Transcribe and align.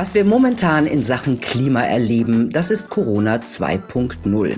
Was 0.00 0.14
wir 0.14 0.24
momentan 0.24 0.86
in 0.86 1.04
Sachen 1.04 1.40
Klima 1.40 1.82
erleben, 1.82 2.48
das 2.48 2.70
ist 2.70 2.88
Corona 2.88 3.36
2.0. 3.36 4.56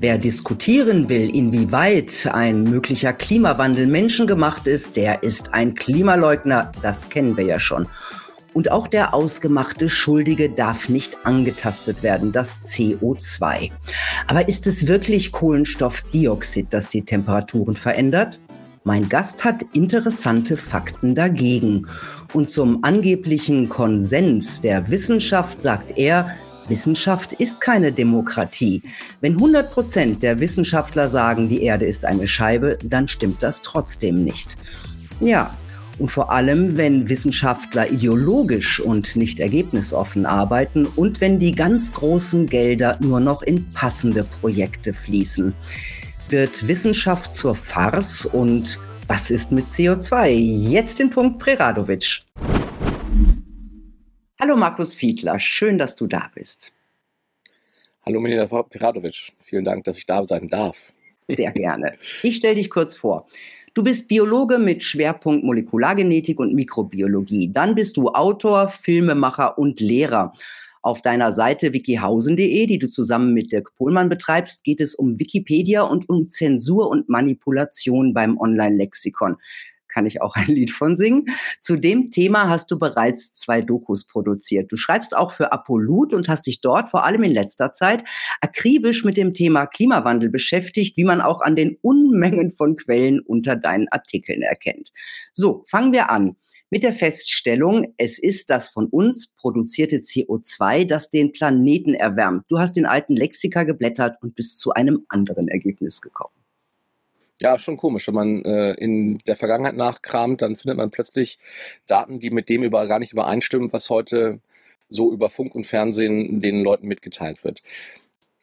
Wer 0.00 0.16
diskutieren 0.16 1.10
will, 1.10 1.28
inwieweit 1.28 2.26
ein 2.32 2.62
möglicher 2.62 3.12
Klimawandel 3.12 3.86
menschengemacht 3.86 4.66
ist, 4.66 4.96
der 4.96 5.22
ist 5.22 5.52
ein 5.52 5.74
Klimaleugner, 5.74 6.72
das 6.80 7.10
kennen 7.10 7.36
wir 7.36 7.44
ja 7.44 7.58
schon. 7.58 7.86
Und 8.54 8.70
auch 8.70 8.86
der 8.86 9.12
ausgemachte 9.12 9.90
Schuldige 9.90 10.48
darf 10.48 10.88
nicht 10.88 11.18
angetastet 11.22 12.02
werden, 12.02 12.32
das 12.32 12.62
CO2. 12.64 13.70
Aber 14.26 14.48
ist 14.48 14.66
es 14.66 14.86
wirklich 14.86 15.32
Kohlenstoffdioxid, 15.32 16.68
das 16.70 16.88
die 16.88 17.04
Temperaturen 17.04 17.76
verändert? 17.76 18.40
Mein 18.84 19.08
Gast 19.08 19.44
hat 19.44 19.64
interessante 19.72 20.56
Fakten 20.56 21.14
dagegen. 21.14 21.86
Und 22.32 22.50
zum 22.50 22.84
angeblichen 22.84 23.68
Konsens 23.68 24.60
der 24.60 24.90
Wissenschaft 24.90 25.62
sagt 25.62 25.98
er, 25.98 26.30
Wissenschaft 26.68 27.32
ist 27.32 27.60
keine 27.60 27.92
Demokratie. 27.92 28.82
Wenn 29.20 29.34
100 29.34 29.72
Prozent 29.72 30.22
der 30.22 30.40
Wissenschaftler 30.40 31.08
sagen, 31.08 31.48
die 31.48 31.62
Erde 31.62 31.86
ist 31.86 32.04
eine 32.04 32.28
Scheibe, 32.28 32.78
dann 32.84 33.08
stimmt 33.08 33.42
das 33.42 33.62
trotzdem 33.62 34.22
nicht. 34.22 34.56
Ja, 35.20 35.56
und 35.98 36.10
vor 36.10 36.30
allem, 36.30 36.76
wenn 36.76 37.08
Wissenschaftler 37.08 37.90
ideologisch 37.90 38.78
und 38.78 39.16
nicht 39.16 39.40
ergebnisoffen 39.40 40.26
arbeiten 40.26 40.86
und 40.86 41.20
wenn 41.20 41.40
die 41.40 41.52
ganz 41.52 41.92
großen 41.92 42.46
Gelder 42.46 42.98
nur 43.00 43.18
noch 43.18 43.42
in 43.42 43.72
passende 43.72 44.24
Projekte 44.24 44.94
fließen 44.94 45.54
wird 46.30 46.68
Wissenschaft 46.68 47.34
zur 47.34 47.54
Farce 47.54 48.26
und 48.26 48.78
was 49.06 49.30
ist 49.30 49.50
mit 49.52 49.66
CO2? 49.66 50.28
Jetzt 50.28 50.98
den 50.98 51.10
Punkt 51.10 51.38
Preradovic. 51.38 52.20
Hallo 54.40 54.56
Markus 54.56 54.92
Fiedler, 54.92 55.38
schön, 55.38 55.78
dass 55.78 55.96
du 55.96 56.06
da 56.06 56.30
bist. 56.34 56.72
Hallo 58.04 58.20
Melina 58.20 58.46
Preradovic, 58.46 59.32
vielen 59.40 59.64
Dank, 59.64 59.84
dass 59.84 59.96
ich 59.96 60.06
da 60.06 60.24
sein 60.24 60.48
darf. 60.48 60.92
Sehr 61.28 61.52
gerne. 61.52 61.94
Ich 62.22 62.36
stelle 62.36 62.54
dich 62.54 62.70
kurz 62.70 62.94
vor. 62.94 63.26
Du 63.74 63.82
bist 63.82 64.08
Biologe 64.08 64.58
mit 64.58 64.82
Schwerpunkt 64.82 65.44
Molekulargenetik 65.44 66.40
und 66.40 66.54
Mikrobiologie. 66.54 67.50
Dann 67.52 67.74
bist 67.74 67.96
du 67.96 68.08
Autor, 68.08 68.68
Filmemacher 68.68 69.58
und 69.58 69.80
Lehrer. 69.80 70.32
Auf 70.88 71.02
deiner 71.02 71.32
Seite 71.32 71.74
wikihausen.de, 71.74 72.64
die 72.64 72.78
du 72.78 72.88
zusammen 72.88 73.34
mit 73.34 73.52
Dirk 73.52 73.74
Pohlmann 73.74 74.08
betreibst, 74.08 74.64
geht 74.64 74.80
es 74.80 74.94
um 74.94 75.20
Wikipedia 75.20 75.82
und 75.82 76.08
um 76.08 76.30
Zensur 76.30 76.88
und 76.88 77.10
Manipulation 77.10 78.14
beim 78.14 78.38
Online-Lexikon 78.38 79.36
kann 79.88 80.06
ich 80.06 80.22
auch 80.22 80.36
ein 80.36 80.46
Lied 80.46 80.70
von 80.70 80.96
singen. 80.96 81.26
Zu 81.60 81.76
dem 81.76 82.10
Thema 82.10 82.48
hast 82.48 82.70
du 82.70 82.78
bereits 82.78 83.32
zwei 83.32 83.62
Dokus 83.62 84.06
produziert. 84.06 84.70
Du 84.70 84.76
schreibst 84.76 85.16
auch 85.16 85.32
für 85.32 85.52
Apollut 85.52 86.12
und 86.12 86.28
hast 86.28 86.46
dich 86.46 86.60
dort 86.60 86.88
vor 86.88 87.04
allem 87.04 87.22
in 87.22 87.32
letzter 87.32 87.72
Zeit 87.72 88.04
akribisch 88.40 89.04
mit 89.04 89.16
dem 89.16 89.32
Thema 89.32 89.66
Klimawandel 89.66 90.30
beschäftigt, 90.30 90.96
wie 90.96 91.04
man 91.04 91.20
auch 91.20 91.40
an 91.40 91.56
den 91.56 91.76
Unmengen 91.82 92.50
von 92.50 92.76
Quellen 92.76 93.20
unter 93.20 93.56
deinen 93.56 93.88
Artikeln 93.88 94.42
erkennt. 94.42 94.92
So, 95.32 95.64
fangen 95.66 95.92
wir 95.92 96.10
an 96.10 96.36
mit 96.70 96.82
der 96.82 96.92
Feststellung, 96.92 97.94
es 97.96 98.18
ist 98.18 98.50
das 98.50 98.68
von 98.68 98.86
uns 98.86 99.28
produzierte 99.28 99.96
CO2, 99.96 100.84
das 100.86 101.08
den 101.08 101.32
Planeten 101.32 101.94
erwärmt. 101.94 102.44
Du 102.48 102.58
hast 102.58 102.76
den 102.76 102.86
alten 102.86 103.16
Lexika 103.16 103.64
geblättert 103.64 104.16
und 104.20 104.34
bist 104.34 104.58
zu 104.58 104.72
einem 104.72 105.06
anderen 105.08 105.48
Ergebnis 105.48 106.02
gekommen. 106.02 106.37
Ja, 107.40 107.58
schon 107.58 107.76
komisch. 107.76 108.08
Wenn 108.08 108.14
man 108.14 108.44
äh, 108.44 108.72
in 108.72 109.18
der 109.18 109.36
Vergangenheit 109.36 109.76
nachkramt, 109.76 110.42
dann 110.42 110.56
findet 110.56 110.76
man 110.76 110.90
plötzlich 110.90 111.38
Daten, 111.86 112.18
die 112.18 112.30
mit 112.30 112.48
dem 112.48 112.64
über, 112.64 112.86
gar 112.86 112.98
nicht 112.98 113.12
übereinstimmen, 113.12 113.72
was 113.72 113.90
heute 113.90 114.40
so 114.88 115.12
über 115.12 115.30
Funk 115.30 115.54
und 115.54 115.64
Fernsehen 115.64 116.40
den 116.40 116.62
Leuten 116.62 116.88
mitgeteilt 116.88 117.44
wird. 117.44 117.62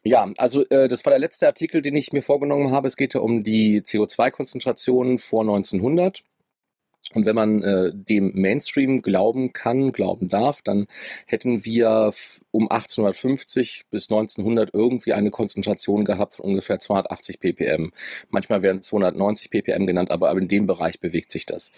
Ja, 0.03 0.29
also 0.37 0.63
äh, 0.69 0.87
das 0.87 1.03
war 1.03 1.09
der 1.09 1.19
letzte 1.19 1.47
Artikel, 1.47 1.81
den 1.81 1.95
ich 1.95 2.13
mir 2.13 2.21
vorgenommen 2.21 2.71
habe. 2.71 2.87
Es 2.87 2.95
geht 2.95 3.15
ja 3.15 3.21
um 3.21 3.43
die 3.43 3.81
CO2-Konzentrationen 3.81 5.17
vor 5.17 5.41
1900. 5.41 6.23
Und 7.13 7.25
wenn 7.25 7.35
man 7.35 7.61
äh, 7.61 7.91
dem 7.93 8.31
Mainstream 8.33 9.01
glauben 9.01 9.53
kann, 9.53 9.91
glauben 9.91 10.27
darf, 10.27 10.61
dann 10.61 10.87
hätten 11.27 11.63
wir 11.63 12.11
um 12.51 12.69
1850 12.69 13.85
bis 13.89 14.09
1900 14.09 14.73
irgendwie 14.73 15.13
eine 15.13 15.31
Konzentration 15.31 16.03
gehabt 16.03 16.33
von 16.33 16.45
ungefähr 16.45 16.79
280 16.79 17.39
ppm. 17.39 17.91
Manchmal 18.29 18.63
werden 18.63 18.81
290 18.81 19.49
ppm 19.49 19.85
genannt, 19.85 20.11
aber 20.11 20.31
in 20.31 20.47
dem 20.47 20.67
Bereich 20.67 20.99
bewegt 20.99 21.31
sich 21.31 21.45
das. 21.45 21.71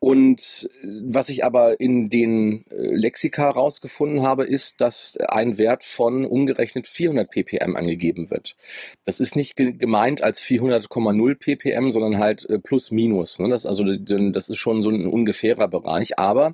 Und 0.00 0.70
äh, 0.82 0.86
was 1.06 1.28
ich 1.28 1.44
aber 1.44 1.80
in 1.80 2.08
den 2.08 2.64
äh, 2.70 2.94
Lexika 2.94 3.50
rausgefunden 3.50 4.22
habe, 4.22 4.44
ist, 4.44 4.80
dass 4.80 5.16
ein 5.28 5.58
Wert 5.58 5.82
von 5.82 6.24
umgerechnet 6.24 6.86
400 6.86 7.30
ppm 7.30 7.76
angegeben 7.76 8.30
wird. 8.30 8.56
Das 9.04 9.18
ist 9.20 9.34
nicht 9.34 9.56
gemeint 9.56 10.22
als 10.22 10.40
400,0 10.40 11.34
ppm, 11.34 11.90
sondern 11.90 12.18
halt 12.18 12.48
äh, 12.48 12.58
plus 12.58 12.90
minus. 12.90 13.38
Ne? 13.40 13.48
Das, 13.48 13.66
also, 13.66 13.84
das 13.84 14.48
ist 14.48 14.58
schon 14.58 14.82
so 14.82 14.90
ein 14.90 15.06
ungefährer 15.06 15.68
Bereich. 15.68 16.18
Aber 16.18 16.52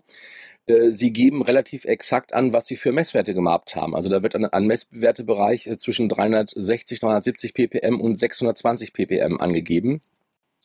sie 0.89 1.13
geben 1.13 1.43
relativ 1.43 1.85
exakt 1.85 2.33
an, 2.33 2.55
was 2.55 2.67
sie 2.67 2.77
für 2.77 2.91
Messwerte 2.91 3.35
gemacht 3.35 3.77
haben. 3.77 3.95
Also 3.95 4.09
da 4.09 4.23
wird 4.23 4.35
ein, 4.35 4.47
ein 4.47 4.67
Messwertebereich 4.67 5.71
zwischen 5.77 6.09
360, 6.09 7.01
370 7.01 7.53
ppm 7.53 8.01
und 8.01 8.19
620 8.19 8.95
ppm 8.95 9.39
angegeben. 9.41 10.01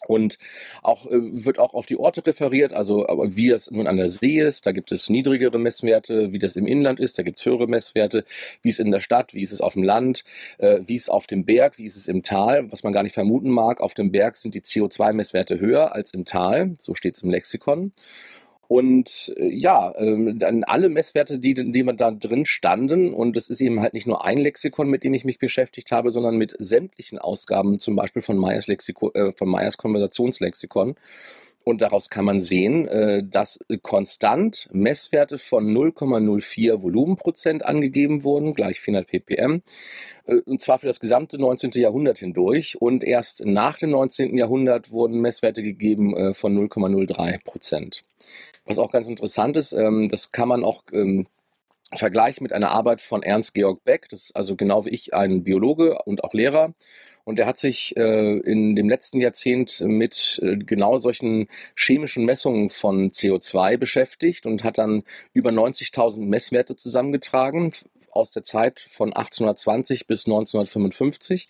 Und 0.07 0.37
auch 0.81 1.05
äh, 1.07 1.17
wird 1.19 1.59
auch 1.59 1.73
auf 1.73 1.85
die 1.85 1.97
Orte 1.97 2.25
referiert, 2.25 2.73
also 2.73 3.05
wie 3.27 3.49
es 3.49 3.69
nun 3.71 3.87
an 3.87 3.97
der 3.97 4.09
See 4.09 4.39
ist, 4.39 4.65
da 4.65 4.71
gibt 4.71 4.91
es 4.91 5.09
niedrigere 5.09 5.59
Messwerte, 5.59 6.31
wie 6.31 6.39
das 6.39 6.55
im 6.55 6.67
Inland 6.67 6.99
ist, 6.99 7.17
da 7.17 7.23
gibt 7.23 7.39
es 7.39 7.45
höhere 7.45 7.67
Messwerte, 7.67 8.23
wie 8.61 8.69
es 8.69 8.79
in 8.79 8.91
der 8.91 8.99
Stadt, 8.99 9.33
wie 9.33 9.41
ist 9.41 9.51
es 9.51 9.61
auf 9.61 9.73
dem 9.73 9.83
Land, 9.83 10.23
äh, 10.57 10.79
wie 10.85 10.95
es 10.95 11.09
auf 11.09 11.27
dem 11.27 11.45
Berg, 11.45 11.77
wie 11.77 11.85
ist 11.85 11.95
es 11.95 12.07
im 12.07 12.23
Tal, 12.23 12.71
was 12.71 12.83
man 12.83 12.93
gar 12.93 13.03
nicht 13.03 13.13
vermuten 13.13 13.49
mag. 13.49 13.81
Auf 13.81 13.93
dem 13.93 14.11
Berg 14.11 14.37
sind 14.37 14.55
die 14.55 14.61
CO2-Messwerte 14.61 15.59
höher 15.59 15.93
als 15.93 16.13
im 16.13 16.25
Tal, 16.25 16.75
so 16.77 16.95
steht 16.95 17.15
es 17.15 17.23
im 17.23 17.29
Lexikon. 17.29 17.91
Und 18.69 19.33
äh, 19.35 19.47
ja, 19.47 19.91
ähm, 19.97 20.37
dann 20.37 20.63
alle 20.63 20.89
Messwerte, 20.89 21.39
die, 21.39 21.55
die 21.55 21.83
man 21.83 21.97
da 21.97 22.11
drin 22.11 22.45
standen, 22.45 23.15
und 23.15 23.35
es 23.35 23.49
ist 23.49 23.61
eben 23.61 23.81
halt 23.81 23.95
nicht 23.95 24.05
nur 24.05 24.23
ein 24.23 24.37
Lexikon, 24.37 24.91
mit 24.91 25.03
dem 25.03 25.15
ich 25.15 25.25
mich 25.25 25.39
beschäftigt 25.39 25.91
habe, 25.91 26.11
sondern 26.11 26.37
mit 26.37 26.55
sämtlichen 26.59 27.17
Ausgaben, 27.17 27.79
zum 27.79 27.95
Beispiel 27.95 28.21
von 28.21 28.37
Meyers, 28.37 28.67
Lexiko, 28.67 29.11
äh, 29.13 29.31
von 29.35 29.49
Meyers 29.49 29.77
Konversationslexikon. 29.77 30.95
Und 31.65 31.81
daraus 31.81 32.09
kann 32.09 32.25
man 32.25 32.39
sehen, 32.39 32.87
äh, 32.87 33.23
dass 33.23 33.59
konstant 33.81 34.69
Messwerte 34.71 35.37
von 35.37 35.71
0,04 35.71 36.81
Volumenprozent 36.81 37.65
angegeben 37.65 38.23
wurden, 38.23 38.53
gleich 38.53 38.79
400 38.79 39.07
ppm, 39.07 39.61
äh, 40.25 40.35
und 40.45 40.61
zwar 40.61 40.79
für 40.79 40.87
das 40.87 40.99
gesamte 40.99 41.37
19. 41.37 41.71
Jahrhundert 41.73 42.19
hindurch. 42.19 42.81
Und 42.81 43.03
erst 43.03 43.45
nach 43.45 43.77
dem 43.77 43.91
19. 43.91 44.37
Jahrhundert 44.37 44.91
wurden 44.91 45.19
Messwerte 45.19 45.61
gegeben 45.61 46.15
äh, 46.15 46.33
von 46.33 46.57
0,03 46.57 47.43
Prozent. 47.43 48.03
Was 48.65 48.79
auch 48.79 48.91
ganz 48.91 49.09
interessant 49.09 49.57
ist, 49.57 49.73
ähm, 49.73 50.09
das 50.09 50.31
kann 50.31 50.47
man 50.47 50.63
auch 50.63 50.83
ähm, 50.91 51.27
vergleichen 51.93 52.43
mit 52.43 52.53
einer 52.53 52.71
Arbeit 52.71 53.01
von 53.01 53.23
Ernst 53.23 53.53
Georg 53.53 53.83
Beck. 53.83 54.07
Das 54.09 54.25
ist 54.25 54.35
also 54.35 54.55
genau 54.55 54.85
wie 54.85 54.89
ich 54.89 55.13
ein 55.13 55.43
Biologe 55.43 55.97
und 56.05 56.23
auch 56.23 56.33
Lehrer. 56.33 56.73
Und 57.23 57.39
er 57.39 57.45
hat 57.45 57.57
sich 57.57 57.95
äh, 57.97 58.37
in 58.39 58.75
dem 58.75 58.89
letzten 58.89 59.19
Jahrzehnt 59.21 59.81
mit 59.81 60.39
äh, 60.43 60.57
genau 60.57 60.97
solchen 60.97 61.47
chemischen 61.75 62.25
Messungen 62.25 62.69
von 62.69 63.11
CO2 63.11 63.77
beschäftigt 63.77 64.45
und 64.45 64.63
hat 64.63 64.77
dann 64.77 65.03
über 65.33 65.51
90.000 65.51 66.25
Messwerte 66.25 66.75
zusammengetragen 66.75 67.71
aus 68.11 68.31
der 68.31 68.43
Zeit 68.43 68.79
von 68.79 69.09
1820 69.13 70.07
bis 70.07 70.25
1955 70.25 71.49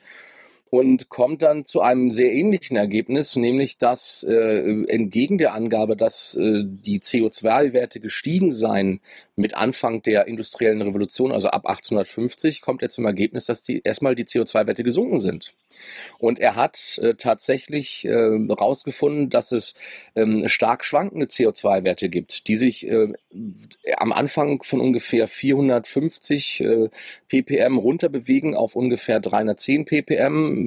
und 0.70 1.10
kommt 1.10 1.42
dann 1.42 1.66
zu 1.66 1.82
einem 1.82 2.12
sehr 2.12 2.32
ähnlichen 2.32 2.78
Ergebnis, 2.78 3.36
nämlich 3.36 3.78
dass 3.78 4.24
äh, 4.24 4.84
entgegen 4.88 5.38
der 5.38 5.54
Angabe, 5.54 5.98
dass 5.98 6.36
äh, 6.36 6.64
die 6.64 7.00
CO2-Werte 7.00 8.00
gestiegen 8.00 8.52
seien 8.52 9.02
mit 9.36 9.56
Anfang 9.56 10.04
der 10.04 10.28
industriellen 10.28 10.82
Revolution, 10.82 11.32
also 11.32 11.48
ab 11.48 11.66
1850, 11.66 12.62
kommt 12.62 12.84
er 12.84 12.90
zum 12.90 13.06
Ergebnis, 13.06 13.46
dass 13.46 13.64
die 13.64 13.82
erstmal 13.84 14.14
die 14.14 14.26
CO2-Werte 14.26 14.84
gesunken 14.84 15.20
sind. 15.20 15.54
Und 16.20 16.40
er 16.40 16.56
hat 16.56 17.00
äh, 17.02 17.16
tatsächlich 17.16 18.04
herausgefunden, 18.04 19.26
äh, 19.26 19.30
dass 19.30 19.52
es 19.52 19.74
ähm, 20.16 20.48
stark 20.48 20.84
schwankende 20.84 21.28
CO2-Werte 21.28 22.10
gibt, 22.10 22.48
die 22.48 22.58
sich 22.58 22.88
äh, 22.88 23.14
am 23.98 24.12
Anfang 24.12 24.62
von 24.64 24.82
ungefähr 24.82 25.28
450 25.28 26.62
äh, 26.62 26.90
ppm 27.30 27.78
runterbewegen 27.78 28.56
auf 28.56 28.76
ungefähr 28.76 29.20
310 29.20 29.86
ppm 29.86 30.59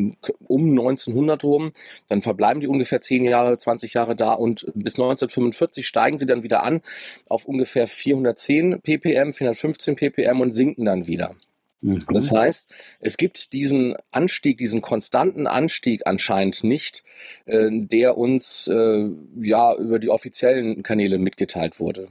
um 0.47 0.71
1900 0.71 1.45
rum. 1.45 1.73
Dann 2.09 2.23
verbleiben 2.23 2.61
die 2.61 2.69
ungefähr 2.69 3.01
10 3.01 3.25
Jahre, 3.25 3.59
20 3.59 3.95
Jahre 3.95 4.17
da 4.17 4.33
und 4.33 4.67
bis 4.75 4.95
1945 4.95 5.87
steigen 5.87 6.19
sie 6.19 6.27
dann 6.27 6.43
wieder 6.43 6.63
an 6.63 6.81
auf 7.29 7.45
ungefähr 7.45 7.87
410 7.87 8.81
ppm, 8.81 9.33
415 9.33 9.97
ppm 9.97 10.41
und 10.41 10.53
sinken 10.53 10.85
dann 10.85 11.07
wieder. 11.07 11.35
Mhm. 11.83 12.05
Das 12.13 12.31
heißt, 12.31 12.71
es 13.01 13.17
gibt 13.17 13.53
diesen 13.53 13.97
Anstieg, 14.11 14.59
diesen 14.59 14.81
konstanten 14.81 15.47
Anstieg 15.47 16.07
anscheinend 16.07 16.65
nicht, 16.65 17.03
äh, 17.45 17.69
der 17.71 18.17
uns 18.17 18.69
äh, 18.69 19.11
ja 19.41 19.75
über 19.77 19.99
die 19.99 20.09
offiziellen 20.09 20.83
Kanäle 20.83 21.19
mitgeteilt 21.19 21.81
wurde. 21.81 22.09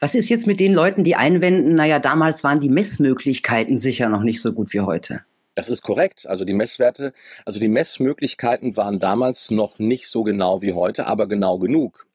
Was 0.00 0.14
ist 0.14 0.28
jetzt 0.28 0.46
mit 0.46 0.60
den 0.60 0.72
Leuten, 0.72 1.04
die 1.04 1.16
einwenden, 1.16 1.74
naja, 1.74 1.98
damals 1.98 2.44
waren 2.44 2.60
die 2.60 2.68
Messmöglichkeiten 2.68 3.78
sicher 3.78 4.08
noch 4.08 4.22
nicht 4.22 4.40
so 4.40 4.52
gut 4.52 4.72
wie 4.72 4.80
heute? 4.80 5.22
Das 5.54 5.68
ist 5.68 5.82
korrekt. 5.82 6.26
Also 6.26 6.44
die 6.44 6.54
Messwerte, 6.54 7.12
also 7.44 7.60
die 7.60 7.68
Messmöglichkeiten 7.68 8.76
waren 8.76 8.98
damals 8.98 9.50
noch 9.50 9.78
nicht 9.78 10.08
so 10.08 10.24
genau 10.24 10.62
wie 10.62 10.72
heute, 10.72 11.06
aber 11.06 11.28
genau 11.28 11.58
genug. 11.58 12.06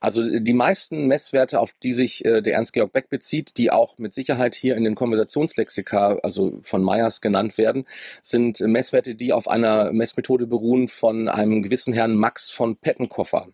Also 0.00 0.38
die 0.38 0.54
meisten 0.54 1.06
Messwerte, 1.06 1.60
auf 1.60 1.72
die 1.82 1.92
sich 1.92 2.24
äh, 2.24 2.40
der 2.40 2.54
Ernst-Georg 2.54 2.92
Beck 2.92 3.08
bezieht, 3.10 3.56
die 3.56 3.70
auch 3.70 3.98
mit 3.98 4.14
Sicherheit 4.14 4.54
hier 4.54 4.76
in 4.76 4.84
den 4.84 4.94
Konversationslexika, 4.94 6.18
also 6.22 6.58
von 6.62 6.82
Meyers 6.82 7.20
genannt 7.20 7.58
werden, 7.58 7.84
sind 8.22 8.60
Messwerte, 8.60 9.14
die 9.14 9.32
auf 9.32 9.48
einer 9.48 9.92
Messmethode 9.92 10.46
beruhen 10.46 10.88
von 10.88 11.28
einem 11.28 11.62
gewissen 11.62 11.92
Herrn 11.92 12.14
Max 12.14 12.50
von 12.50 12.76
Pettenkoffer. 12.76 13.48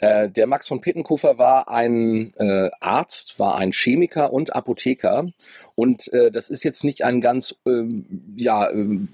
Äh, 0.00 0.30
der 0.30 0.46
Max 0.46 0.66
von 0.66 0.80
Pittenkofer 0.80 1.38
war 1.38 1.68
ein 1.68 2.32
äh, 2.36 2.70
Arzt, 2.80 3.38
war 3.38 3.56
ein 3.56 3.72
Chemiker 3.72 4.32
und 4.32 4.54
Apotheker. 4.54 5.28
Und 5.74 6.12
äh, 6.12 6.30
das 6.30 6.50
ist 6.50 6.64
jetzt 6.64 6.84
nicht 6.84 7.04
ein 7.04 7.20
ganz, 7.20 7.54
ähm, 7.66 8.34
ja, 8.34 8.70
ähm, 8.70 9.08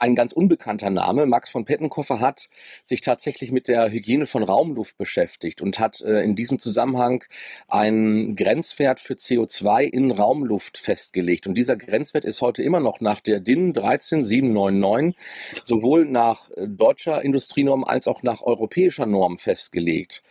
ein 0.00 0.14
ganz 0.14 0.32
unbekannter 0.32 0.90
Name. 0.90 1.26
Max 1.26 1.50
von 1.50 1.64
Pettenkoffer 1.64 2.20
hat 2.20 2.48
sich 2.84 3.02
tatsächlich 3.02 3.52
mit 3.52 3.68
der 3.68 3.90
Hygiene 3.90 4.26
von 4.26 4.42
Raumluft 4.42 4.98
beschäftigt 4.98 5.60
und 5.60 5.78
hat 5.78 6.00
äh, 6.00 6.22
in 6.22 6.34
diesem 6.34 6.58
Zusammenhang 6.58 7.22
einen 7.68 8.34
Grenzwert 8.34 8.98
für 8.98 9.14
CO2 9.14 9.82
in 9.84 10.10
Raumluft 10.10 10.78
festgelegt. 10.78 11.46
Und 11.46 11.54
dieser 11.54 11.76
Grenzwert 11.76 12.24
ist 12.24 12.40
heute 12.40 12.62
immer 12.62 12.80
noch 12.80 13.00
nach 13.00 13.20
der 13.20 13.40
DIN 13.40 13.74
13799 13.74 15.16
sowohl 15.62 16.06
nach 16.06 16.50
äh, 16.50 16.66
deutscher 16.66 17.22
Industrienorm 17.22 17.84
als 17.84 18.08
auch 18.08 18.22
nach 18.22 18.42
europäischer 18.42 19.06
Norm 19.06 19.36
festgelegt. 19.36 20.22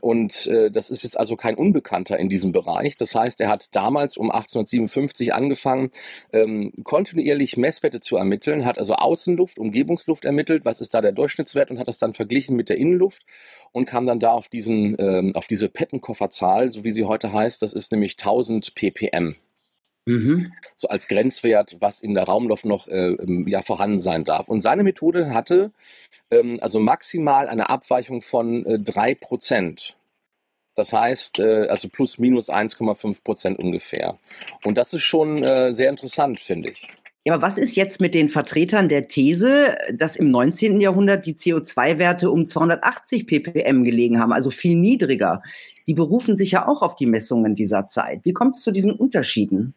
Und 0.00 0.46
äh, 0.46 0.70
das 0.70 0.90
ist 0.90 1.02
jetzt 1.02 1.18
also 1.18 1.36
kein 1.36 1.54
Unbekannter 1.56 2.18
in 2.18 2.28
diesem 2.28 2.52
Bereich. 2.52 2.96
Das 2.96 3.14
heißt, 3.14 3.40
er 3.40 3.48
hat 3.48 3.74
damals 3.74 4.16
um 4.16 4.30
1857 4.30 5.34
angefangen, 5.34 5.90
ähm, 6.32 6.72
kontinuierlich 6.84 7.56
Messwerte 7.56 8.00
zu 8.00 8.16
ermitteln, 8.16 8.64
hat 8.64 8.78
also 8.78 8.94
Außenluft, 9.08 9.58
Umgebungsluft 9.58 10.26
ermittelt, 10.26 10.66
was 10.66 10.82
ist 10.82 10.92
da 10.92 11.00
der 11.00 11.12
Durchschnittswert 11.12 11.70
und 11.70 11.78
hat 11.78 11.88
das 11.88 11.96
dann 11.96 12.12
verglichen 12.12 12.56
mit 12.56 12.68
der 12.68 12.76
Innenluft 12.76 13.24
und 13.72 13.86
kam 13.86 14.06
dann 14.06 14.20
da 14.20 14.32
auf 14.32 14.48
diesen, 14.48 14.96
ähm, 14.98 15.34
auf 15.34 15.46
diese 15.46 15.70
Pettenkofferzahl, 15.70 16.70
so 16.70 16.84
wie 16.84 16.92
sie 16.92 17.04
heute 17.04 17.32
heißt. 17.32 17.62
Das 17.62 17.72
ist 17.72 17.90
nämlich 17.90 18.18
1000 18.18 18.74
ppm. 18.74 19.36
Mhm. 20.04 20.52
So 20.76 20.88
als 20.88 21.08
Grenzwert, 21.08 21.76
was 21.80 22.00
in 22.00 22.14
der 22.14 22.24
Raumluft 22.24 22.66
noch 22.66 22.88
äh, 22.88 23.12
ähm, 23.12 23.48
ja, 23.48 23.62
vorhanden 23.62 24.00
sein 24.00 24.24
darf. 24.24 24.48
Und 24.48 24.60
seine 24.60 24.82
Methode 24.82 25.32
hatte 25.32 25.72
ähm, 26.30 26.58
also 26.60 26.80
maximal 26.80 27.48
eine 27.48 27.70
Abweichung 27.70 28.20
von 28.20 28.66
äh, 28.66 28.74
3%. 28.74 29.94
Das 30.74 30.92
heißt, 30.92 31.40
äh, 31.40 31.66
also 31.68 31.88
plus 31.88 32.18
minus 32.18 32.50
1,5 32.50 33.24
Prozent 33.24 33.58
ungefähr. 33.58 34.18
Und 34.64 34.78
das 34.78 34.92
ist 34.92 35.02
schon 35.02 35.42
äh, 35.42 35.72
sehr 35.72 35.90
interessant, 35.90 36.38
finde 36.38 36.70
ich. 36.70 36.88
Ja, 37.28 37.34
aber 37.34 37.42
was 37.42 37.58
ist 37.58 37.76
jetzt 37.76 38.00
mit 38.00 38.14
den 38.14 38.30
Vertretern 38.30 38.88
der 38.88 39.06
These, 39.06 39.76
dass 39.92 40.16
im 40.16 40.30
19. 40.30 40.80
Jahrhundert 40.80 41.26
die 41.26 41.34
CO2-Werte 41.34 42.30
um 42.30 42.46
280 42.46 43.26
ppm 43.26 43.84
gelegen 43.84 44.18
haben, 44.18 44.32
also 44.32 44.48
viel 44.48 44.76
niedriger? 44.76 45.42
Die 45.86 45.92
berufen 45.92 46.38
sich 46.38 46.52
ja 46.52 46.66
auch 46.66 46.80
auf 46.80 46.94
die 46.94 47.04
Messungen 47.04 47.54
dieser 47.54 47.84
Zeit. 47.84 48.20
Wie 48.24 48.32
kommt 48.32 48.54
es 48.54 48.62
zu 48.62 48.70
diesen 48.70 48.92
Unterschieden? 48.92 49.74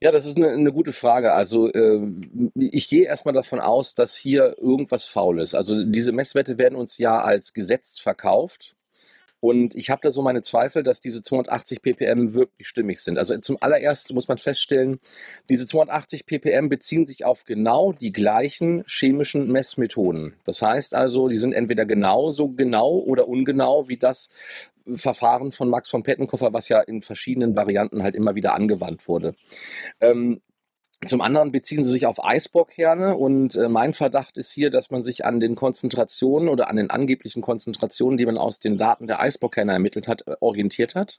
Ja, 0.00 0.10
das 0.10 0.24
ist 0.24 0.38
eine, 0.38 0.48
eine 0.48 0.72
gute 0.72 0.94
Frage. 0.94 1.34
Also 1.34 1.70
äh, 1.70 2.00
ich 2.54 2.88
gehe 2.88 3.04
erstmal 3.04 3.34
davon 3.34 3.60
aus, 3.60 3.92
dass 3.92 4.16
hier 4.16 4.56
irgendwas 4.56 5.04
faul 5.04 5.38
ist. 5.38 5.54
Also 5.54 5.84
diese 5.84 6.12
Messwerte 6.12 6.56
werden 6.56 6.76
uns 6.76 6.96
ja 6.96 7.20
als 7.20 7.52
gesetzt 7.52 8.00
verkauft. 8.00 8.74
Und 9.40 9.74
ich 9.74 9.90
habe 9.90 10.00
da 10.02 10.10
so 10.10 10.22
meine 10.22 10.42
Zweifel, 10.42 10.82
dass 10.82 11.00
diese 11.00 11.22
280 11.22 11.82
ppm 11.82 12.34
wirklich 12.34 12.68
stimmig 12.68 13.00
sind. 13.00 13.18
Also 13.18 13.36
zum 13.38 13.56
allerersten 13.60 14.14
muss 14.14 14.28
man 14.28 14.38
feststellen, 14.38 15.00
diese 15.48 15.66
280 15.66 16.26
ppm 16.26 16.68
beziehen 16.68 17.06
sich 17.06 17.24
auf 17.24 17.44
genau 17.44 17.92
die 17.92 18.12
gleichen 18.12 18.84
chemischen 18.86 19.50
Messmethoden. 19.50 20.34
Das 20.44 20.60
heißt 20.60 20.94
also, 20.94 21.28
die 21.28 21.38
sind 21.38 21.54
entweder 21.54 21.86
genauso 21.86 22.48
genau 22.48 22.98
oder 22.98 23.28
ungenau 23.28 23.88
wie 23.88 23.96
das, 23.96 24.28
Verfahren 24.96 25.52
von 25.52 25.68
Max 25.68 25.88
von 25.88 26.02
Pettenkoffer, 26.02 26.52
was 26.52 26.68
ja 26.68 26.80
in 26.80 27.02
verschiedenen 27.02 27.56
Varianten 27.56 28.02
halt 28.02 28.16
immer 28.16 28.34
wieder 28.34 28.54
angewandt 28.54 29.06
wurde. 29.08 29.34
Ähm, 30.00 30.40
zum 31.06 31.22
anderen 31.22 31.50
beziehen 31.50 31.82
sie 31.82 31.90
sich 31.90 32.04
auf 32.04 32.22
Eisbockkerne 32.22 33.16
und 33.16 33.56
äh, 33.56 33.68
mein 33.68 33.94
Verdacht 33.94 34.36
ist 34.36 34.52
hier, 34.52 34.70
dass 34.70 34.90
man 34.90 35.02
sich 35.02 35.24
an 35.24 35.40
den 35.40 35.54
Konzentrationen 35.54 36.48
oder 36.48 36.68
an 36.68 36.76
den 36.76 36.90
angeblichen 36.90 37.40
Konzentrationen, 37.40 38.18
die 38.18 38.26
man 38.26 38.36
aus 38.36 38.58
den 38.58 38.76
Daten 38.76 39.06
der 39.06 39.20
Eisbockkerne 39.20 39.72
ermittelt 39.72 40.08
hat, 40.08 40.26
äh, 40.26 40.36
orientiert 40.40 40.94
hat 40.94 41.18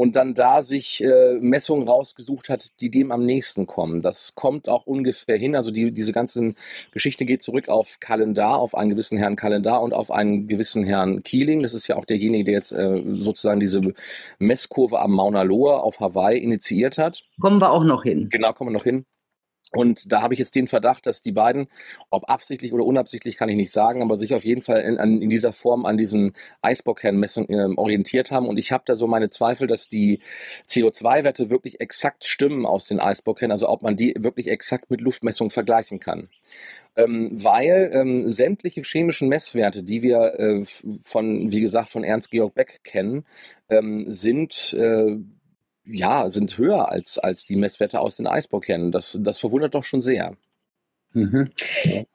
und 0.00 0.16
dann 0.16 0.32
da 0.32 0.62
sich 0.62 1.04
äh, 1.04 1.34
Messungen 1.40 1.86
rausgesucht 1.86 2.48
hat, 2.48 2.80
die 2.80 2.90
dem 2.90 3.12
am 3.12 3.26
nächsten 3.26 3.66
kommen. 3.66 4.00
Das 4.00 4.34
kommt 4.34 4.66
auch 4.66 4.86
ungefähr 4.86 5.36
hin. 5.36 5.54
Also 5.54 5.70
die, 5.70 5.92
diese 5.92 6.14
ganze 6.14 6.54
Geschichte 6.90 7.26
geht 7.26 7.42
zurück 7.42 7.68
auf 7.68 7.98
Kalendar, 8.00 8.56
auf 8.56 8.74
einen 8.74 8.88
gewissen 8.88 9.18
Herrn 9.18 9.36
Kalendar 9.36 9.82
und 9.82 9.92
auf 9.92 10.10
einen 10.10 10.48
gewissen 10.48 10.84
Herrn 10.84 11.22
Keeling. 11.22 11.62
Das 11.62 11.74
ist 11.74 11.86
ja 11.86 11.96
auch 11.96 12.06
derjenige, 12.06 12.44
der 12.44 12.54
jetzt 12.54 12.72
äh, 12.72 13.02
sozusagen 13.18 13.60
diese 13.60 13.82
Messkurve 14.38 15.00
am 15.00 15.12
Mauna 15.12 15.42
Loa 15.42 15.80
auf 15.80 16.00
Hawaii 16.00 16.38
initiiert 16.38 16.96
hat. 16.96 17.20
Kommen 17.38 17.60
wir 17.60 17.70
auch 17.70 17.84
noch 17.84 18.02
hin. 18.02 18.30
Genau, 18.30 18.54
kommen 18.54 18.70
wir 18.70 18.78
noch 18.78 18.84
hin. 18.84 19.04
Und 19.72 20.10
da 20.12 20.22
habe 20.22 20.34
ich 20.34 20.38
jetzt 20.38 20.54
den 20.56 20.66
Verdacht, 20.66 21.06
dass 21.06 21.22
die 21.22 21.30
beiden, 21.30 21.68
ob 22.10 22.28
absichtlich 22.28 22.72
oder 22.72 22.84
unabsichtlich, 22.84 23.36
kann 23.36 23.48
ich 23.48 23.56
nicht 23.56 23.70
sagen, 23.70 24.02
aber 24.02 24.16
sich 24.16 24.34
auf 24.34 24.44
jeden 24.44 24.62
Fall 24.62 24.80
in, 24.80 24.98
an, 24.98 25.22
in 25.22 25.30
dieser 25.30 25.52
Form 25.52 25.86
an 25.86 25.96
diesen 25.96 26.32
Eisbockkernmessungen 26.62 27.74
äh, 27.74 27.74
orientiert 27.76 28.32
haben. 28.32 28.48
Und 28.48 28.58
ich 28.58 28.72
habe 28.72 28.82
da 28.86 28.96
so 28.96 29.06
meine 29.06 29.30
Zweifel, 29.30 29.68
dass 29.68 29.88
die 29.88 30.20
CO2-Werte 30.68 31.50
wirklich 31.50 31.80
exakt 31.80 32.24
stimmen 32.24 32.66
aus 32.66 32.86
den 32.86 32.98
Eisbockkernen, 32.98 33.52
also 33.52 33.68
ob 33.68 33.82
man 33.82 33.96
die 33.96 34.14
wirklich 34.18 34.48
exakt 34.48 34.90
mit 34.90 35.00
Luftmessungen 35.00 35.50
vergleichen 35.50 36.00
kann. 36.00 36.28
Ähm, 36.96 37.30
weil 37.32 37.90
ähm, 37.94 38.28
sämtliche 38.28 38.82
chemischen 38.82 39.28
Messwerte, 39.28 39.84
die 39.84 40.02
wir 40.02 40.38
äh, 40.40 40.64
von, 41.02 41.52
wie 41.52 41.60
gesagt, 41.60 41.90
von 41.90 42.02
Ernst 42.02 42.32
Georg 42.32 42.54
Beck 42.54 42.80
kennen, 42.82 43.24
ähm, 43.68 44.06
sind 44.08 44.74
äh, 44.76 45.16
ja, 45.90 46.30
sind 46.30 46.56
höher 46.58 46.90
als, 46.90 47.18
als 47.18 47.44
die 47.44 47.56
Messwerte 47.56 48.00
aus 48.00 48.16
den 48.16 48.26
Eisbockkernen. 48.26 48.92
Das, 48.92 49.18
das 49.20 49.38
verwundert 49.38 49.74
doch 49.74 49.84
schon 49.84 50.02
sehr. 50.02 50.36
Mhm. 51.12 51.50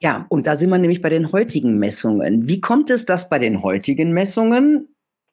Ja, 0.00 0.26
und 0.28 0.46
da 0.46 0.56
sind 0.56 0.70
wir 0.70 0.78
nämlich 0.78 1.02
bei 1.02 1.10
den 1.10 1.32
heutigen 1.32 1.78
Messungen. 1.78 2.48
Wie 2.48 2.60
kommt 2.60 2.90
es, 2.90 3.04
dass 3.04 3.28
bei 3.28 3.38
den 3.38 3.62
heutigen 3.62 4.12
Messungen 4.12 4.88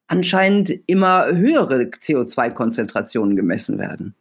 anscheinend 0.08 0.74
immer 0.86 1.28
höhere 1.34 1.84
CO2-Konzentrationen 1.84 3.36
gemessen 3.36 3.78
werden? 3.78 4.16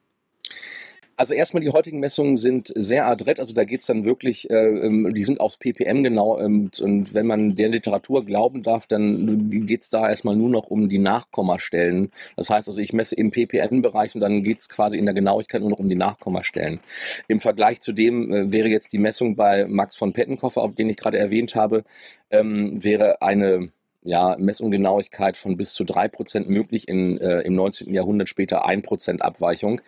Also 1.22 1.34
erstmal 1.34 1.62
die 1.62 1.70
heutigen 1.70 2.00
Messungen 2.00 2.36
sind 2.36 2.72
sehr 2.74 3.06
adrett, 3.06 3.38
also 3.38 3.54
da 3.54 3.62
geht 3.62 3.82
es 3.82 3.86
dann 3.86 4.04
wirklich, 4.04 4.50
äh, 4.50 4.56
ähm, 4.56 5.14
die 5.14 5.22
sind 5.22 5.38
aufs 5.38 5.56
ppm 5.56 6.02
genau 6.02 6.40
ähm, 6.40 6.68
und 6.80 7.14
wenn 7.14 7.28
man 7.28 7.54
der 7.54 7.68
Literatur 7.68 8.24
glauben 8.24 8.64
darf, 8.64 8.88
dann 8.88 9.48
geht 9.48 9.82
es 9.82 9.90
da 9.90 10.08
erstmal 10.08 10.34
nur 10.34 10.50
noch 10.50 10.66
um 10.66 10.88
die 10.88 10.98
Nachkommastellen. 10.98 12.10
Das 12.36 12.50
heißt 12.50 12.66
also, 12.66 12.80
ich 12.80 12.92
messe 12.92 13.14
im 13.14 13.30
ppm-Bereich 13.30 14.16
und 14.16 14.20
dann 14.20 14.42
geht 14.42 14.58
es 14.58 14.68
quasi 14.68 14.98
in 14.98 15.04
der 15.04 15.14
Genauigkeit 15.14 15.60
nur 15.60 15.70
noch 15.70 15.78
um 15.78 15.88
die 15.88 15.94
Nachkommastellen. 15.94 16.80
Im 17.28 17.38
Vergleich 17.38 17.78
zu 17.78 17.92
dem 17.92 18.32
äh, 18.32 18.50
wäre 18.50 18.66
jetzt 18.66 18.92
die 18.92 18.98
Messung 18.98 19.36
bei 19.36 19.66
Max 19.66 19.94
von 19.94 20.12
Pettenkoffer, 20.12 20.60
auf 20.60 20.74
den 20.74 20.90
ich 20.90 20.96
gerade 20.96 21.18
erwähnt 21.18 21.54
habe, 21.54 21.84
ähm, 22.32 22.82
wäre 22.82 23.22
eine 23.22 23.70
ja, 24.04 24.36
Messungenauigkeit 24.38 25.36
von 25.36 25.56
bis 25.56 25.74
zu 25.74 25.84
drei 25.84 26.08
Prozent 26.08 26.48
möglich, 26.48 26.88
in, 26.88 27.18
äh, 27.18 27.40
im 27.40 27.54
19. 27.54 27.94
Jahrhundert 27.94 28.28
später 28.28 28.64
ein 28.64 28.82
Prozent 28.82 29.22
Abweichung. 29.22 29.80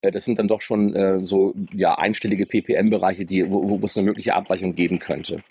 Äh, 0.00 0.10
das 0.10 0.24
sind 0.24 0.38
dann 0.38 0.48
doch 0.48 0.60
schon 0.60 0.94
äh, 0.94 1.24
so 1.24 1.54
ja, 1.72 1.94
einstellige 1.94 2.46
ppm-Bereiche, 2.46 3.26
wo, 3.50 3.80
wo 3.80 3.84
es 3.84 3.96
eine 3.96 4.06
mögliche 4.06 4.34
Abweichung 4.34 4.74
geben 4.74 4.98
könnte. 4.98 5.42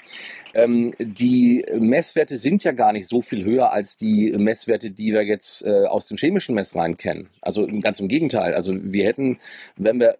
Ähm, 0.53 0.93
die 0.99 1.65
Messwerte 1.77 2.37
sind 2.37 2.63
ja 2.63 2.71
gar 2.71 2.91
nicht 2.91 3.07
so 3.07 3.21
viel 3.21 3.43
höher 3.43 3.71
als 3.71 3.97
die 3.97 4.31
Messwerte, 4.31 4.91
die 4.91 5.13
wir 5.13 5.23
jetzt 5.23 5.63
äh, 5.65 5.85
aus 5.85 6.07
den 6.07 6.17
chemischen 6.17 6.55
Messreihen 6.55 6.97
kennen. 6.97 7.29
Also 7.41 7.67
ganz 7.81 7.99
im 7.99 8.07
Gegenteil. 8.07 8.53
Also 8.53 8.75
wir 8.81 9.05
hätten, 9.05 9.39
wenn 9.77 9.99
wir 9.99 10.17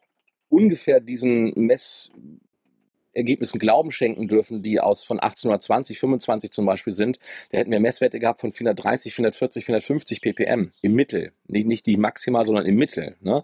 ungefähr 0.49 0.99
diesen 0.99 1.53
Mess 1.55 2.11
Ergebnissen 3.19 3.59
Glauben 3.59 3.91
schenken 3.91 4.27
dürfen, 4.27 4.63
die 4.63 4.79
aus 4.79 5.03
von 5.03 5.19
1820, 5.19 5.99
25 5.99 6.51
zum 6.51 6.65
Beispiel 6.65 6.93
sind, 6.93 7.19
da 7.51 7.59
hätten 7.59 7.71
wir 7.71 7.79
Messwerte 7.79 8.19
gehabt 8.19 8.41
von 8.41 8.51
430, 8.51 9.13
440, 9.13 9.65
450 9.65 10.21
ppm 10.21 10.71
im 10.81 10.93
Mittel. 10.93 11.31
Nicht, 11.47 11.67
nicht 11.67 11.85
die 11.85 11.97
maximal, 11.97 12.45
sondern 12.45 12.65
im 12.65 12.75
Mittel. 12.75 13.15
Ne? 13.21 13.43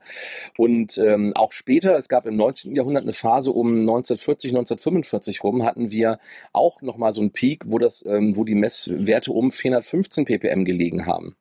Und 0.57 0.97
ähm, 0.97 1.33
auch 1.35 1.51
später, 1.51 1.97
es 1.97 2.09
gab 2.09 2.25
im 2.25 2.35
19. 2.35 2.75
Jahrhundert 2.75 3.03
eine 3.03 3.13
Phase 3.13 3.51
um 3.51 3.67
1940, 3.81 4.51
1945 4.51 5.43
rum, 5.43 5.63
hatten 5.63 5.91
wir 5.91 6.19
auch 6.53 6.81
nochmal 6.81 7.11
so 7.11 7.21
einen 7.21 7.31
Peak, 7.31 7.63
wo, 7.67 7.79
das, 7.79 8.03
ähm, 8.05 8.35
wo 8.35 8.43
die 8.43 8.55
Messwerte 8.55 9.31
um 9.31 9.51
415 9.51 10.25
ppm 10.25 10.65
gelegen 10.65 11.05
haben. 11.05 11.35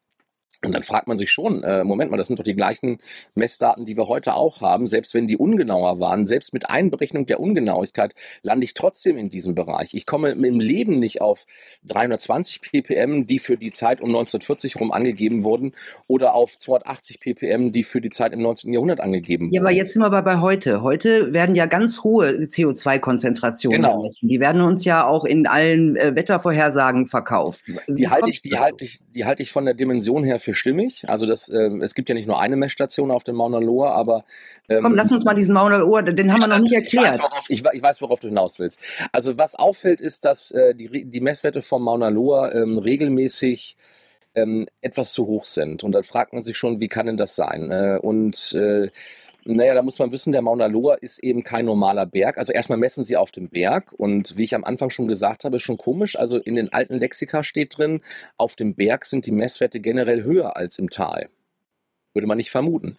Und 0.66 0.73
dann 0.73 0.83
fragt 0.83 1.06
man 1.06 1.16
sich 1.16 1.30
schon, 1.30 1.62
äh, 1.62 1.85
Moment 1.85 2.11
mal, 2.11 2.16
das 2.16 2.26
sind 2.28 2.38
doch 2.38 2.44
die 2.44 2.54
gleichen 2.54 2.99
Messdaten, 3.35 3.85
die 3.85 3.97
wir 3.97 4.09
heute 4.09 4.35
auch 4.35 4.61
haben. 4.61 4.87
Selbst 4.87 5.14
wenn 5.14 5.26
die 5.26 5.37
ungenauer 5.37 6.00
waren, 6.00 6.26
selbst 6.26 6.52
mit 6.52 6.68
Einberechnung 6.68 7.26
der 7.26 7.40
Ungenauigkeit, 7.40 8.14
lande 8.42 8.64
ich 8.64 8.75
trotzdem 8.75 9.16
in 9.16 9.28
diesem 9.28 9.54
Bereich. 9.54 9.94
Ich 9.94 10.06
komme 10.06 10.30
im 10.30 10.61
Leben 10.61 10.99
nicht 10.99 11.21
auf 11.21 11.47
320 11.85 12.61
ppm, 12.61 13.26
die 13.26 13.38
für 13.38 13.56
die 13.56 13.73
Zeit 13.73 14.00
um 14.00 14.09
1940 14.09 14.75
herum 14.75 14.92
angegeben 14.92 15.44
wurden, 15.44 15.73
oder 16.06 16.35
auf 16.35 16.59
280 16.59 17.21
ppm, 17.21 17.73
die 17.73 17.85
für 17.85 18.00
die 18.00 18.11
Zeit 18.11 18.33
im 18.33 18.42
19. 18.42 18.73
Jahrhundert 18.73 19.00
angegeben 19.00 19.47
wurden. 19.47 19.54
Ja, 19.54 19.61
aber 19.61 19.71
jetzt 19.73 19.92
sind 19.92 20.02
wir 20.02 20.11
bei, 20.11 20.23
bei 20.23 20.40
heute. 20.40 20.83
Heute 20.83 21.33
werden 21.33 21.54
ja 21.54 21.66
ganz 21.66 22.02
hohe 22.04 22.30
CO2-Konzentrationen 22.30 23.83
Genau. 23.83 23.97
gemessen. 23.97 24.28
Die 24.28 24.40
werden 24.40 24.62
uns 24.62 24.85
ja 24.85 25.06
auch 25.06 25.25
in 25.25 25.47
allen 25.47 25.97
äh, 25.97 26.14
Wettervorhersagen 26.14 27.06
verkauft. 27.06 27.66
Wie 27.66 27.94
Die 27.94 28.09
halte 28.09 28.30
ich, 28.30 28.42
die 28.42 28.59
halte 28.59 28.85
ich, 28.85 29.00
die 29.14 29.25
halte 29.25 29.42
ich 29.42 29.50
von 29.50 29.64
der 29.64 29.75
Dimension 29.75 30.25
her 30.25 30.38
für 30.38 30.53
stimmig. 30.54 31.08
Also 31.08 31.26
das, 31.26 31.49
ähm, 31.49 31.80
es 31.82 31.94
gibt 31.94 32.08
ja 32.08 32.14
nicht 32.14 32.26
nur 32.26 32.40
eine 32.40 32.56
Messstation 32.56 33.11
auf 33.11 33.25
dem 33.25 33.37
Mauna 33.37 33.58
Loa, 33.58 33.92
aber 33.92 34.25
ähm, 34.68 34.82
Komm, 34.82 34.94
lass 34.94 35.11
uns 35.11 35.25
mal 35.25 35.34
diesen 35.34 35.54
Mauna 35.54 35.82
Ohr, 35.82 36.02
den 36.02 36.32
haben 36.32 36.40
wir 36.40 36.49
noch 36.49 36.58
nicht 36.58 36.73
Ich 36.73 36.96
weiß, 36.96 37.04
erklärt. 37.14 37.20
worauf, 37.20 37.44
ich, 37.49 37.64
ich 37.73 37.82
weiß, 37.82 38.02
worauf 38.02 38.20
du 38.20 38.28
hinaus 38.28 38.58
willst. 38.58 38.80
Also 39.12 39.38
was 39.38 39.54
auffällt, 39.54 40.00
ist, 40.00 40.25
dass 40.25 40.50
äh, 40.50 40.75
die, 40.75 41.04
die 41.04 41.20
Messwerte 41.20 41.62
vom 41.62 41.82
Mauna 41.82 42.08
Loa 42.08 42.52
ähm, 42.52 42.78
regelmäßig 42.78 43.76
ähm, 44.34 44.66
etwas 44.80 45.12
zu 45.12 45.26
hoch 45.26 45.44
sind. 45.44 45.84
Und 45.84 45.92
dann 45.92 46.04
fragt 46.04 46.32
man 46.32 46.42
sich 46.42 46.56
schon, 46.56 46.80
wie 46.80 46.88
kann 46.88 47.06
denn 47.06 47.16
das 47.16 47.37
sein? 47.37 47.70
Äh, 47.70 47.99
und 48.02 48.52
äh, 48.54 48.90
naja, 49.45 49.75
da 49.75 49.83
muss 49.83 49.99
man 49.99 50.11
wissen, 50.11 50.33
der 50.33 50.43
Mauna 50.43 50.67
Loa 50.67 50.95
ist 50.95 51.19
eben 51.19 51.45
kein 51.45 51.67
normaler 51.67 52.07
Berg. 52.07 52.39
Also 52.39 52.53
erstmal 52.53 52.79
messen 52.79 53.05
sie 53.05 53.17
auf 53.17 53.31
dem 53.31 53.49
Berg 53.49 53.93
und 53.93 54.39
wie 54.39 54.45
ich 54.45 54.55
am 54.55 54.65
Anfang 54.65 54.91
schon 54.91 55.07
gesagt 55.07 55.45
habe, 55.45 55.57
ist 55.57 55.63
schon 55.63 55.77
komisch. 55.77 56.19
Also 56.19 56.39
in 56.39 56.55
den 56.55 56.73
alten 56.73 56.95
Lexika 56.95 57.43
steht 57.43 57.77
drin, 57.77 58.01
auf 58.37 58.57
dem 58.57 58.75
Berg 58.75 59.05
sind 59.05 59.27
die 59.27 59.33
Messwerte 59.33 59.81
generell 59.81 60.23
höher 60.23 60.57
als 60.57 60.79
im 60.79 60.91
Tal. 60.91 61.29
Würde 62.15 62.27
man 62.27 62.39
nicht 62.39 62.51
vermuten. 62.51 62.97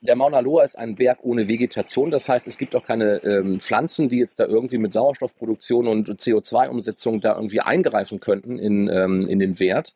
Der 0.00 0.16
Mauna 0.16 0.40
Loa 0.40 0.64
ist 0.64 0.78
ein 0.78 0.94
Berg 0.94 1.18
ohne 1.22 1.48
Vegetation, 1.48 2.10
das 2.10 2.28
heißt, 2.28 2.46
es 2.46 2.58
gibt 2.58 2.76
auch 2.76 2.84
keine 2.84 3.22
ähm, 3.24 3.60
Pflanzen, 3.60 4.08
die 4.08 4.18
jetzt 4.18 4.40
da 4.40 4.46
irgendwie 4.46 4.78
mit 4.78 4.92
Sauerstoffproduktion 4.92 5.88
und 5.88 6.08
CO2-Umsetzung 6.08 7.20
da 7.20 7.34
irgendwie 7.34 7.60
eingreifen 7.60 8.20
könnten 8.20 8.58
in, 8.58 8.88
ähm, 8.88 9.26
in 9.28 9.38
den 9.38 9.58
Wert. 9.60 9.94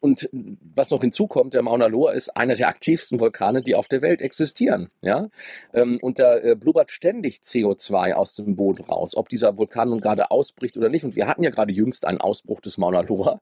Und, 0.00 0.28
was 0.74 0.90
noch 0.90 1.00
hinzukommt, 1.00 1.54
der 1.54 1.62
Mauna 1.62 1.86
Loa 1.86 2.12
ist 2.12 2.36
einer 2.36 2.54
der 2.54 2.68
aktivsten 2.68 3.18
Vulkane, 3.18 3.62
die 3.62 3.74
auf 3.74 3.88
der 3.88 4.02
Welt 4.02 4.22
existieren. 4.22 4.90
Ja? 5.00 5.28
Ähm, 5.74 5.98
und 6.00 6.18
da 6.18 6.36
äh, 6.36 6.54
blubbert 6.54 6.92
ständig 6.92 7.40
CO2 7.42 8.12
aus 8.12 8.34
dem 8.34 8.54
Boden 8.54 8.84
raus, 8.84 9.16
ob 9.16 9.28
dieser 9.28 9.58
Vulkan 9.58 9.90
nun 9.90 10.00
gerade 10.00 10.30
ausbricht 10.30 10.76
oder 10.76 10.88
nicht. 10.88 11.04
Und 11.04 11.16
wir 11.16 11.26
hatten 11.26 11.42
ja 11.42 11.50
gerade 11.50 11.72
jüngst 11.72 12.06
einen 12.06 12.18
Ausbruch 12.18 12.60
des 12.60 12.78
Mauna 12.78 13.00
Loa. 13.00 13.40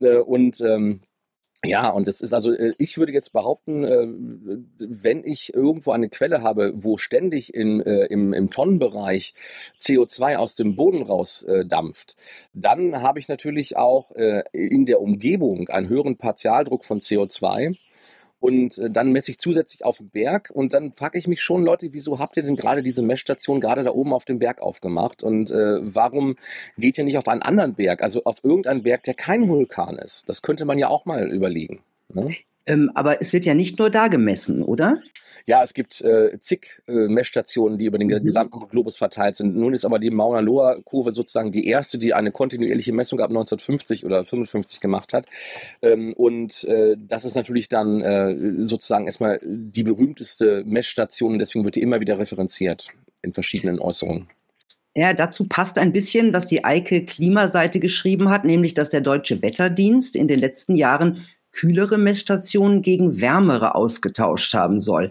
Äh, 0.00 0.18
und 0.18 0.60
ähm, 0.60 1.00
ja, 1.64 1.90
und 1.90 2.08
das 2.08 2.20
ist 2.20 2.32
also, 2.32 2.52
äh, 2.52 2.74
ich 2.78 2.98
würde 2.98 3.12
jetzt 3.12 3.32
behaupten, 3.32 3.84
äh, 3.84 4.06
wenn 4.78 5.24
ich 5.24 5.54
irgendwo 5.54 5.92
eine 5.92 6.08
Quelle 6.08 6.42
habe, 6.42 6.72
wo 6.76 6.96
ständig 6.96 7.54
in, 7.54 7.80
äh, 7.80 8.06
im, 8.06 8.32
im 8.32 8.50
Tonnenbereich 8.50 9.34
CO2 9.80 10.36
aus 10.36 10.54
dem 10.54 10.76
Boden 10.76 11.02
rausdampft, 11.02 12.16
dann 12.52 13.02
habe 13.02 13.18
ich 13.18 13.28
natürlich 13.28 13.76
auch 13.76 14.10
in 14.52 14.86
der 14.86 15.00
Umgebung 15.00 15.68
einen 15.68 15.88
höheren 15.88 16.16
Partialdruck 16.16 16.84
von 16.84 17.00
CO2. 17.00 17.76
Und 18.44 18.76
äh, 18.76 18.90
dann 18.90 19.10
messe 19.10 19.30
ich 19.30 19.38
zusätzlich 19.38 19.86
auf 19.86 19.96
den 19.96 20.10
Berg 20.10 20.50
und 20.52 20.74
dann 20.74 20.92
frage 20.92 21.18
ich 21.18 21.26
mich 21.26 21.40
schon, 21.40 21.64
Leute, 21.64 21.94
wieso 21.94 22.18
habt 22.18 22.36
ihr 22.36 22.42
denn 22.42 22.56
gerade 22.56 22.82
diese 22.82 23.00
Messstation 23.00 23.58
gerade 23.58 23.84
da 23.84 23.90
oben 23.90 24.12
auf 24.12 24.26
dem 24.26 24.38
Berg 24.38 24.60
aufgemacht? 24.60 25.22
Und 25.22 25.50
äh, 25.50 25.78
warum 25.80 26.36
geht 26.76 26.98
ihr 26.98 27.04
nicht 27.04 27.16
auf 27.16 27.26
einen 27.26 27.40
anderen 27.40 27.72
Berg, 27.74 28.02
also 28.02 28.24
auf 28.24 28.44
irgendeinen 28.44 28.82
Berg, 28.82 29.04
der 29.04 29.14
kein 29.14 29.48
Vulkan 29.48 29.96
ist? 29.96 30.28
Das 30.28 30.42
könnte 30.42 30.66
man 30.66 30.78
ja 30.78 30.88
auch 30.88 31.06
mal 31.06 31.26
überlegen. 31.32 31.80
Ne? 32.12 32.34
Ähm, 32.66 32.90
aber 32.94 33.20
es 33.20 33.32
wird 33.32 33.44
ja 33.44 33.54
nicht 33.54 33.78
nur 33.78 33.90
da 33.90 34.08
gemessen, 34.08 34.62
oder? 34.62 35.00
Ja, 35.46 35.62
es 35.62 35.74
gibt 35.74 36.00
äh, 36.00 36.38
zig 36.40 36.82
äh, 36.86 37.08
Messstationen, 37.08 37.78
die 37.78 37.84
über 37.84 37.98
den 37.98 38.08
Mhm. 38.08 38.24
gesamten 38.24 38.66
Globus 38.70 38.96
verteilt 38.96 39.36
sind. 39.36 39.54
Nun 39.56 39.74
ist 39.74 39.84
aber 39.84 39.98
die 39.98 40.10
Mauna 40.10 40.40
Loa 40.40 40.80
Kurve 40.84 41.12
sozusagen 41.12 41.52
die 41.52 41.66
erste, 41.66 41.98
die 41.98 42.14
eine 42.14 42.32
kontinuierliche 42.32 42.94
Messung 42.94 43.20
ab 43.20 43.28
1950 43.28 44.06
oder 44.06 44.24
55 44.24 44.80
gemacht 44.80 45.12
hat. 45.12 45.26
Ähm, 45.82 46.14
und 46.14 46.64
äh, 46.64 46.96
das 46.98 47.26
ist 47.26 47.34
natürlich 47.34 47.68
dann 47.68 48.00
äh, 48.00 48.64
sozusagen 48.64 49.04
erstmal 49.04 49.40
die 49.44 49.82
berühmteste 49.82 50.62
Messstation 50.64 51.34
und 51.34 51.38
deswegen 51.40 51.64
wird 51.64 51.74
die 51.76 51.82
immer 51.82 52.00
wieder 52.00 52.18
referenziert 52.18 52.88
in 53.20 53.34
verschiedenen 53.34 53.80
Äußerungen. 53.80 54.28
Ja, 54.96 55.12
dazu 55.12 55.46
passt 55.48 55.76
ein 55.76 55.92
bisschen, 55.92 56.32
was 56.32 56.46
die 56.46 56.64
Eike 56.64 57.04
Klimaseite 57.04 57.80
geschrieben 57.80 58.30
hat, 58.30 58.44
nämlich, 58.44 58.74
dass 58.74 58.90
der 58.90 59.00
Deutsche 59.00 59.42
Wetterdienst 59.42 60.14
in 60.14 60.28
den 60.28 60.38
letzten 60.38 60.76
Jahren 60.76 61.20
kühlere 61.54 61.98
Messstationen 61.98 62.82
gegen 62.82 63.20
wärmere 63.20 63.74
ausgetauscht 63.74 64.52
haben 64.54 64.80
soll. 64.80 65.10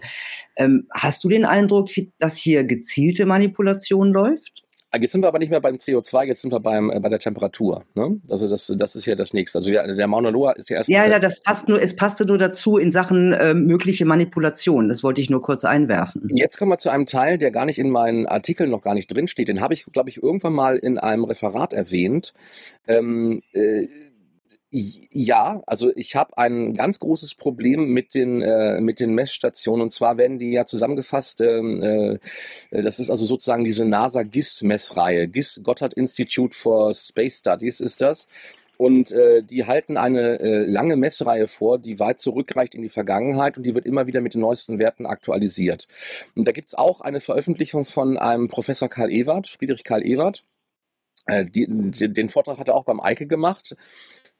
Ähm, 0.56 0.86
hast 0.92 1.24
du 1.24 1.28
den 1.28 1.44
Eindruck, 1.44 1.88
dass 2.18 2.36
hier 2.36 2.64
gezielte 2.64 3.26
Manipulation 3.26 4.12
läuft? 4.12 4.64
Ah, 4.94 4.98
Jetzt 5.00 5.10
sind 5.10 5.22
wir 5.22 5.28
aber 5.28 5.40
nicht 5.40 5.50
mehr 5.50 5.60
beim 5.60 5.74
CO2, 5.74 6.26
jetzt 6.26 6.42
sind 6.42 6.52
wir 6.52 6.60
beim, 6.60 6.88
äh, 6.88 7.00
bei 7.00 7.08
der 7.08 7.18
Temperatur. 7.18 7.84
Ne? 7.96 8.20
Also 8.30 8.48
das, 8.48 8.72
das 8.76 8.94
ist 8.94 9.06
ja 9.06 9.16
das 9.16 9.34
nächste. 9.34 9.58
Also 9.58 9.72
ja, 9.72 9.84
der 9.84 10.06
Mauna 10.06 10.28
Loa 10.28 10.52
ist 10.52 10.70
ja 10.70 10.76
erst 10.76 10.88
Ja, 10.88 11.04
ja, 11.04 11.18
das 11.18 11.42
passt 11.42 11.68
nur, 11.68 11.82
es 11.82 11.96
passte 11.96 12.24
nur 12.24 12.38
dazu 12.38 12.78
in 12.78 12.92
Sachen 12.92 13.32
äh, 13.32 13.54
mögliche 13.54 14.04
Manipulation. 14.04 14.88
Das 14.88 15.02
wollte 15.02 15.20
ich 15.20 15.30
nur 15.30 15.42
kurz 15.42 15.64
einwerfen. 15.64 16.28
Jetzt 16.32 16.58
kommen 16.58 16.70
wir 16.70 16.78
zu 16.78 16.90
einem 16.90 17.06
Teil, 17.06 17.38
der 17.38 17.50
gar 17.50 17.64
nicht 17.64 17.80
in 17.80 17.90
meinen 17.90 18.26
Artikeln 18.26 18.70
noch 18.70 18.82
gar 18.82 18.94
nicht 18.94 19.08
drinsteht. 19.08 19.48
Den 19.48 19.60
habe 19.60 19.74
ich, 19.74 19.84
glaube 19.86 20.10
ich, 20.10 20.22
irgendwann 20.22 20.52
mal 20.52 20.76
in 20.76 20.98
einem 20.98 21.24
Referat 21.24 21.72
erwähnt. 21.72 22.32
Ähm, 22.86 23.42
äh, 23.52 23.88
ja, 24.76 25.62
also 25.66 25.94
ich 25.94 26.16
habe 26.16 26.36
ein 26.36 26.74
ganz 26.74 26.98
großes 26.98 27.36
Problem 27.36 27.90
mit 27.90 28.12
den, 28.12 28.42
äh, 28.42 28.80
mit 28.80 28.98
den 28.98 29.14
Messstationen. 29.14 29.82
Und 29.82 29.92
zwar 29.92 30.18
werden 30.18 30.40
die 30.40 30.50
ja 30.50 30.66
zusammengefasst, 30.66 31.40
ähm, 31.40 31.80
äh, 31.80 32.18
das 32.82 32.98
ist 32.98 33.08
also 33.08 33.24
sozusagen 33.24 33.64
diese 33.64 33.84
NASA-GIS-Messreihe. 33.84 35.28
GIS, 35.28 35.60
Goddard 35.62 35.94
Institute 35.94 36.56
for 36.56 36.92
Space 36.92 37.38
Studies 37.38 37.78
ist 37.78 38.00
das. 38.00 38.26
Und 38.76 39.12
äh, 39.12 39.44
die 39.44 39.64
halten 39.66 39.96
eine 39.96 40.40
äh, 40.40 40.64
lange 40.64 40.96
Messreihe 40.96 41.46
vor, 41.46 41.78
die 41.78 42.00
weit 42.00 42.18
zurückreicht 42.20 42.74
in 42.74 42.82
die 42.82 42.88
Vergangenheit 42.88 43.56
und 43.56 43.64
die 43.64 43.76
wird 43.76 43.86
immer 43.86 44.08
wieder 44.08 44.20
mit 44.20 44.34
den 44.34 44.40
neuesten 44.40 44.80
Werten 44.80 45.06
aktualisiert. 45.06 45.86
Und 46.34 46.48
da 46.48 46.52
gibt's 46.52 46.74
auch 46.74 47.00
eine 47.00 47.20
Veröffentlichung 47.20 47.84
von 47.84 48.18
einem 48.18 48.48
Professor 48.48 48.88
Karl 48.88 49.12
Ewert, 49.12 49.46
Friedrich 49.46 49.84
Karl 49.84 50.04
Ewert. 50.04 50.42
Äh, 51.26 51.44
die, 51.44 51.68
den 51.68 52.28
Vortrag 52.28 52.58
hat 52.58 52.66
er 52.66 52.74
auch 52.74 52.84
beim 52.84 53.00
Eike 53.00 53.28
gemacht. 53.28 53.76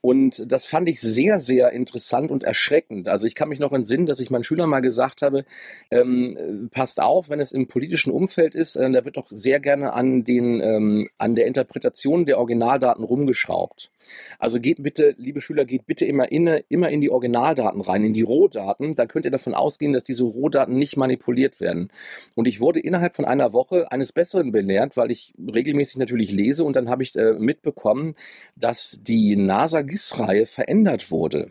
Und 0.04 0.52
das 0.52 0.66
fand 0.66 0.87
ich 0.90 1.00
sehr, 1.00 1.40
sehr 1.40 1.73
interessant 1.73 2.30
und 2.30 2.44
erschreckend. 2.44 3.08
Also 3.08 3.26
ich 3.26 3.34
kann 3.34 3.49
mich 3.49 3.58
noch 3.58 3.73
entsinnen, 3.73 4.04
dass 4.04 4.20
ich 4.20 4.30
meinen 4.30 4.44
Schülern 4.44 4.68
mal 4.68 4.80
gesagt 4.80 5.23
habe, 5.23 5.46
ähm, 5.90 6.68
passt 6.70 7.00
auf, 7.00 7.30
wenn 7.30 7.40
es 7.40 7.52
im 7.52 7.68
politischen 7.68 8.12
Umfeld 8.12 8.54
ist, 8.54 8.76
äh, 8.76 8.90
da 8.90 9.06
wird 9.06 9.16
doch 9.16 9.28
sehr 9.30 9.61
gerne 9.61 9.94
an, 9.94 10.23
den, 10.23 10.61
ähm, 10.61 11.08
an 11.16 11.34
der 11.34 11.46
Interpretation 11.46 12.26
der 12.26 12.37
Originaldaten 12.38 13.02
rumgeschraubt. 13.02 13.90
Also 14.38 14.61
geht 14.61 14.82
bitte, 14.82 15.14
liebe 15.16 15.40
Schüler, 15.40 15.64
geht 15.64 15.87
bitte 15.87 16.04
immer 16.04 16.30
in, 16.30 16.49
immer 16.68 16.90
in 16.90 17.00
die 17.00 17.08
Originaldaten 17.08 17.80
rein, 17.80 18.04
in 18.04 18.12
die 18.12 18.20
Rohdaten. 18.20 18.94
Dann 18.96 19.08
könnt 19.08 19.25
ihr 19.25 19.30
davon 19.30 19.54
ausgehen, 19.54 19.94
dass 19.94 20.04
diese 20.04 20.25
Rohdaten 20.25 20.76
nicht 20.76 20.99
manipuliert 20.99 21.61
werden. 21.61 21.90
Und 22.34 22.46
ich 22.46 22.61
wurde 22.61 22.78
innerhalb 22.78 23.16
von 23.16 23.25
einer 23.25 23.54
Woche 23.54 23.90
eines 23.90 24.12
Besseren 24.12 24.52
belehrt, 24.52 24.99
weil 24.99 25.11
ich 25.11 25.32
regelmäßig 25.38 25.96
natürlich 25.96 26.30
lese 26.30 26.62
und 26.62 26.76
dann 26.76 26.90
habe 26.90 27.02
ich 27.02 27.16
äh, 27.16 27.32
mitbekommen, 27.32 28.16
dass 28.54 29.00
die 29.02 29.37
NASA 29.37 29.80
GIS-Reihe 29.94 30.46
verändert 30.46 31.10
wurde. 31.10 31.50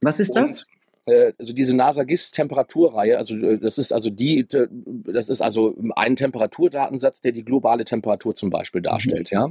Was 0.00 0.20
ist 0.20 0.36
das? 0.36 0.66
Und, 1.04 1.14
äh, 1.14 1.32
also 1.38 1.52
diese 1.52 1.74
NASA 1.74 2.04
GIS 2.04 2.30
Temperaturreihe, 2.30 3.18
also 3.18 3.36
äh, 3.36 3.58
das 3.58 3.78
ist 3.78 3.92
also 3.92 4.10
die, 4.10 4.40
äh, 4.40 4.68
das 4.70 5.28
ist 5.28 5.42
also 5.42 5.76
ein 5.96 6.14
Temperaturdatensatz, 6.16 7.20
der 7.20 7.32
die 7.32 7.44
globale 7.44 7.84
Temperatur 7.84 8.34
zum 8.34 8.50
Beispiel 8.50 8.82
darstellt, 8.82 9.30
ja 9.30 9.50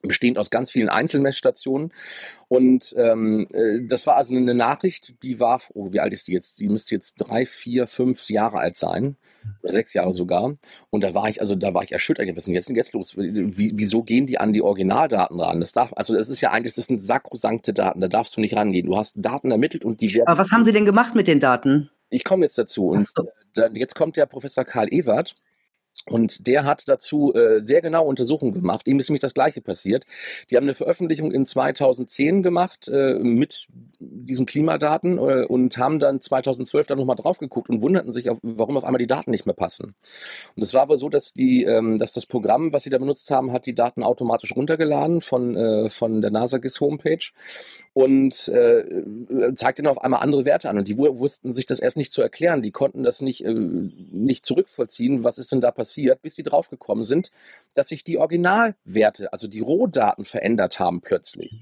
bestehend 0.00 0.38
aus 0.38 0.50
ganz 0.50 0.70
vielen 0.70 0.88
Einzelmessstationen. 0.88 1.92
Und 2.48 2.94
ähm, 2.96 3.46
äh, 3.52 3.86
das 3.86 4.06
war 4.06 4.16
also 4.16 4.34
eine 4.34 4.54
Nachricht, 4.54 5.22
die 5.22 5.40
war, 5.40 5.60
oh, 5.74 5.92
wie 5.92 6.00
alt 6.00 6.12
ist 6.12 6.28
die 6.28 6.32
jetzt? 6.32 6.60
Die 6.60 6.68
müsste 6.68 6.94
jetzt 6.94 7.16
drei, 7.16 7.46
vier, 7.46 7.86
fünf 7.86 8.28
Jahre 8.28 8.58
alt 8.58 8.76
sein. 8.76 9.16
Oder 9.62 9.72
sechs 9.72 9.94
Jahre 9.94 10.12
sogar. 10.12 10.54
Und 10.90 11.04
da 11.04 11.14
war 11.14 11.28
ich, 11.28 11.40
also 11.40 11.54
da 11.54 11.74
war 11.74 11.82
ich 11.82 11.92
erschüttert. 11.92 12.28
Was 12.30 12.38
ist 12.38 12.46
denn 12.46 12.54
jetzt, 12.54 12.70
jetzt 12.70 12.94
los? 12.94 13.16
Wie, 13.16 13.72
wieso 13.74 14.02
gehen 14.02 14.26
die 14.26 14.38
an 14.38 14.52
die 14.52 14.62
Originaldaten 14.62 15.40
ran? 15.40 15.60
Das 15.60 15.72
darf, 15.72 15.92
also 15.94 16.14
das 16.14 16.28
ist 16.28 16.40
ja 16.40 16.50
eigentlich, 16.50 16.74
das 16.74 16.86
sind 16.86 17.00
sakrosankte 17.00 17.72
Daten, 17.72 18.00
da 18.00 18.08
darfst 18.08 18.36
du 18.36 18.40
nicht 18.40 18.56
rangehen. 18.56 18.86
Du 18.86 18.96
hast 18.96 19.16
Daten 19.18 19.50
ermittelt 19.50 19.84
und 19.84 20.00
die 20.00 20.14
werden. 20.14 20.28
Aber 20.28 20.38
was 20.38 20.50
haben 20.52 20.64
Sie 20.64 20.72
denn 20.72 20.84
gemacht 20.84 21.14
mit 21.14 21.28
den 21.28 21.40
Daten? 21.40 21.90
Ich 22.10 22.24
komme 22.24 22.44
jetzt 22.44 22.58
dazu. 22.58 22.88
Und 22.88 23.04
so. 23.04 23.24
jetzt 23.74 23.94
kommt 23.94 24.16
der 24.16 24.26
Professor 24.26 24.64
Karl 24.64 24.92
Ewert. 24.92 25.34
Und 26.06 26.48
der 26.48 26.64
hat 26.64 26.88
dazu 26.88 27.32
äh, 27.32 27.60
sehr 27.60 27.80
genau 27.80 28.04
Untersuchungen 28.04 28.52
gemacht. 28.52 28.88
Ihm 28.88 28.98
ist 28.98 29.08
nämlich 29.08 29.20
das 29.20 29.34
Gleiche 29.34 29.60
passiert. 29.60 30.04
Die 30.50 30.56
haben 30.56 30.64
eine 30.64 30.74
Veröffentlichung 30.74 31.30
in 31.30 31.46
2010 31.46 32.42
gemacht 32.42 32.88
äh, 32.88 33.14
mit 33.20 33.68
diesen 34.00 34.46
Klimadaten 34.46 35.18
äh, 35.18 35.44
und 35.44 35.78
haben 35.78 36.00
dann 36.00 36.20
2012 36.20 36.88
dann 36.88 36.98
nochmal 36.98 37.14
drauf 37.14 37.38
geguckt 37.38 37.70
und 37.70 37.82
wunderten 37.82 38.10
sich, 38.10 38.30
auf, 38.30 38.38
warum 38.42 38.76
auf 38.76 38.84
einmal 38.84 38.98
die 38.98 39.06
Daten 39.06 39.30
nicht 39.30 39.46
mehr 39.46 39.54
passen. 39.54 39.94
Und 40.56 40.62
es 40.62 40.74
war 40.74 40.82
aber 40.82 40.98
so, 40.98 41.08
dass, 41.08 41.32
die, 41.34 41.64
ähm, 41.64 41.98
dass 41.98 42.12
das 42.12 42.26
Programm, 42.26 42.72
was 42.72 42.82
sie 42.82 42.90
da 42.90 42.98
benutzt 42.98 43.30
haben, 43.30 43.52
hat 43.52 43.66
die 43.66 43.74
Daten 43.74 44.02
automatisch 44.02 44.56
runtergeladen 44.56 45.20
von, 45.20 45.56
äh, 45.56 45.88
von 45.88 46.20
der 46.20 46.32
NASA-GIS-Homepage. 46.32 47.30
Und 47.94 48.48
äh, 48.48 49.04
zeigt 49.54 49.78
ihnen 49.78 49.88
auf 49.88 50.02
einmal 50.02 50.22
andere 50.22 50.44
Werte 50.44 50.70
an. 50.70 50.78
Und 50.78 50.88
die 50.88 50.96
wussten 50.96 51.52
sich 51.52 51.66
das 51.66 51.78
erst 51.78 51.96
nicht 51.96 52.12
zu 52.12 52.22
erklären. 52.22 52.62
Die 52.62 52.70
konnten 52.70 53.02
das 53.02 53.20
nicht, 53.20 53.44
äh, 53.44 53.52
nicht 53.52 54.46
zurückvollziehen, 54.46 55.24
was 55.24 55.38
ist 55.38 55.52
denn 55.52 55.60
da 55.60 55.70
passiert, 55.70 56.22
bis 56.22 56.34
die 56.34 56.42
draufgekommen 56.42 57.04
sind, 57.04 57.30
dass 57.74 57.88
sich 57.88 58.02
die 58.04 58.18
Originalwerte, 58.18 59.32
also 59.32 59.46
die 59.46 59.60
Rohdaten 59.60 60.24
verändert 60.24 60.78
haben 60.78 61.02
plötzlich. 61.02 61.60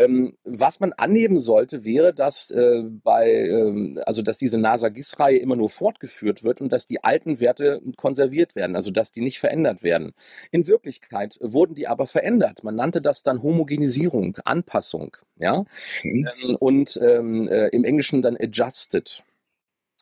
Ähm, 0.00 0.34
was 0.44 0.80
man 0.80 0.94
annehmen 0.94 1.40
sollte, 1.40 1.84
wäre, 1.84 2.14
dass 2.14 2.50
äh, 2.50 2.82
bei, 2.84 3.30
ähm, 3.30 4.00
also 4.06 4.22
dass 4.22 4.38
diese 4.38 4.56
NASA-GIS-Reihe 4.56 5.36
immer 5.36 5.56
nur 5.56 5.68
fortgeführt 5.68 6.42
wird 6.42 6.62
und 6.62 6.72
dass 6.72 6.86
die 6.86 7.04
alten 7.04 7.38
Werte 7.38 7.82
konserviert 7.96 8.56
werden, 8.56 8.76
also 8.76 8.90
dass 8.90 9.12
die 9.12 9.20
nicht 9.20 9.38
verändert 9.38 9.82
werden. 9.82 10.14
In 10.52 10.66
Wirklichkeit 10.66 11.36
wurden 11.42 11.74
die 11.74 11.86
aber 11.86 12.06
verändert. 12.06 12.64
Man 12.64 12.76
nannte 12.76 13.02
das 13.02 13.22
dann 13.22 13.42
Homogenisierung, 13.42 14.38
Anpassung, 14.44 15.18
ja, 15.36 15.64
mhm. 16.02 16.28
ähm, 16.44 16.56
und 16.58 16.98
ähm, 17.02 17.48
äh, 17.48 17.68
im 17.68 17.84
Englischen 17.84 18.22
dann 18.22 18.38
adjusted. 18.40 19.22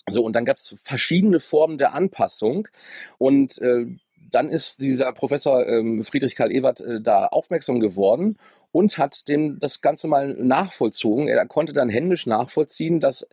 So, 0.08 0.22
und 0.22 0.34
dann 0.36 0.44
gab 0.44 0.58
es 0.58 0.74
verschiedene 0.82 1.40
Formen 1.40 1.76
der 1.76 1.92
Anpassung 1.92 2.68
und 3.18 3.58
äh, 3.58 3.86
dann 4.30 4.50
ist 4.50 4.80
dieser 4.80 5.12
Professor 5.12 5.66
ähm, 5.66 6.04
Friedrich 6.04 6.36
Karl 6.36 6.52
Ewert 6.52 6.80
äh, 6.80 7.00
da 7.00 7.26
aufmerksam 7.26 7.80
geworden 7.80 8.38
und 8.72 8.98
hat 8.98 9.28
dem 9.28 9.58
das 9.58 9.80
Ganze 9.80 10.08
mal 10.08 10.34
nachvollzogen. 10.34 11.28
Er 11.28 11.46
konnte 11.46 11.72
dann 11.72 11.88
händisch 11.88 12.26
nachvollziehen, 12.26 13.00
dass 13.00 13.26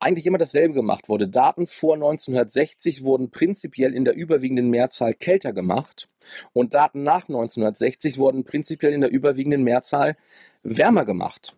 eigentlich 0.00 0.26
immer 0.26 0.38
dasselbe 0.38 0.74
gemacht 0.74 1.08
wurde. 1.08 1.28
Daten 1.28 1.66
vor 1.66 1.94
1960 1.94 3.04
wurden 3.04 3.30
prinzipiell 3.30 3.94
in 3.94 4.04
der 4.04 4.16
überwiegenden 4.16 4.68
Mehrzahl 4.68 5.14
kälter 5.14 5.52
gemacht 5.52 6.08
und 6.52 6.74
Daten 6.74 7.04
nach 7.04 7.28
1960 7.28 8.18
wurden 8.18 8.44
prinzipiell 8.44 8.92
in 8.92 9.00
der 9.00 9.10
überwiegenden 9.10 9.62
Mehrzahl 9.62 10.16
wärmer 10.62 11.04
gemacht. 11.04 11.54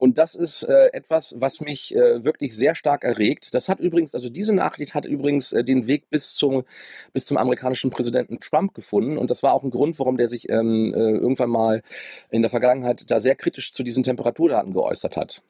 Und 0.00 0.16
das 0.16 0.34
ist 0.34 0.62
äh, 0.62 0.94
etwas, 0.94 1.34
was 1.36 1.60
mich 1.60 1.94
äh, 1.94 2.24
wirklich 2.24 2.56
sehr 2.56 2.74
stark 2.74 3.04
erregt. 3.04 3.52
Das 3.52 3.68
hat 3.68 3.80
übrigens, 3.80 4.14
also 4.14 4.30
diese 4.30 4.54
Nachricht 4.54 4.94
hat 4.94 5.04
übrigens 5.04 5.52
äh, 5.52 5.62
den 5.62 5.88
Weg 5.88 6.08
bis 6.08 6.34
zum, 6.34 6.64
bis 7.12 7.26
zum 7.26 7.36
amerikanischen 7.36 7.90
Präsidenten 7.90 8.40
Trump 8.40 8.72
gefunden. 8.72 9.18
Und 9.18 9.30
das 9.30 9.42
war 9.42 9.52
auch 9.52 9.62
ein 9.62 9.70
Grund, 9.70 9.98
warum 9.98 10.16
der 10.16 10.28
sich 10.28 10.48
ähm, 10.48 10.94
äh, 10.94 10.98
irgendwann 10.98 11.50
mal 11.50 11.82
in 12.30 12.40
der 12.40 12.50
Vergangenheit 12.50 13.10
da 13.10 13.20
sehr 13.20 13.36
kritisch 13.36 13.74
zu 13.74 13.82
diesen 13.82 14.02
Temperaturdaten 14.02 14.72
geäußert 14.72 15.18
hat. 15.18 15.42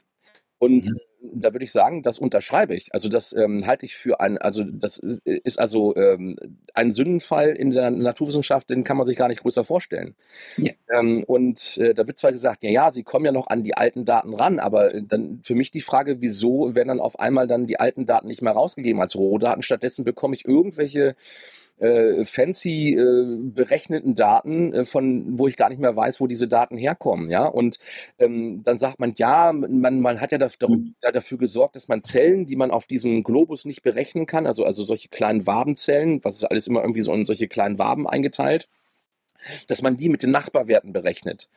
Und 0.58 0.90
mhm 0.90 1.09
da 1.22 1.52
würde 1.52 1.64
ich 1.64 1.72
sagen, 1.72 2.02
das 2.02 2.18
unterschreibe 2.18 2.74
ich. 2.74 2.88
Also 2.92 3.08
das 3.08 3.32
ähm, 3.32 3.66
halte 3.66 3.86
ich 3.86 3.96
für 3.96 4.20
ein, 4.20 4.38
also 4.38 4.64
das 4.64 4.98
ist, 4.98 5.20
ist 5.26 5.58
also 5.58 5.94
ähm, 5.96 6.36
ein 6.74 6.90
Sündenfall 6.90 7.50
in 7.50 7.70
der 7.70 7.90
Naturwissenschaft, 7.90 8.70
den 8.70 8.84
kann 8.84 8.96
man 8.96 9.06
sich 9.06 9.16
gar 9.16 9.28
nicht 9.28 9.42
größer 9.42 9.64
vorstellen. 9.64 10.14
Ja. 10.56 10.72
Ähm, 10.92 11.24
und 11.24 11.78
äh, 11.78 11.94
da 11.94 12.06
wird 12.06 12.18
zwar 12.18 12.32
gesagt, 12.32 12.64
ja, 12.64 12.70
ja, 12.70 12.90
sie 12.90 13.02
kommen 13.02 13.24
ja 13.24 13.32
noch 13.32 13.48
an 13.48 13.62
die 13.62 13.76
alten 13.76 14.04
Daten 14.04 14.34
ran, 14.34 14.58
aber 14.58 14.94
äh, 14.94 15.02
dann 15.06 15.40
für 15.42 15.54
mich 15.54 15.70
die 15.70 15.80
Frage, 15.80 16.20
wieso 16.20 16.74
werden 16.74 16.88
dann 16.88 17.00
auf 17.00 17.18
einmal 17.18 17.46
dann 17.46 17.66
die 17.66 17.78
alten 17.78 18.06
Daten 18.06 18.28
nicht 18.28 18.42
mehr 18.42 18.52
rausgegeben 18.52 19.00
als 19.00 19.16
Rohdaten? 19.16 19.62
Stattdessen 19.62 20.04
bekomme 20.04 20.34
ich 20.34 20.46
irgendwelche 20.46 21.16
äh, 21.80 22.24
fancy 22.24 22.94
äh, 22.94 23.38
berechneten 23.40 24.14
Daten, 24.14 24.72
äh, 24.72 24.84
von 24.84 25.38
wo 25.38 25.48
ich 25.48 25.56
gar 25.56 25.70
nicht 25.70 25.80
mehr 25.80 25.96
weiß, 25.96 26.20
wo 26.20 26.26
diese 26.26 26.46
Daten 26.46 26.76
herkommen, 26.76 27.30
ja. 27.30 27.46
Und 27.46 27.78
ähm, 28.18 28.62
dann 28.64 28.78
sagt 28.78 29.00
man, 29.00 29.14
ja, 29.16 29.52
man, 29.52 30.00
man 30.00 30.20
hat 30.20 30.32
ja 30.32 30.38
dafür, 30.38 30.68
mhm. 30.68 30.94
dafür 31.00 31.38
gesorgt, 31.38 31.76
dass 31.76 31.88
man 31.88 32.02
Zellen, 32.02 32.46
die 32.46 32.56
man 32.56 32.70
auf 32.70 32.86
diesem 32.86 33.22
Globus 33.22 33.64
nicht 33.64 33.82
berechnen 33.82 34.26
kann, 34.26 34.46
also, 34.46 34.64
also 34.64 34.84
solche 34.84 35.08
kleinen 35.08 35.46
Wabenzellen, 35.46 36.22
was 36.24 36.36
ist 36.36 36.44
alles 36.44 36.66
immer 36.66 36.82
irgendwie 36.82 37.02
so 37.02 37.12
in 37.14 37.24
solche 37.24 37.48
kleinen 37.48 37.78
Waben 37.78 38.06
eingeteilt, 38.06 38.68
dass 39.68 39.82
man 39.82 39.96
die 39.96 40.08
mit 40.08 40.22
den 40.22 40.30
Nachbarwerten 40.30 40.92
berechnet. 40.92 41.48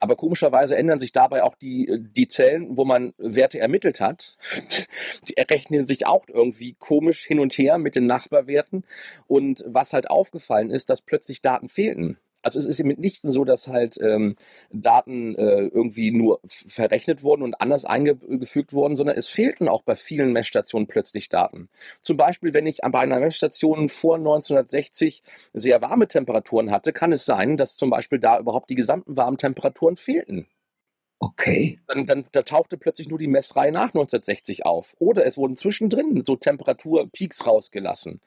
Aber 0.00 0.16
komischerweise 0.16 0.76
ändern 0.76 0.98
sich 0.98 1.12
dabei 1.12 1.42
auch 1.42 1.54
die, 1.56 2.06
die 2.16 2.28
Zellen, 2.28 2.76
wo 2.76 2.84
man 2.84 3.14
Werte 3.18 3.58
ermittelt 3.58 4.00
hat. 4.00 4.36
Die 5.28 5.36
errechnen 5.36 5.84
sich 5.84 6.06
auch 6.06 6.26
irgendwie 6.28 6.74
komisch 6.78 7.24
hin 7.24 7.40
und 7.40 7.52
her 7.58 7.78
mit 7.78 7.96
den 7.96 8.06
Nachbarwerten. 8.06 8.84
Und 9.26 9.64
was 9.66 9.92
halt 9.92 10.08
aufgefallen 10.08 10.70
ist, 10.70 10.88
dass 10.88 11.02
plötzlich 11.02 11.42
Daten 11.42 11.68
fehlten. 11.68 12.18
Also 12.42 12.58
es 12.58 12.66
ist 12.66 12.82
mitnichten 12.84 13.32
so, 13.32 13.44
dass 13.44 13.68
halt 13.68 13.98
ähm, 14.00 14.36
Daten 14.70 15.34
äh, 15.34 15.66
irgendwie 15.66 16.10
nur 16.12 16.40
verrechnet 16.44 17.22
wurden 17.22 17.42
und 17.42 17.60
anders 17.60 17.84
eingefügt 17.84 18.72
wurden, 18.72 18.96
sondern 18.96 19.16
es 19.16 19.28
fehlten 19.28 19.68
auch 19.68 19.82
bei 19.82 19.96
vielen 19.96 20.32
Messstationen 20.32 20.86
plötzlich 20.86 21.28
Daten. 21.28 21.68
Zum 22.02 22.16
Beispiel, 22.16 22.54
wenn 22.54 22.66
ich 22.66 22.78
bei 22.78 23.00
einer 23.00 23.20
Messstation 23.20 23.88
vor 23.88 24.16
1960 24.16 25.22
sehr 25.52 25.82
warme 25.82 26.08
Temperaturen 26.08 26.70
hatte, 26.70 26.92
kann 26.92 27.12
es 27.12 27.24
sein, 27.24 27.56
dass 27.56 27.76
zum 27.76 27.90
Beispiel 27.90 28.18
da 28.20 28.38
überhaupt 28.38 28.70
die 28.70 28.76
gesamten 28.76 29.16
warmen 29.16 29.38
Temperaturen 29.38 29.96
fehlten. 29.96 30.46
Okay. 31.20 31.80
Dann, 31.88 32.06
dann 32.06 32.24
da 32.32 32.42
tauchte 32.42 32.76
plötzlich 32.76 33.08
nur 33.08 33.18
die 33.18 33.26
Messreihe 33.26 33.72
nach 33.72 33.88
1960 33.88 34.64
auf. 34.66 34.94
Oder 34.98 35.26
es 35.26 35.36
wurden 35.36 35.56
zwischendrin 35.56 36.22
so 36.24 36.36
Temperaturpeaks 36.36 37.46
rausgelassen. 37.46 38.20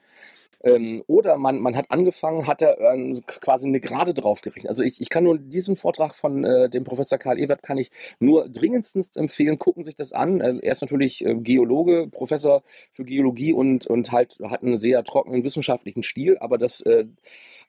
Ähm, 0.64 1.04
oder 1.08 1.38
man, 1.38 1.60
man 1.60 1.76
hat 1.76 1.90
angefangen, 1.90 2.46
hat 2.46 2.62
er 2.62 2.80
äh, 2.80 3.22
quasi 3.26 3.68
eine 3.68 3.80
Gerade 3.80 4.14
drauf 4.14 4.42
gerechnet. 4.42 4.70
Also 4.70 4.84
ich, 4.84 5.02
ich 5.02 5.10
kann 5.10 5.24
nur 5.24 5.40
diesen 5.40 5.76
Vortrag 5.76 6.16
von 6.16 6.44
äh, 6.44 6.70
dem 6.70 6.84
Professor 6.84 7.18
Karl 7.18 7.40
Ewert 7.40 7.64
kann 7.64 7.78
ich 7.78 7.92
nur 8.20 8.48
dringendstens 8.48 9.16
empfehlen, 9.16 9.58
gucken 9.58 9.84
sich 9.84 9.96
das 9.96 10.14
an. 10.14 10.40
Äh, 10.40 10.60
er 10.62 10.72
ist 10.72 10.82
natürlich 10.82 11.26
äh, 11.26 11.36
Geologe, 11.36 12.08
Professor 12.12 12.62
für 12.92 13.06
Geologie 13.06 13.54
und, 13.54 13.88
und 13.88 14.12
halt 14.12 14.38
hat 14.44 14.62
einen 14.62 14.78
sehr 14.78 15.04
trockenen 15.04 15.44
wissenschaftlichen 15.44 16.04
Stil, 16.04 16.38
aber 16.40 16.58
das 16.60 16.82
äh, 16.82 17.06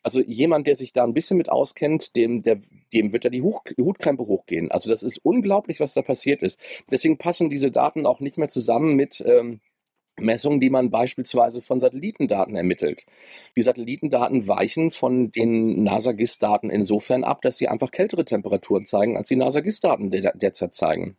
also 0.03 0.21
jemand, 0.21 0.67
der 0.67 0.75
sich 0.75 0.93
da 0.93 1.05
ein 1.05 1.15
bisschen 1.15 1.37
mit 1.37 1.49
auskennt, 1.49 2.17
dem, 2.17 2.43
der, 2.43 2.59
dem 2.93 3.13
wird 3.13 3.25
da 3.25 3.29
die 3.29 3.43
Hoch, 3.43 3.63
Hutkrempe 3.79 4.27
hochgehen. 4.27 4.71
Also 4.71 4.91
das 4.91 5.05
ist 5.05 5.12
unglaublich, 5.19 5.81
was 5.81 5.95
da 5.95 6.03
passiert 6.03 6.43
ist. 6.43 6.61
Deswegen 6.91 7.19
passen 7.19 7.51
diese 7.51 7.71
Daten 7.71 8.07
auch 8.07 8.21
nicht 8.21 8.39
mehr 8.39 8.49
zusammen 8.49 8.95
mit 8.95 9.23
ähm, 9.27 9.61
Messungen, 10.19 10.61
die 10.61 10.71
man 10.71 10.91
beispielsweise 10.91 11.63
von 11.63 11.81
Satellitendaten 11.81 12.55
ermittelt. 12.55 13.07
Die 13.57 13.63
Satellitendaten 13.63 14.47
weichen 14.47 14.91
von 14.91 15.33
den 15.33 15.83
NASA-GIS-Daten 15.85 16.69
insofern 16.69 17.25
ab, 17.25 17.41
dass 17.41 17.57
sie 17.57 17.69
einfach 17.69 17.91
kältere 17.91 18.25
Temperaturen 18.25 18.85
zeigen, 18.85 19.17
als 19.17 19.29
die 19.29 19.37
NASA-GIS-Daten 19.37 20.11
der 20.11 20.35
derzeit 20.35 20.75
zeigen. 20.75 21.17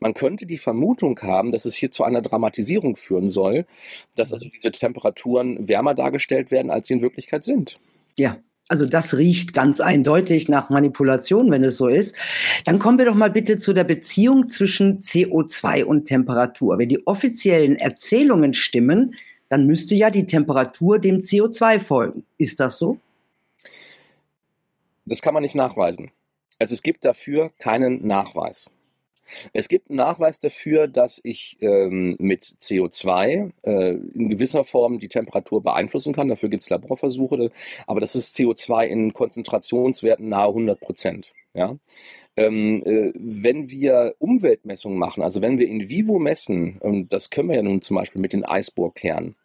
Man 0.00 0.14
könnte 0.14 0.44
die 0.44 0.58
Vermutung 0.58 1.18
haben, 1.22 1.52
dass 1.52 1.64
es 1.64 1.76
hier 1.76 1.92
zu 1.92 2.02
einer 2.02 2.20
Dramatisierung 2.20 2.96
führen 2.96 3.28
soll, 3.28 3.64
dass 4.16 4.32
also 4.32 4.48
diese 4.48 4.72
Temperaturen 4.72 5.68
wärmer 5.68 5.94
dargestellt 5.94 6.50
werden, 6.50 6.70
als 6.70 6.88
sie 6.88 6.94
in 6.94 7.02
Wirklichkeit 7.02 7.44
sind. 7.44 7.78
Ja, 8.18 8.38
also 8.72 8.86
das 8.86 9.18
riecht 9.18 9.52
ganz 9.52 9.80
eindeutig 9.80 10.48
nach 10.48 10.70
Manipulation, 10.70 11.50
wenn 11.50 11.62
es 11.62 11.76
so 11.76 11.88
ist. 11.88 12.16
Dann 12.64 12.78
kommen 12.78 12.96
wir 12.96 13.04
doch 13.04 13.14
mal 13.14 13.30
bitte 13.30 13.58
zu 13.58 13.74
der 13.74 13.84
Beziehung 13.84 14.48
zwischen 14.48 14.96
CO2 14.96 15.84
und 15.84 16.06
Temperatur. 16.06 16.78
Wenn 16.78 16.88
die 16.88 17.06
offiziellen 17.06 17.76
Erzählungen 17.76 18.54
stimmen, 18.54 19.14
dann 19.50 19.66
müsste 19.66 19.94
ja 19.94 20.08
die 20.08 20.24
Temperatur 20.24 20.98
dem 20.98 21.18
CO2 21.18 21.80
folgen. 21.80 22.24
Ist 22.38 22.60
das 22.60 22.78
so? 22.78 22.96
Das 25.04 25.20
kann 25.20 25.34
man 25.34 25.42
nicht 25.42 25.54
nachweisen. 25.54 26.10
Also 26.58 26.72
es 26.72 26.82
gibt 26.82 27.04
dafür 27.04 27.50
keinen 27.58 28.06
Nachweis. 28.06 28.70
Es 29.52 29.68
gibt 29.68 29.90
einen 29.90 29.96
Nachweis 29.96 30.38
dafür, 30.38 30.88
dass 30.88 31.20
ich 31.24 31.58
ähm, 31.60 32.16
mit 32.18 32.42
CO2 32.44 33.52
äh, 33.62 33.90
in 33.94 34.28
gewisser 34.28 34.64
Form 34.64 34.98
die 34.98 35.08
Temperatur 35.08 35.62
beeinflussen 35.62 36.12
kann. 36.12 36.28
Dafür 36.28 36.48
gibt 36.48 36.64
es 36.64 36.70
Laborversuche, 36.70 37.50
aber 37.86 38.00
das 38.00 38.14
ist 38.14 38.36
CO2 38.36 38.86
in 38.86 39.12
Konzentrationswerten 39.12 40.28
nahe 40.28 40.48
100 40.48 40.80
Prozent. 40.80 41.32
Ja? 41.54 41.76
Ähm, 42.36 42.82
äh, 42.86 43.12
wenn 43.14 43.70
wir 43.70 44.14
Umweltmessungen 44.18 44.98
machen, 44.98 45.22
also 45.22 45.42
wenn 45.42 45.58
wir 45.58 45.68
in 45.68 45.88
vivo 45.88 46.18
messen, 46.18 46.78
und 46.78 47.12
das 47.12 47.30
können 47.30 47.48
wir 47.48 47.56
ja 47.56 47.62
nun 47.62 47.82
zum 47.82 47.96
Beispiel 47.96 48.20
mit 48.20 48.32
den 48.32 48.44
Eisbohrkernen, 48.44 49.36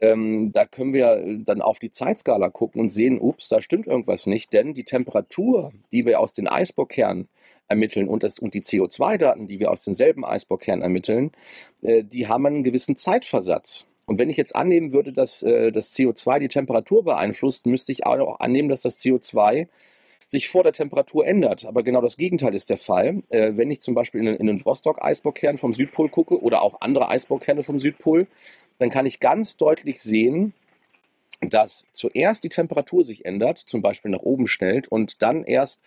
ähm, 0.00 0.52
da 0.52 0.64
können 0.64 0.92
wir 0.92 1.38
dann 1.44 1.60
auf 1.60 1.78
die 1.78 1.90
Zeitskala 1.90 2.50
gucken 2.50 2.80
und 2.80 2.88
sehen, 2.88 3.20
ups, 3.20 3.48
da 3.48 3.60
stimmt 3.60 3.86
irgendwas 3.86 4.26
nicht, 4.26 4.52
denn 4.52 4.74
die 4.74 4.84
Temperatur, 4.84 5.72
die 5.90 6.06
wir 6.06 6.20
aus 6.20 6.34
den 6.34 6.46
Eisbohrkernen 6.46 7.28
ermitteln 7.68 8.08
und, 8.08 8.22
das, 8.22 8.38
und 8.38 8.54
die 8.54 8.62
CO2-Daten, 8.62 9.46
die 9.46 9.60
wir 9.60 9.70
aus 9.70 9.84
denselben 9.84 10.24
Eisbohrkernen 10.24 10.82
ermitteln, 10.82 11.32
äh, 11.82 12.02
die 12.04 12.26
haben 12.26 12.46
einen 12.46 12.64
gewissen 12.64 12.96
Zeitversatz. 12.96 13.86
Und 14.06 14.18
wenn 14.18 14.30
ich 14.30 14.38
jetzt 14.38 14.56
annehmen 14.56 14.92
würde, 14.92 15.12
dass 15.12 15.42
äh, 15.42 15.70
das 15.70 15.94
CO2 15.94 16.38
die 16.38 16.48
Temperatur 16.48 17.04
beeinflusst, 17.04 17.66
müsste 17.66 17.92
ich 17.92 18.06
auch 18.06 18.40
annehmen, 18.40 18.70
dass 18.70 18.82
das 18.82 18.98
CO2 18.98 19.68
sich 20.26 20.48
vor 20.48 20.62
der 20.62 20.72
Temperatur 20.72 21.26
ändert. 21.26 21.64
Aber 21.64 21.82
genau 21.82 22.00
das 22.00 22.16
Gegenteil 22.16 22.54
ist 22.54 22.70
der 22.70 22.78
Fall. 22.78 23.22
Äh, 23.28 23.52
wenn 23.56 23.70
ich 23.70 23.80
zum 23.80 23.94
Beispiel 23.94 24.20
in, 24.20 24.26
in 24.28 24.46
den 24.46 24.64
Vostok-Eisbohrkern 24.64 25.58
vom 25.58 25.72
Südpol 25.72 26.08
gucke 26.08 26.40
oder 26.40 26.62
auch 26.62 26.80
andere 26.80 27.08
Eisbohrkerne 27.08 27.62
vom 27.62 27.78
Südpol, 27.78 28.26
dann 28.78 28.90
kann 28.90 29.06
ich 29.06 29.20
ganz 29.20 29.56
deutlich 29.56 30.00
sehen, 30.00 30.54
dass 31.40 31.86
zuerst 31.92 32.44
die 32.44 32.48
Temperatur 32.48 33.04
sich 33.04 33.24
ändert, 33.24 33.58
zum 33.58 33.82
Beispiel 33.82 34.10
nach 34.10 34.22
oben 34.22 34.46
schnellt 34.46 34.88
und 34.88 35.22
dann 35.22 35.44
erst 35.44 35.82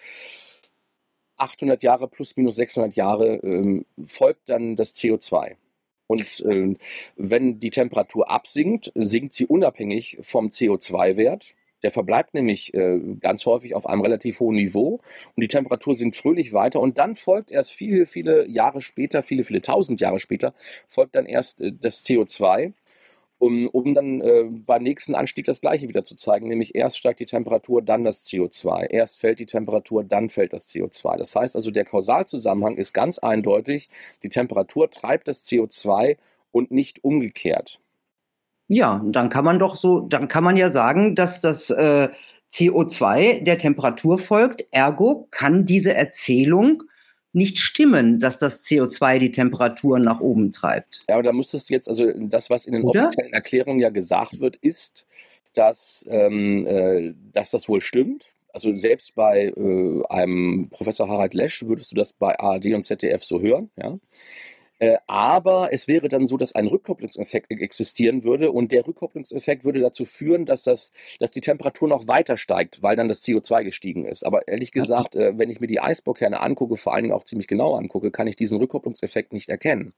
800 1.42 1.84
Jahre 1.84 2.08
plus 2.08 2.38
minus 2.38 2.56
600 2.58 2.96
Jahre 2.96 3.36
ähm, 3.38 3.86
folgt 4.06 4.50
dann 4.50 4.76
das 4.76 4.96
CO2. 4.96 5.56
Und 6.08 6.42
äh, 6.42 6.76
wenn 7.16 7.60
die 7.60 7.70
Temperatur 7.70 8.30
absinkt, 8.30 8.92
sinkt 8.96 9.34
sie 9.34 9.46
unabhängig 9.46 10.18
vom 10.22 10.48
CO2-Wert. 10.48 11.56
Der 11.84 11.92
verbleibt 11.92 12.34
nämlich 12.34 12.74
äh, 12.74 13.00
ganz 13.20 13.46
häufig 13.46 13.74
auf 13.74 13.88
einem 13.88 14.02
relativ 14.02 14.40
hohen 14.40 14.56
Niveau 14.56 15.00
und 15.36 15.42
die 15.42 15.48
Temperatur 15.48 15.96
sinkt 15.96 16.16
fröhlich 16.16 16.54
weiter 16.54 16.80
und 16.80 16.98
dann 16.98 17.16
folgt 17.16 17.50
erst 17.50 17.72
viele, 17.72 18.06
viele 18.06 18.48
Jahre 18.48 18.82
später, 18.82 19.24
viele, 19.24 19.44
viele 19.44 19.64
tausend 19.64 20.00
Jahre 20.00 20.20
später, 20.20 20.54
folgt 20.88 21.16
dann 21.16 21.26
erst 21.26 21.62
äh, 21.62 21.72
das 21.72 22.06
CO2 22.06 22.74
um, 23.42 23.68
um 23.68 23.96
dann 23.96 24.22
äh, 24.22 24.44
beim 24.48 24.84
nächsten 24.84 25.16
Anstieg 25.16 25.46
das 25.46 25.62
gleiche 25.62 25.90
wieder 25.90 26.04
zu 26.04 26.16
zeigen, 26.16 26.48
nämlich 26.48 26.76
erst 26.76 27.00
steigt 27.00 27.20
die 27.20 27.26
Temperatur, 27.26 27.82
dann 27.82 28.04
das 28.04 28.28
CO2. 28.28 28.92
Erst 28.92 29.20
fällt 29.20 29.40
die 29.40 29.48
Temperatur, 29.48 30.04
dann 30.04 30.30
fällt 30.30 30.54
das 30.54 30.70
CO2. 30.70 31.18
Das 31.18 31.36
heißt 31.36 31.56
also, 31.56 31.72
der 31.72 31.84
Kausalzusammenhang 31.84 32.78
ist 32.78 32.94
ganz 32.94 33.18
eindeutig, 33.18 33.90
die 34.22 34.30
Temperatur 34.30 34.92
treibt 34.92 35.28
das 35.28 35.48
CO2 35.48 36.18
und 36.52 36.70
nicht 36.70 37.04
umgekehrt. 37.04 37.80
Ja, 38.68 39.04
dann 39.08 39.30
kann 39.30 39.44
man 39.44 39.58
doch 39.58 39.76
so, 39.76 40.02
dann 40.02 40.28
kann 40.28 40.44
man 40.44 40.56
ja 40.56 40.70
sagen, 40.70 41.16
dass 41.16 41.42
das 41.42 41.72
äh, 41.72 42.10
CO2 42.52 43.44
der 43.44 43.58
Temperatur 43.58 44.20
folgt. 44.20 44.68
Ergo 44.70 45.28
kann 45.32 45.66
diese 45.66 45.96
Erzählung 45.96 46.84
nicht 47.34 47.60
stimmen, 47.60 48.20
dass 48.20 48.38
das 48.38 48.66
CO2 48.66 49.20
die 49.20 49.32
Temperatur 49.32 50.00
nach 50.00 50.20
oben 50.20 50.52
treibt. 50.52 51.04
Ja, 51.08 51.16
aber 51.16 51.24
da 51.24 51.32
müsstest 51.32 51.70
du 51.70 51.74
jetzt, 51.74 51.88
also 51.88 52.12
das, 52.18 52.50
was 52.50 52.66
in 52.66 52.74
den 52.74 52.84
Oder? 52.84 53.06
offiziellen 53.06 53.34
Erklärungen 53.34 53.80
ja 53.80 53.90
gesagt 53.90 54.40
wird, 54.40 54.58
ist, 54.58 55.06
dass, 55.54 56.06
ähm, 56.10 56.66
äh, 56.68 57.14
dass 57.34 57.52
das 57.52 57.68
wohl 57.70 57.82
stimmt. 57.82 58.26
Also 58.54 58.76
selbst 58.76 59.16
bei 59.16 59.54
äh, 59.56 60.04
einem 60.10 60.70
Professor 60.72 61.08
Harald 61.08 61.34
Lesch 61.34 61.64
würdest 61.64 61.92
du 61.92 61.96
das 61.96 62.12
bei 62.12 62.38
ARD 62.38 62.74
und 62.74 62.84
ZDF 62.84 63.24
so 63.24 63.42
hören, 63.42 63.72
ja. 63.78 63.98
Äh, 64.82 64.98
aber 65.06 65.72
es 65.72 65.88
wäre 65.88 66.10
dann 66.10 66.26
so, 66.26 66.38
dass 66.38 66.56
ein 66.56 66.66
Rückkopplungseffekt 66.66 67.52
existieren 67.52 68.24
würde 68.24 68.52
und 68.52 68.72
der 68.72 68.88
Rückkopplungseffekt 68.88 69.64
würde 69.64 69.80
dazu 69.80 70.06
führen, 70.06 70.48
dass, 70.48 70.64
das, 70.64 70.92
dass 71.20 71.30
die 71.30 71.40
Temperatur 71.40 71.88
noch 71.88 72.08
weiter 72.08 72.36
steigt, 72.36 72.82
weil 72.82 72.96
dann 72.96 73.08
das 73.08 73.22
CO2 73.22 73.64
gestiegen 73.64 74.06
ist. 74.06 74.24
Aber 74.24 74.48
ehrlich 74.48 74.72
gesagt, 74.72 75.16
äh, 75.16 75.38
wenn 75.38 75.52
ich 75.52 75.60
mir 75.60 75.68
die 75.68 75.80
Eisbohrkerne 75.80 76.40
angucke, 76.40 76.78
vor 76.78 76.96
allen 76.96 77.04
Dingen 77.04 77.14
auch 77.14 77.26
ziemlich 77.26 77.48
genau 77.48 77.76
angucke, 77.76 78.10
kann 78.10 78.26
ich 78.26 78.36
diesen 78.36 78.58
Rückkopplungseffekt 78.58 79.34
nicht 79.34 79.50
erkennen. 79.50 79.94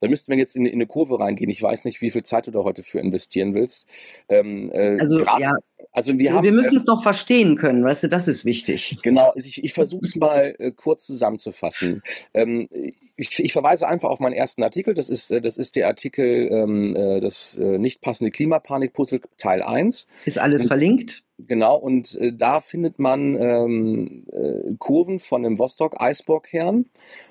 Da 0.00 0.08
müssten 0.08 0.30
wir 0.30 0.38
jetzt 0.38 0.56
in, 0.56 0.64
in, 0.64 0.74
eine 0.74 0.86
Kurve 0.86 1.20
reingehen. 1.20 1.50
Ich 1.50 1.62
weiß 1.62 1.84
nicht, 1.84 2.00
wie 2.00 2.10
viel 2.10 2.22
Zeit 2.22 2.46
du 2.46 2.50
da 2.50 2.60
heute 2.60 2.82
für 2.82 3.00
investieren 3.00 3.54
willst. 3.54 3.86
Ähm, 4.30 4.70
äh, 4.72 4.98
also, 4.98 5.20
ja. 5.20 5.52
Also 5.96 6.18
wir, 6.18 6.34
haben, 6.34 6.44
wir 6.44 6.52
müssen 6.52 6.74
äh, 6.74 6.76
es 6.76 6.84
doch 6.84 7.02
verstehen 7.02 7.56
können, 7.56 7.82
weißt 7.82 8.02
du, 8.02 8.08
das 8.08 8.28
ist 8.28 8.44
wichtig. 8.44 8.98
Genau, 9.02 9.32
ich, 9.34 9.64
ich 9.64 9.72
versuche 9.72 10.04
es 10.04 10.14
mal 10.14 10.54
äh, 10.58 10.70
kurz 10.70 11.06
zusammenzufassen. 11.06 12.02
Ähm, 12.34 12.68
ich, 13.16 13.38
ich, 13.38 13.54
verweise 13.54 13.88
einfach 13.88 14.10
auf 14.10 14.20
meinen 14.20 14.34
ersten 14.34 14.62
Artikel. 14.62 14.92
Das 14.92 15.08
ist, 15.08 15.30
äh, 15.30 15.40
das 15.40 15.56
ist 15.56 15.74
der 15.74 15.86
Artikel 15.86 16.50
ähm, 16.52 16.94
äh, 16.94 17.20
Das 17.20 17.56
äh, 17.56 17.78
nicht 17.78 18.02
passende 18.02 18.30
Klimapanik-Puzzle 18.30 19.22
Teil 19.38 19.62
1. 19.62 20.06
Ist 20.26 20.38
alles 20.38 20.62
und, 20.62 20.68
verlinkt? 20.68 21.24
Genau, 21.38 21.76
und 21.76 22.14
äh, 22.16 22.34
da 22.34 22.60
findet 22.60 22.98
man 22.98 23.34
ähm, 23.36 24.26
äh, 24.32 24.74
Kurven 24.78 25.18
von 25.18 25.44
dem 25.44 25.58
Vostok-Eisbohrkern. 25.58 26.84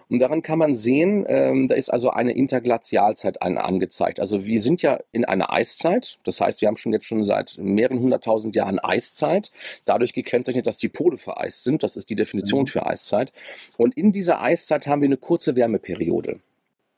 Und 0.09 0.19
daran 0.19 0.41
kann 0.41 0.59
man 0.59 0.73
sehen, 0.75 1.25
ähm, 1.27 1.67
da 1.67 1.75
ist 1.75 1.89
also 1.89 2.09
eine 2.09 2.33
Interglazialzeit 2.33 3.41
an, 3.41 3.57
angezeigt. 3.57 4.19
Also 4.19 4.45
wir 4.45 4.61
sind 4.61 4.81
ja 4.81 4.99
in 5.11 5.25
einer 5.25 5.51
Eiszeit. 5.51 6.19
Das 6.23 6.41
heißt, 6.41 6.61
wir 6.61 6.67
haben 6.67 6.77
schon 6.77 6.93
jetzt 6.93 7.05
schon 7.05 7.23
seit 7.23 7.57
mehreren 7.57 7.99
hunderttausend 7.99 8.55
Jahren 8.55 8.79
Eiszeit. 8.79 9.51
Dadurch 9.85 10.13
gekennzeichnet, 10.13 10.67
dass 10.67 10.77
die 10.77 10.89
Pole 10.89 11.17
vereist 11.17 11.63
sind. 11.63 11.83
Das 11.83 11.95
ist 11.95 12.09
die 12.09 12.15
Definition 12.15 12.61
mhm. 12.61 12.67
für 12.67 12.85
Eiszeit. 12.85 13.33
Und 13.77 13.97
in 13.97 14.11
dieser 14.11 14.41
Eiszeit 14.41 14.87
haben 14.87 15.01
wir 15.01 15.07
eine 15.07 15.17
kurze 15.17 15.55
Wärmeperiode. 15.55 16.39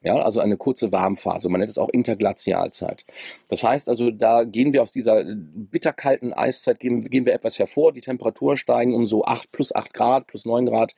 Ja, 0.03 0.15
also 0.17 0.39
eine 0.39 0.57
kurze 0.57 0.91
Warmphase. 0.91 1.49
Man 1.49 1.59
nennt 1.59 1.71
es 1.71 1.79
auch 1.79 1.89
Interglazialzeit. 1.89 3.03
Das 3.49 3.63
heißt 3.63 3.89
also, 3.89 4.11
da 4.11 4.43
gehen 4.43 4.71
wir 4.71 4.83
aus 4.83 4.91
dieser 4.91 5.23
bitterkalten 5.25 6.33
Eiszeit, 6.33 6.79
gehen, 6.79 7.09
gehen 7.09 7.25
wir 7.25 7.33
etwas 7.33 7.57
hervor. 7.57 7.93
Die 7.93 8.01
Temperaturen 8.01 8.57
steigen 8.57 8.93
um 8.93 9.07
so 9.07 9.25
8, 9.25 9.51
plus 9.51 9.73
8 9.73 9.93
Grad, 9.93 10.27
plus 10.27 10.45
9 10.45 10.67
Grad. 10.67 10.93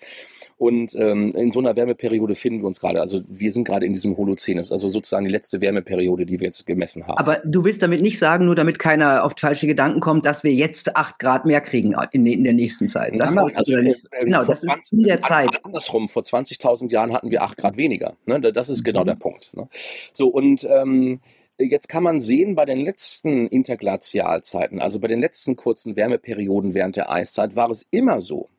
Und 0.57 0.93
ähm, 0.95 1.33
in 1.33 1.53
so 1.53 1.59
einer 1.59 1.77
Wärmeperiode 1.77 2.35
finden 2.35 2.59
wir 2.59 2.67
uns 2.67 2.81
gerade. 2.81 2.99
Also 2.99 3.21
wir 3.29 3.53
sind 3.53 3.63
gerade 3.63 3.85
in 3.85 3.93
diesem 3.93 4.17
Holozän. 4.17 4.57
Das 4.57 4.67
ist 4.67 4.71
also 4.73 4.89
sozusagen 4.89 5.25
die 5.25 5.31
letzte 5.31 5.61
Wärmeperiode, 5.61 6.25
die 6.25 6.41
wir 6.41 6.47
jetzt 6.47 6.65
gemessen 6.65 7.07
haben. 7.07 7.17
Aber 7.17 7.37
du 7.45 7.63
willst 7.63 7.81
damit 7.81 8.01
nicht 8.01 8.19
sagen, 8.19 8.45
nur 8.45 8.55
damit 8.55 8.79
keiner 8.79 9.23
auf 9.23 9.33
falsche 9.39 9.67
Gedanken 9.67 10.01
kommt, 10.01 10.25
dass 10.25 10.43
wir 10.43 10.51
jetzt 10.51 10.97
8 10.97 11.17
Grad 11.19 11.45
mehr 11.45 11.61
kriegen 11.61 11.95
in, 12.11 12.25
in 12.25 12.43
der 12.43 12.53
nächsten 12.53 12.89
Zeit. 12.89 13.17
Das 13.17 13.33
ja, 13.33 13.41
also, 13.41 13.73
äh, 13.73 13.93
genau, 14.25 14.43
das 14.43 14.61
20, 14.61 14.83
ist 14.83 14.91
in 14.91 15.03
der 15.03 15.21
Zeit. 15.21 15.49
Andersrum, 15.63 16.09
vor 16.09 16.23
20.000 16.23 16.91
Jahren 16.91 17.13
hatten 17.13 17.31
wir 17.31 17.41
8 17.43 17.55
Grad 17.55 17.77
weniger. 17.77 18.17
Ne? 18.25 18.41
Das 18.41 18.67
ist 18.67 18.83
genau 18.91 19.03
der 19.03 19.15
mhm. 19.15 19.19
Punkt. 19.19 19.55
Ne? 19.55 19.67
So, 20.13 20.27
und 20.27 20.63
ähm, 20.69 21.19
jetzt 21.57 21.89
kann 21.89 22.03
man 22.03 22.19
sehen, 22.19 22.55
bei 22.55 22.65
den 22.65 22.79
letzten 22.79 23.47
Interglazialzeiten, 23.47 24.79
also 24.79 24.99
bei 24.99 25.07
den 25.07 25.19
letzten 25.19 25.55
kurzen 25.55 25.95
Wärmeperioden 25.95 26.73
während 26.73 26.95
der 26.95 27.11
Eiszeit, 27.11 27.55
war 27.55 27.69
es 27.69 27.87
immer 27.91 28.21
so, 28.21 28.49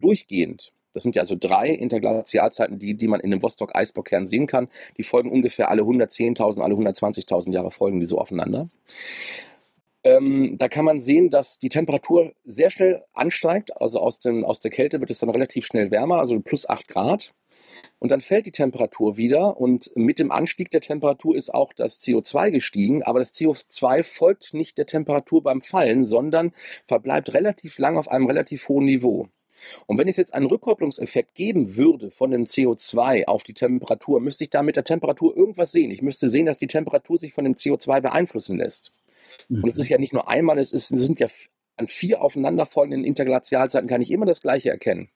durchgehend, 0.00 0.72
das 0.96 1.02
sind 1.02 1.14
ja 1.14 1.20
also 1.20 1.36
drei 1.38 1.68
Interglazialzeiten, 1.68 2.78
die, 2.78 2.94
die 2.94 3.06
man 3.06 3.20
in 3.20 3.30
dem 3.30 3.42
Vostok-Eisbohrkern 3.42 4.24
sehen 4.24 4.46
kann. 4.46 4.68
Die 4.96 5.02
folgen 5.02 5.30
ungefähr 5.30 5.68
alle 5.68 5.82
110.000, 5.82 6.62
alle 6.62 6.74
120.000 6.74 7.52
Jahre 7.52 7.70
folgen 7.70 8.00
die 8.00 8.06
so 8.06 8.18
aufeinander. 8.18 8.70
Ähm, 10.04 10.56
da 10.56 10.68
kann 10.68 10.86
man 10.86 10.98
sehen, 10.98 11.28
dass 11.28 11.58
die 11.58 11.68
Temperatur 11.68 12.32
sehr 12.44 12.70
schnell 12.70 13.04
ansteigt. 13.12 13.78
Also 13.78 14.00
aus, 14.00 14.20
dem, 14.20 14.42
aus 14.42 14.58
der 14.60 14.70
Kälte 14.70 15.00
wird 15.00 15.10
es 15.10 15.18
dann 15.18 15.28
relativ 15.28 15.66
schnell 15.66 15.90
wärmer, 15.90 16.18
also 16.18 16.40
plus 16.40 16.66
8 16.66 16.88
Grad. 16.88 17.34
Und 17.98 18.12
dann 18.12 18.20
fällt 18.20 18.46
die 18.46 18.52
Temperatur 18.52 19.16
wieder 19.16 19.58
und 19.58 19.90
mit 19.94 20.18
dem 20.18 20.30
Anstieg 20.30 20.70
der 20.70 20.82
Temperatur 20.82 21.34
ist 21.34 21.52
auch 21.52 21.72
das 21.72 21.98
CO2 21.98 22.50
gestiegen, 22.50 23.02
aber 23.02 23.20
das 23.20 23.32
CO2 23.32 24.02
folgt 24.02 24.52
nicht 24.52 24.76
der 24.76 24.86
Temperatur 24.86 25.42
beim 25.42 25.62
Fallen, 25.62 26.04
sondern 26.04 26.52
verbleibt 26.86 27.32
relativ 27.32 27.78
lang 27.78 27.96
auf 27.96 28.08
einem 28.08 28.26
relativ 28.26 28.68
hohen 28.68 28.84
Niveau. 28.84 29.28
Und 29.86 29.96
wenn 29.96 30.08
es 30.08 30.18
jetzt 30.18 30.34
einen 30.34 30.46
Rückkopplungseffekt 30.46 31.34
geben 31.34 31.76
würde 31.76 32.10
von 32.10 32.30
dem 32.30 32.44
CO2 32.44 33.24
auf 33.26 33.42
die 33.42 33.54
Temperatur, 33.54 34.20
müsste 34.20 34.44
ich 34.44 34.50
da 34.50 34.62
mit 34.62 34.76
der 34.76 34.84
Temperatur 34.84 35.34
irgendwas 35.34 35.72
sehen. 35.72 35.90
Ich 35.90 36.02
müsste 36.02 36.28
sehen, 36.28 36.44
dass 36.44 36.58
die 36.58 36.66
Temperatur 36.66 37.16
sich 37.16 37.32
von 37.32 37.44
dem 37.44 37.54
CO2 37.54 38.02
beeinflussen 38.02 38.58
lässt. 38.58 38.92
Mhm. 39.48 39.64
Und 39.64 39.68
es 39.70 39.78
ist 39.78 39.88
ja 39.88 39.96
nicht 39.96 40.12
nur 40.12 40.28
einmal, 40.28 40.58
es, 40.58 40.72
ist, 40.72 40.90
es 40.90 41.06
sind 41.06 41.18
ja 41.18 41.28
an 41.76 41.86
vier 41.86 42.22
aufeinanderfolgenden 42.22 43.04
Interglazialzeiten 43.04 43.88
kann 43.88 44.02
ich 44.02 44.10
immer 44.10 44.26
das 44.26 44.42
Gleiche 44.42 44.70
erkennen 44.70 45.08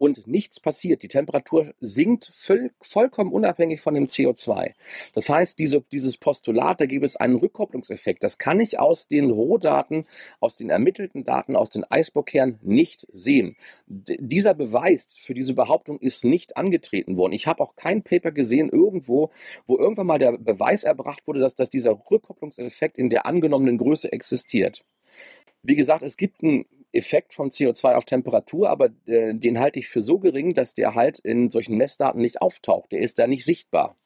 und 0.00 0.26
nichts 0.26 0.60
passiert. 0.60 1.02
Die 1.02 1.08
Temperatur 1.08 1.74
sinkt 1.78 2.30
voll, 2.32 2.70
vollkommen 2.80 3.32
unabhängig 3.32 3.82
von 3.82 3.92
dem 3.92 4.06
CO2. 4.06 4.72
Das 5.12 5.28
heißt, 5.28 5.58
diese, 5.58 5.82
dieses 5.92 6.16
Postulat, 6.16 6.80
da 6.80 6.86
gibt 6.86 7.04
es 7.04 7.16
einen 7.16 7.36
Rückkopplungseffekt. 7.36 8.24
Das 8.24 8.38
kann 8.38 8.60
ich 8.60 8.78
aus 8.78 9.08
den 9.08 9.30
Rohdaten, 9.30 10.06
aus 10.40 10.56
den 10.56 10.70
ermittelten 10.70 11.24
Daten, 11.24 11.54
aus 11.54 11.68
den 11.68 11.84
Eisbohrkernen 11.84 12.58
nicht 12.62 13.06
sehen. 13.12 13.56
D 13.86 14.16
dieser 14.18 14.54
Beweis 14.54 15.06
für 15.18 15.34
diese 15.34 15.52
Behauptung 15.52 15.98
ist 15.98 16.24
nicht 16.24 16.56
angetreten 16.56 17.18
worden. 17.18 17.34
Ich 17.34 17.46
habe 17.46 17.62
auch 17.62 17.76
kein 17.76 18.02
Paper 18.02 18.32
gesehen 18.32 18.70
irgendwo, 18.70 19.30
wo 19.66 19.76
irgendwann 19.76 20.06
mal 20.06 20.18
der 20.18 20.38
Beweis 20.38 20.84
erbracht 20.84 21.26
wurde, 21.26 21.40
dass, 21.40 21.54
dass 21.54 21.68
dieser 21.68 22.00
Rückkopplungseffekt 22.10 22.96
in 22.96 23.10
der 23.10 23.26
angenommenen 23.26 23.76
Größe 23.76 24.10
existiert. 24.10 24.82
Wie 25.62 25.76
gesagt, 25.76 26.02
es 26.02 26.16
gibt 26.16 26.42
einen 26.42 26.64
Effekt 26.92 27.34
von 27.34 27.50
CO2 27.50 27.94
auf 27.94 28.04
Temperatur, 28.04 28.70
aber 28.70 28.90
äh, 29.06 29.34
den 29.34 29.58
halte 29.58 29.78
ich 29.78 29.88
für 29.88 30.00
so 30.00 30.18
gering, 30.18 30.54
dass 30.54 30.74
der 30.74 30.94
halt 30.94 31.18
in 31.20 31.50
solchen 31.50 31.76
Messdaten 31.76 32.20
nicht 32.20 32.42
auftaucht. 32.42 32.92
Der 32.92 33.00
ist 33.00 33.18
da 33.18 33.26
nicht 33.26 33.44
sichtbar. 33.44 33.96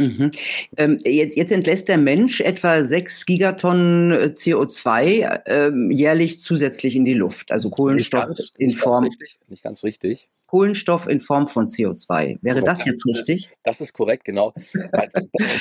Mhm. 0.00 0.30
Ähm, 0.76 0.96
jetzt, 1.04 1.36
jetzt, 1.36 1.50
entlässt 1.50 1.88
der 1.88 1.98
Mensch 1.98 2.40
etwa 2.40 2.84
6 2.84 3.26
Gigatonnen 3.26 4.12
äh, 4.12 4.24
CO2 4.26 5.40
ähm, 5.46 5.90
jährlich 5.90 6.40
zusätzlich 6.40 6.94
in 6.94 7.04
die 7.04 7.14
Luft, 7.14 7.50
also 7.50 7.68
Kohlenstoff 7.68 8.26
ganz, 8.26 8.52
in 8.58 8.70
Form. 8.70 9.02
Ganz 9.02 9.20
richtig, 9.20 9.40
nicht 9.48 9.62
ganz 9.64 9.82
richtig. 9.82 10.30
Kohlenstoff 10.48 11.06
in 11.06 11.20
Form 11.20 11.46
von 11.46 11.66
CO2. 11.66 12.38
Wäre 12.40 12.62
das, 12.62 12.78
das 12.78 12.86
jetzt 12.86 13.06
richtig? 13.06 13.50
Das 13.62 13.80
ist 13.82 13.92
korrekt, 13.92 14.24
genau. 14.24 14.54
bei, 14.92 15.08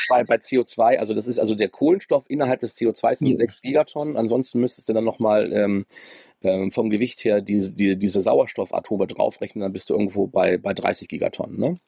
bei, 0.09 0.23
bei, 0.23 0.35
CO2, 0.37 0.97
also 0.97 1.13
das 1.13 1.27
ist 1.27 1.39
also 1.39 1.55
der 1.55 1.67
Kohlenstoff 1.69 2.25
innerhalb 2.29 2.61
des 2.61 2.77
CO2 2.77 3.15
sind 3.15 3.27
ja. 3.27 3.35
6 3.35 3.61
Gigatonnen. 3.61 4.15
Ansonsten 4.15 4.61
müsstest 4.61 4.87
du 4.87 4.93
dann 4.93 5.03
nochmal 5.03 5.51
ähm, 5.51 5.85
ähm, 6.41 6.71
vom 6.71 6.89
Gewicht 6.89 7.23
her 7.25 7.41
diese, 7.41 7.73
die, 7.73 7.99
diese 7.99 8.21
Sauerstoffatome 8.21 9.07
draufrechnen, 9.07 9.61
dann 9.61 9.73
bist 9.73 9.89
du 9.89 9.93
irgendwo 9.93 10.27
bei, 10.27 10.57
bei 10.57 10.73
30 10.73 11.09
Gigatonnen. 11.09 11.59
Ne? 11.59 11.79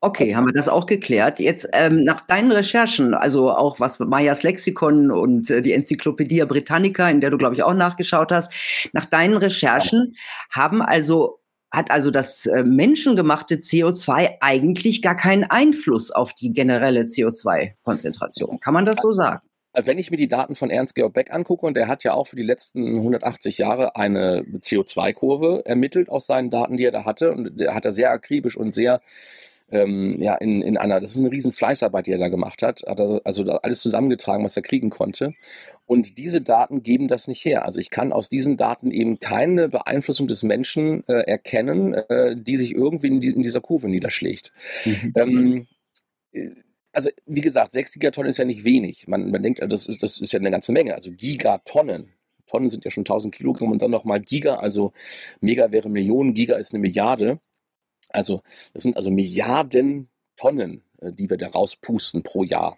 Okay, 0.00 0.34
haben 0.34 0.46
wir 0.46 0.54
das 0.54 0.68
auch 0.68 0.86
geklärt. 0.86 1.40
Jetzt 1.40 1.68
ähm, 1.72 2.02
nach 2.04 2.22
deinen 2.22 2.52
Recherchen, 2.52 3.12
also 3.12 3.50
auch 3.50 3.78
was 3.78 3.98
Mayas 3.98 4.42
Lexikon 4.42 5.10
und 5.10 5.50
äh, 5.50 5.60
die 5.60 5.72
Enzyklopädie 5.72 6.46
Britannica, 6.46 7.10
in 7.10 7.20
der 7.20 7.28
du 7.28 7.36
glaube 7.36 7.54
ich 7.54 7.62
auch 7.62 7.74
nachgeschaut 7.74 8.32
hast, 8.32 8.52
nach 8.94 9.04
deinen 9.04 9.36
Recherchen 9.36 10.14
haben 10.50 10.80
also 10.80 11.40
hat 11.70 11.90
also 11.90 12.10
das 12.10 12.46
äh, 12.46 12.62
menschengemachte 12.62 13.56
CO2 13.56 14.36
eigentlich 14.40 15.02
gar 15.02 15.16
keinen 15.16 15.44
Einfluss 15.44 16.10
auf 16.10 16.32
die 16.32 16.52
generelle 16.52 17.02
CO2-Konzentration. 17.02 18.58
Kann 18.60 18.74
man 18.74 18.86
das 18.86 18.96
so 18.96 19.12
sagen? 19.12 19.42
Äh, 19.72 19.82
wenn 19.86 19.98
ich 19.98 20.10
mir 20.10 20.16
die 20.16 20.28
Daten 20.28 20.54
von 20.54 20.70
Ernst 20.70 20.94
Georg 20.94 21.12
Beck 21.12 21.32
angucke, 21.32 21.66
und 21.66 21.76
der 21.76 21.88
hat 21.88 22.04
ja 22.04 22.14
auch 22.14 22.26
für 22.26 22.36
die 22.36 22.42
letzten 22.42 22.96
180 22.96 23.58
Jahre 23.58 23.96
eine 23.96 24.42
CO2-Kurve 24.42 25.62
ermittelt 25.66 26.08
aus 26.08 26.26
seinen 26.26 26.50
Daten, 26.50 26.76
die 26.76 26.84
er 26.84 26.92
da 26.92 27.04
hatte, 27.04 27.32
und 27.32 27.60
der 27.60 27.74
hat 27.74 27.84
er 27.84 27.92
sehr 27.92 28.10
akribisch 28.10 28.56
und 28.56 28.74
sehr 28.74 29.00
ähm, 29.70 30.20
ja, 30.20 30.34
in, 30.34 30.62
in 30.62 30.76
einer, 30.76 31.00
das 31.00 31.12
ist 31.12 31.18
eine 31.18 31.30
riesen 31.30 31.52
Fleißarbeit, 31.52 32.06
die 32.06 32.12
er 32.12 32.18
da 32.18 32.28
gemacht 32.28 32.62
hat, 32.62 32.82
hat 32.86 33.00
er 33.00 33.20
also 33.24 33.44
alles 33.44 33.80
zusammengetragen, 33.80 34.44
was 34.44 34.56
er 34.56 34.62
kriegen 34.62 34.90
konnte. 34.90 35.34
Und 35.86 36.18
diese 36.18 36.40
Daten 36.40 36.82
geben 36.82 37.08
das 37.08 37.28
nicht 37.28 37.44
her. 37.44 37.64
Also 37.64 37.80
ich 37.80 37.90
kann 37.90 38.12
aus 38.12 38.28
diesen 38.28 38.56
Daten 38.56 38.90
eben 38.90 39.20
keine 39.20 39.68
Beeinflussung 39.68 40.26
des 40.26 40.42
Menschen 40.42 41.06
äh, 41.08 41.20
erkennen, 41.20 41.94
äh, 41.94 42.36
die 42.36 42.56
sich 42.56 42.74
irgendwie 42.74 43.08
in, 43.08 43.20
die, 43.20 43.28
in, 43.28 43.42
dieser 43.42 43.60
Kurve 43.60 43.88
niederschlägt. 43.88 44.52
Mhm. 44.84 45.12
Ähm, 45.16 45.66
äh, 46.32 46.50
also 46.92 47.10
wie 47.26 47.40
gesagt, 47.42 47.72
6 47.72 47.94
Gigatonnen 47.94 48.30
ist 48.30 48.38
ja 48.38 48.44
nicht 48.44 48.64
wenig. 48.64 49.06
Man, 49.08 49.30
man 49.30 49.42
denkt, 49.42 49.60
das 49.66 49.86
ist, 49.86 50.02
das 50.02 50.20
ist 50.20 50.32
ja 50.32 50.40
eine 50.40 50.50
ganze 50.50 50.72
Menge. 50.72 50.94
Also 50.94 51.10
Gigatonnen. 51.12 52.12
Tonnen 52.48 52.70
sind 52.70 52.84
ja 52.84 52.90
schon 52.90 53.02
1000 53.02 53.34
Kilogramm 53.34 53.70
und 53.70 53.82
dann 53.82 53.90
nochmal 53.90 54.20
Giga, 54.20 54.56
also 54.56 54.92
Mega 55.40 55.70
wäre 55.70 55.88
Millionen, 55.88 56.34
Giga 56.34 56.56
ist 56.56 56.72
eine 56.72 56.80
Milliarde. 56.80 57.40
Also 58.10 58.42
das 58.72 58.82
sind 58.82 58.96
also 58.96 59.10
Milliarden 59.10 60.08
Tonnen, 60.36 60.82
äh, 61.00 61.12
die 61.12 61.30
wir 61.30 61.36
da 61.36 61.48
rauspusten 61.48 62.22
pro 62.22 62.44
Jahr. 62.44 62.76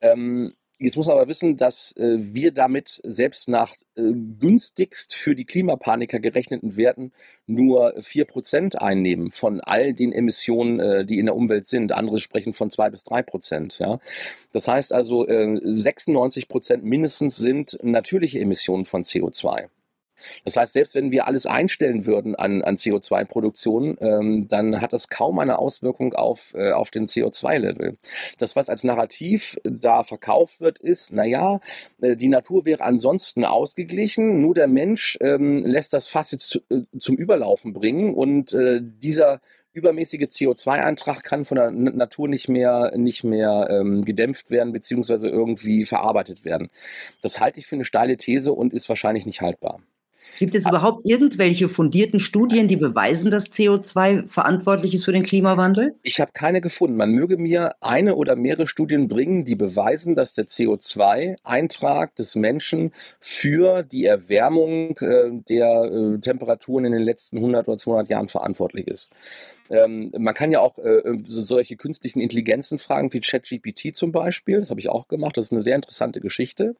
Ähm, 0.00 0.54
Jetzt 0.82 0.96
muss 0.96 1.08
man 1.08 1.18
aber 1.18 1.28
wissen, 1.28 1.58
dass 1.58 1.94
äh, 1.98 2.16
wir 2.20 2.52
damit 2.52 3.02
selbst 3.04 3.50
nach 3.50 3.74
äh, 3.96 4.12
günstigst 4.38 5.14
für 5.14 5.34
die 5.34 5.44
Klimapaniker 5.44 6.20
gerechneten 6.20 6.78
Werten 6.78 7.12
nur 7.46 7.98
4% 7.98 8.76
einnehmen 8.76 9.30
von 9.30 9.60
all 9.60 9.92
den 9.92 10.10
Emissionen, 10.10 10.80
äh, 10.80 11.04
die 11.04 11.18
in 11.18 11.26
der 11.26 11.36
Umwelt 11.36 11.66
sind. 11.66 11.92
Andere 11.92 12.18
sprechen 12.18 12.54
von 12.54 12.70
2 12.70 12.88
bis 12.88 13.02
3%. 13.04 13.78
Ja? 13.78 14.00
Das 14.52 14.68
heißt 14.68 14.94
also, 14.94 15.28
äh, 15.28 15.58
96% 15.62 16.78
mindestens 16.80 17.36
sind 17.36 17.78
natürliche 17.82 18.40
Emissionen 18.40 18.86
von 18.86 19.04
CO2. 19.04 19.68
Das 20.44 20.56
heißt, 20.56 20.72
selbst 20.72 20.94
wenn 20.94 21.10
wir 21.10 21.26
alles 21.26 21.46
einstellen 21.46 22.06
würden 22.06 22.34
an, 22.34 22.62
an 22.62 22.76
CO2-Produktion, 22.76 23.96
ähm, 24.00 24.48
dann 24.48 24.80
hat 24.80 24.92
das 24.92 25.08
kaum 25.08 25.38
eine 25.38 25.58
Auswirkung 25.58 26.14
auf, 26.14 26.52
äh, 26.54 26.72
auf 26.72 26.90
den 26.90 27.06
CO2-Level. 27.06 27.96
Das, 28.38 28.56
was 28.56 28.68
als 28.68 28.84
Narrativ 28.84 29.58
da 29.64 30.04
verkauft 30.04 30.60
wird, 30.60 30.78
ist, 30.78 31.12
naja, 31.12 31.60
äh, 32.00 32.16
die 32.16 32.28
Natur 32.28 32.64
wäre 32.64 32.82
ansonsten 32.82 33.44
ausgeglichen, 33.44 34.40
nur 34.40 34.54
der 34.54 34.68
Mensch 34.68 35.18
ähm, 35.20 35.64
lässt 35.64 35.92
das 35.92 36.06
Fass 36.06 36.32
jetzt 36.32 36.50
zu, 36.50 36.60
äh, 36.70 36.82
zum 36.98 37.16
Überlaufen 37.16 37.72
bringen 37.72 38.14
und 38.14 38.52
äh, 38.52 38.80
dieser 38.82 39.40
übermäßige 39.72 40.22
CO2-Eintrag 40.22 41.22
kann 41.22 41.44
von 41.44 41.56
der 41.56 41.70
Natur 41.70 42.28
nicht 42.28 42.48
mehr, 42.48 42.92
nicht 42.96 43.24
mehr 43.24 43.68
ähm, 43.70 44.02
gedämpft 44.02 44.50
werden 44.50 44.72
beziehungsweise 44.72 45.28
irgendwie 45.28 45.84
verarbeitet 45.84 46.44
werden. 46.44 46.70
Das 47.22 47.40
halte 47.40 47.60
ich 47.60 47.66
für 47.66 47.76
eine 47.76 47.84
steile 47.84 48.16
These 48.16 48.52
und 48.52 48.72
ist 48.72 48.88
wahrscheinlich 48.88 49.26
nicht 49.26 49.40
haltbar. 49.40 49.80
Gibt 50.38 50.54
es 50.54 50.66
überhaupt 50.66 51.02
irgendwelche 51.04 51.68
fundierten 51.68 52.20
Studien, 52.20 52.68
die 52.68 52.76
beweisen, 52.76 53.30
dass 53.30 53.50
CO2 53.50 54.26
verantwortlich 54.28 54.94
ist 54.94 55.04
für 55.04 55.12
den 55.12 55.22
Klimawandel? 55.22 55.94
Ich 56.02 56.20
habe 56.20 56.32
keine 56.32 56.60
gefunden. 56.60 56.96
Man 56.96 57.12
möge 57.12 57.36
mir 57.36 57.74
eine 57.80 58.14
oder 58.16 58.36
mehrere 58.36 58.66
Studien 58.66 59.08
bringen, 59.08 59.44
die 59.44 59.56
beweisen, 59.56 60.14
dass 60.14 60.34
der 60.34 60.46
CO2-Eintrag 60.46 62.16
des 62.16 62.36
Menschen 62.36 62.92
für 63.20 63.82
die 63.82 64.04
Erwärmung 64.04 64.96
äh, 64.98 65.30
der 65.48 65.84
äh, 65.84 66.18
Temperaturen 66.18 66.84
in 66.84 66.92
den 66.92 67.02
letzten 67.02 67.38
100 67.38 67.68
oder 67.68 67.76
200 67.76 68.08
Jahren 68.08 68.28
verantwortlich 68.28 68.86
ist. 68.86 69.10
Ähm, 69.70 70.10
man 70.18 70.34
kann 70.34 70.50
ja 70.50 70.60
auch 70.60 70.78
äh, 70.78 71.02
so 71.20 71.40
solche 71.40 71.76
künstlichen 71.76 72.20
Intelligenzen 72.20 72.78
fragen, 72.78 73.12
wie 73.12 73.20
ChatGPT 73.20 73.94
zum 73.94 74.10
Beispiel. 74.10 74.58
Das 74.58 74.70
habe 74.70 74.80
ich 74.80 74.88
auch 74.88 75.06
gemacht. 75.06 75.36
Das 75.36 75.46
ist 75.46 75.52
eine 75.52 75.60
sehr 75.60 75.76
interessante 75.76 76.20
Geschichte. 76.20 76.74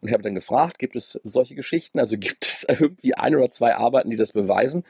Und 0.00 0.08
ich 0.08 0.14
habe 0.14 0.22
dann 0.22 0.36
gefragt, 0.36 0.78
gibt 0.78 0.94
es 0.94 1.20
solche 1.24 1.56
Geschichten? 1.56 1.98
Also 1.98 2.16
gibt 2.18 2.46
es 2.46 2.64
irgendwie 2.68 3.14
ein 3.14 3.34
oder 3.34 3.50
zwei 3.50 3.74
Arbeiten, 3.74 4.10
die 4.10 4.16
das 4.16 4.32
beweisen? 4.32 4.84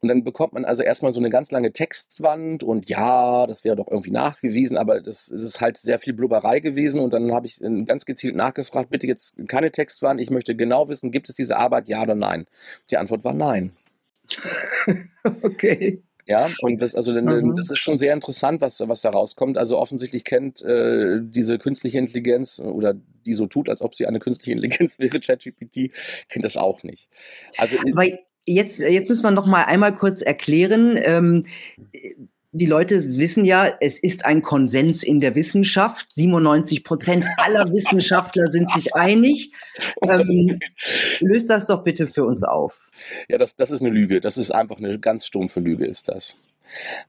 Und 0.00 0.08
dann 0.08 0.24
bekommt 0.24 0.54
man 0.54 0.64
also 0.64 0.82
erstmal 0.82 1.12
so 1.12 1.20
eine 1.20 1.28
ganz 1.28 1.50
lange 1.50 1.72
Textwand 1.72 2.62
und 2.62 2.88
ja, 2.88 3.46
das 3.46 3.64
wäre 3.64 3.76
doch 3.76 3.88
irgendwie 3.88 4.10
nachgewiesen, 4.10 4.78
aber 4.78 5.02
das, 5.02 5.26
das 5.26 5.42
ist 5.42 5.60
halt 5.60 5.76
sehr 5.76 5.98
viel 5.98 6.14
Blubberei 6.14 6.60
gewesen. 6.60 7.00
Und 7.00 7.12
dann 7.12 7.34
habe 7.34 7.46
ich 7.46 7.60
ganz 7.84 8.06
gezielt 8.06 8.34
nachgefragt, 8.34 8.88
bitte 8.88 9.06
jetzt 9.06 9.36
keine 9.46 9.70
Textwand. 9.70 10.22
Ich 10.22 10.30
möchte 10.30 10.56
genau 10.56 10.88
wissen, 10.88 11.10
gibt 11.10 11.28
es 11.28 11.36
diese 11.36 11.58
Arbeit, 11.58 11.86
ja 11.86 12.02
oder 12.02 12.14
nein? 12.14 12.46
Die 12.90 12.96
Antwort 12.96 13.24
war 13.24 13.34
nein. 13.34 13.72
okay. 15.42 16.02
Ja, 16.26 16.48
und 16.62 16.80
das, 16.80 16.94
also 16.94 17.12
mhm. 17.12 17.54
das 17.56 17.70
ist 17.70 17.78
schon 17.78 17.98
sehr 17.98 18.14
interessant, 18.14 18.62
was, 18.62 18.80
was 18.80 19.02
da 19.02 19.10
rauskommt. 19.10 19.58
Also 19.58 19.78
offensichtlich 19.78 20.24
kennt 20.24 20.62
äh, 20.62 21.20
diese 21.22 21.58
künstliche 21.58 21.98
Intelligenz 21.98 22.60
oder 22.60 22.94
die 23.26 23.34
so 23.34 23.46
tut, 23.46 23.68
als 23.68 23.82
ob 23.82 23.94
sie 23.94 24.06
eine 24.06 24.20
künstliche 24.20 24.52
Intelligenz 24.56 24.98
wäre, 24.98 25.20
ChatGPT, 25.20 25.90
kennt 26.28 26.44
das 26.44 26.56
auch 26.56 26.82
nicht. 26.82 27.08
Also 27.58 27.76
Aber 27.92 28.06
jetzt, 28.46 28.80
jetzt 28.80 29.08
müssen 29.08 29.22
wir 29.22 29.30
noch 29.32 29.46
mal 29.46 29.64
einmal 29.64 29.94
kurz 29.94 30.22
erklären. 30.22 30.98
Ähm, 31.02 31.44
die 32.54 32.66
Leute 32.66 33.02
wissen 33.18 33.44
ja, 33.44 33.68
es 33.80 33.98
ist 33.98 34.24
ein 34.24 34.40
Konsens 34.40 35.02
in 35.02 35.20
der 35.20 35.34
Wissenschaft. 35.34 36.06
97 36.12 36.84
Prozent 36.84 37.26
aller 37.36 37.66
Wissenschaftler 37.72 38.46
sind 38.46 38.70
sich 38.70 38.94
einig. 38.94 39.52
Ähm, 40.02 40.60
löst 41.20 41.50
das 41.50 41.66
doch 41.66 41.82
bitte 41.82 42.06
für 42.06 42.24
uns 42.24 42.44
auf. 42.44 42.90
Ja, 43.28 43.38
das, 43.38 43.56
das 43.56 43.72
ist 43.72 43.80
eine 43.80 43.90
Lüge. 43.90 44.20
Das 44.20 44.38
ist 44.38 44.52
einfach 44.52 44.78
eine 44.78 45.00
ganz 45.00 45.26
stumpfe 45.26 45.58
Lüge, 45.58 45.84
ist 45.84 46.08
das. 46.08 46.36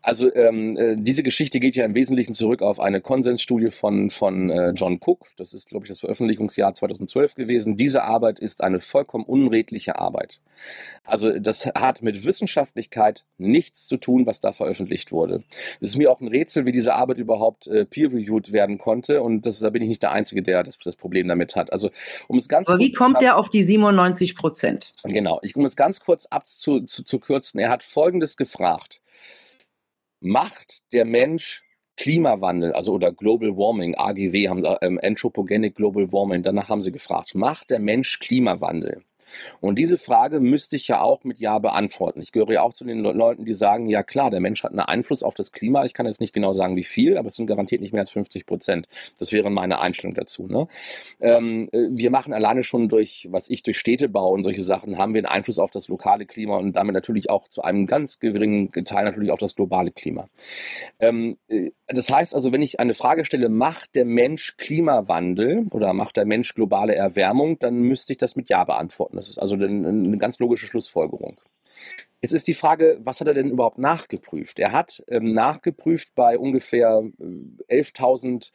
Also 0.01 0.33
ähm, 0.33 0.77
äh, 0.77 0.95
diese 0.97 1.23
Geschichte 1.23 1.59
geht 1.59 1.75
ja 1.75 1.85
im 1.85 1.95
Wesentlichen 1.95 2.33
zurück 2.33 2.61
auf 2.61 2.79
eine 2.79 3.01
Konsensstudie 3.01 3.71
von, 3.71 4.09
von 4.09 4.49
äh, 4.49 4.69
John 4.71 4.99
Cook. 5.03 5.27
Das 5.37 5.53
ist, 5.53 5.67
glaube 5.67 5.85
ich, 5.85 5.89
das 5.89 5.99
Veröffentlichungsjahr 5.99 6.73
2012 6.73 7.35
gewesen. 7.35 7.75
Diese 7.75 8.03
Arbeit 8.03 8.39
ist 8.39 8.63
eine 8.63 8.79
vollkommen 8.79 9.25
unredliche 9.25 9.97
Arbeit. 9.97 10.41
Also 11.03 11.37
das 11.39 11.65
hat 11.65 12.01
mit 12.01 12.25
Wissenschaftlichkeit 12.25 13.25
nichts 13.37 13.87
zu 13.87 13.97
tun, 13.97 14.25
was 14.25 14.39
da 14.39 14.53
veröffentlicht 14.53 15.11
wurde. 15.11 15.43
Es 15.81 15.91
ist 15.91 15.97
mir 15.97 16.11
auch 16.11 16.21
ein 16.21 16.27
Rätsel, 16.27 16.65
wie 16.65 16.71
diese 16.71 16.95
Arbeit 16.95 17.17
überhaupt 17.17 17.67
äh, 17.67 17.85
peer-reviewed 17.85 18.51
werden 18.51 18.77
konnte. 18.77 19.21
Und 19.21 19.45
das, 19.45 19.59
da 19.59 19.69
bin 19.69 19.81
ich 19.81 19.89
nicht 19.89 20.03
der 20.03 20.11
Einzige, 20.11 20.41
der 20.41 20.63
das, 20.63 20.77
das 20.79 20.95
Problem 20.95 21.27
damit 21.27 21.55
hat. 21.55 21.71
Also 21.71 21.89
um 22.27 22.37
es 22.37 22.49
ganz 22.49 22.67
Aber 22.69 22.79
wie 22.79 22.91
kommt 22.91 23.21
er 23.21 23.37
auf 23.37 23.49
die 23.49 23.63
97 23.63 24.35
Prozent? 24.35 24.93
Genau. 25.03 25.39
Ich, 25.43 25.55
um 25.55 25.65
es 25.65 25.75
ganz 25.75 25.99
kurz 25.99 26.25
abzukürzen, 26.25 27.59
er 27.59 27.69
hat 27.69 27.83
Folgendes 27.83 28.37
gefragt 28.37 29.01
macht 30.25 30.91
der 30.91 31.05
Mensch 31.05 31.63
Klimawandel, 31.97 32.73
also 32.73 32.91
oder 32.93 33.13
Global 33.13 33.55
Warming, 33.55 33.95
AGW, 33.95 34.49
haben 34.49 34.63
ähm, 34.81 34.99
Anthropogenic 35.01 35.75
Global 35.75 36.11
Warming, 36.11 36.43
danach 36.43 36.67
haben 36.67 36.81
sie 36.81 36.91
gefragt, 36.91 37.35
macht 37.35 37.69
der 37.69 37.79
Mensch 37.79 38.19
Klimawandel? 38.19 39.03
Und 39.61 39.79
diese 39.79 39.97
Frage 39.97 40.39
müsste 40.39 40.75
ich 40.75 40.87
ja 40.87 41.01
auch 41.01 41.23
mit 41.23 41.39
Ja 41.39 41.59
beantworten. 41.59 42.21
Ich 42.21 42.31
gehöre 42.31 42.51
ja 42.51 42.61
auch 42.61 42.73
zu 42.73 42.85
den 42.85 42.99
Leuten, 42.99 43.45
die 43.45 43.53
sagen, 43.53 43.87
ja 43.87 44.03
klar, 44.03 44.29
der 44.29 44.39
Mensch 44.39 44.63
hat 44.63 44.71
einen 44.71 44.79
Einfluss 44.79 45.23
auf 45.23 45.33
das 45.33 45.51
Klima. 45.51 45.85
Ich 45.85 45.93
kann 45.93 46.05
jetzt 46.05 46.21
nicht 46.21 46.33
genau 46.33 46.53
sagen, 46.53 46.75
wie 46.75 46.83
viel, 46.83 47.17
aber 47.17 47.27
es 47.27 47.35
sind 47.35 47.47
garantiert 47.47 47.81
nicht 47.81 47.93
mehr 47.93 48.01
als 48.01 48.11
50 48.11 48.45
Prozent. 48.45 48.87
Das 49.19 49.31
wäre 49.31 49.49
meine 49.49 49.79
Einstellung 49.79 50.13
dazu. 50.13 50.47
Ne? 50.47 50.67
Ähm, 51.19 51.69
äh, 51.71 51.87
wir 51.91 52.11
machen 52.11 52.33
alleine 52.33 52.63
schon 52.63 52.89
durch, 52.89 53.27
was 53.31 53.49
ich 53.49 53.63
durch 53.63 53.77
Städtebau 53.77 54.31
und 54.31 54.43
solche 54.43 54.63
Sachen, 54.63 54.97
haben 54.97 55.13
wir 55.13 55.19
einen 55.19 55.25
Einfluss 55.25 55.59
auf 55.59 55.71
das 55.71 55.87
lokale 55.87 56.25
Klima 56.25 56.57
und 56.57 56.73
damit 56.73 56.93
natürlich 56.93 57.29
auch 57.29 57.47
zu 57.47 57.61
einem 57.63 57.87
ganz 57.87 58.19
geringen 58.19 58.71
Teil 58.85 59.05
natürlich 59.05 59.31
auf 59.31 59.39
das 59.39 59.55
globale 59.55 59.91
Klima. 59.91 60.27
Ähm, 60.99 61.37
äh, 61.47 61.71
das 61.87 62.11
heißt 62.11 62.33
also, 62.33 62.51
wenn 62.51 62.61
ich 62.61 62.79
eine 62.79 62.93
Frage 62.93 63.25
stelle, 63.25 63.49
macht 63.49 63.95
der 63.95 64.05
Mensch 64.05 64.57
Klimawandel 64.57 65.67
oder 65.71 65.93
macht 65.93 66.17
der 66.17 66.25
Mensch 66.25 66.55
globale 66.55 66.95
Erwärmung, 66.95 67.59
dann 67.59 67.81
müsste 67.81 68.13
ich 68.13 68.17
das 68.17 68.35
mit 68.35 68.49
Ja 68.49 68.63
beantworten. 68.63 69.14
Das 69.15 69.29
ist 69.29 69.37
also 69.37 69.55
eine 69.55 70.17
ganz 70.17 70.39
logische 70.39 70.67
Schlussfolgerung. 70.67 71.39
Jetzt 72.21 72.31
ist 72.31 72.47
die 72.47 72.53
Frage, 72.53 72.97
was 73.01 73.19
hat 73.19 73.27
er 73.27 73.33
denn 73.35 73.51
überhaupt 73.51 73.77
nachgeprüft? 73.77 74.57
Er 74.57 74.71
hat 74.71 75.03
ähm, 75.09 75.33
nachgeprüft 75.33 76.15
bei 76.15 76.39
ungefähr 76.39 77.03
11.000 77.19 78.51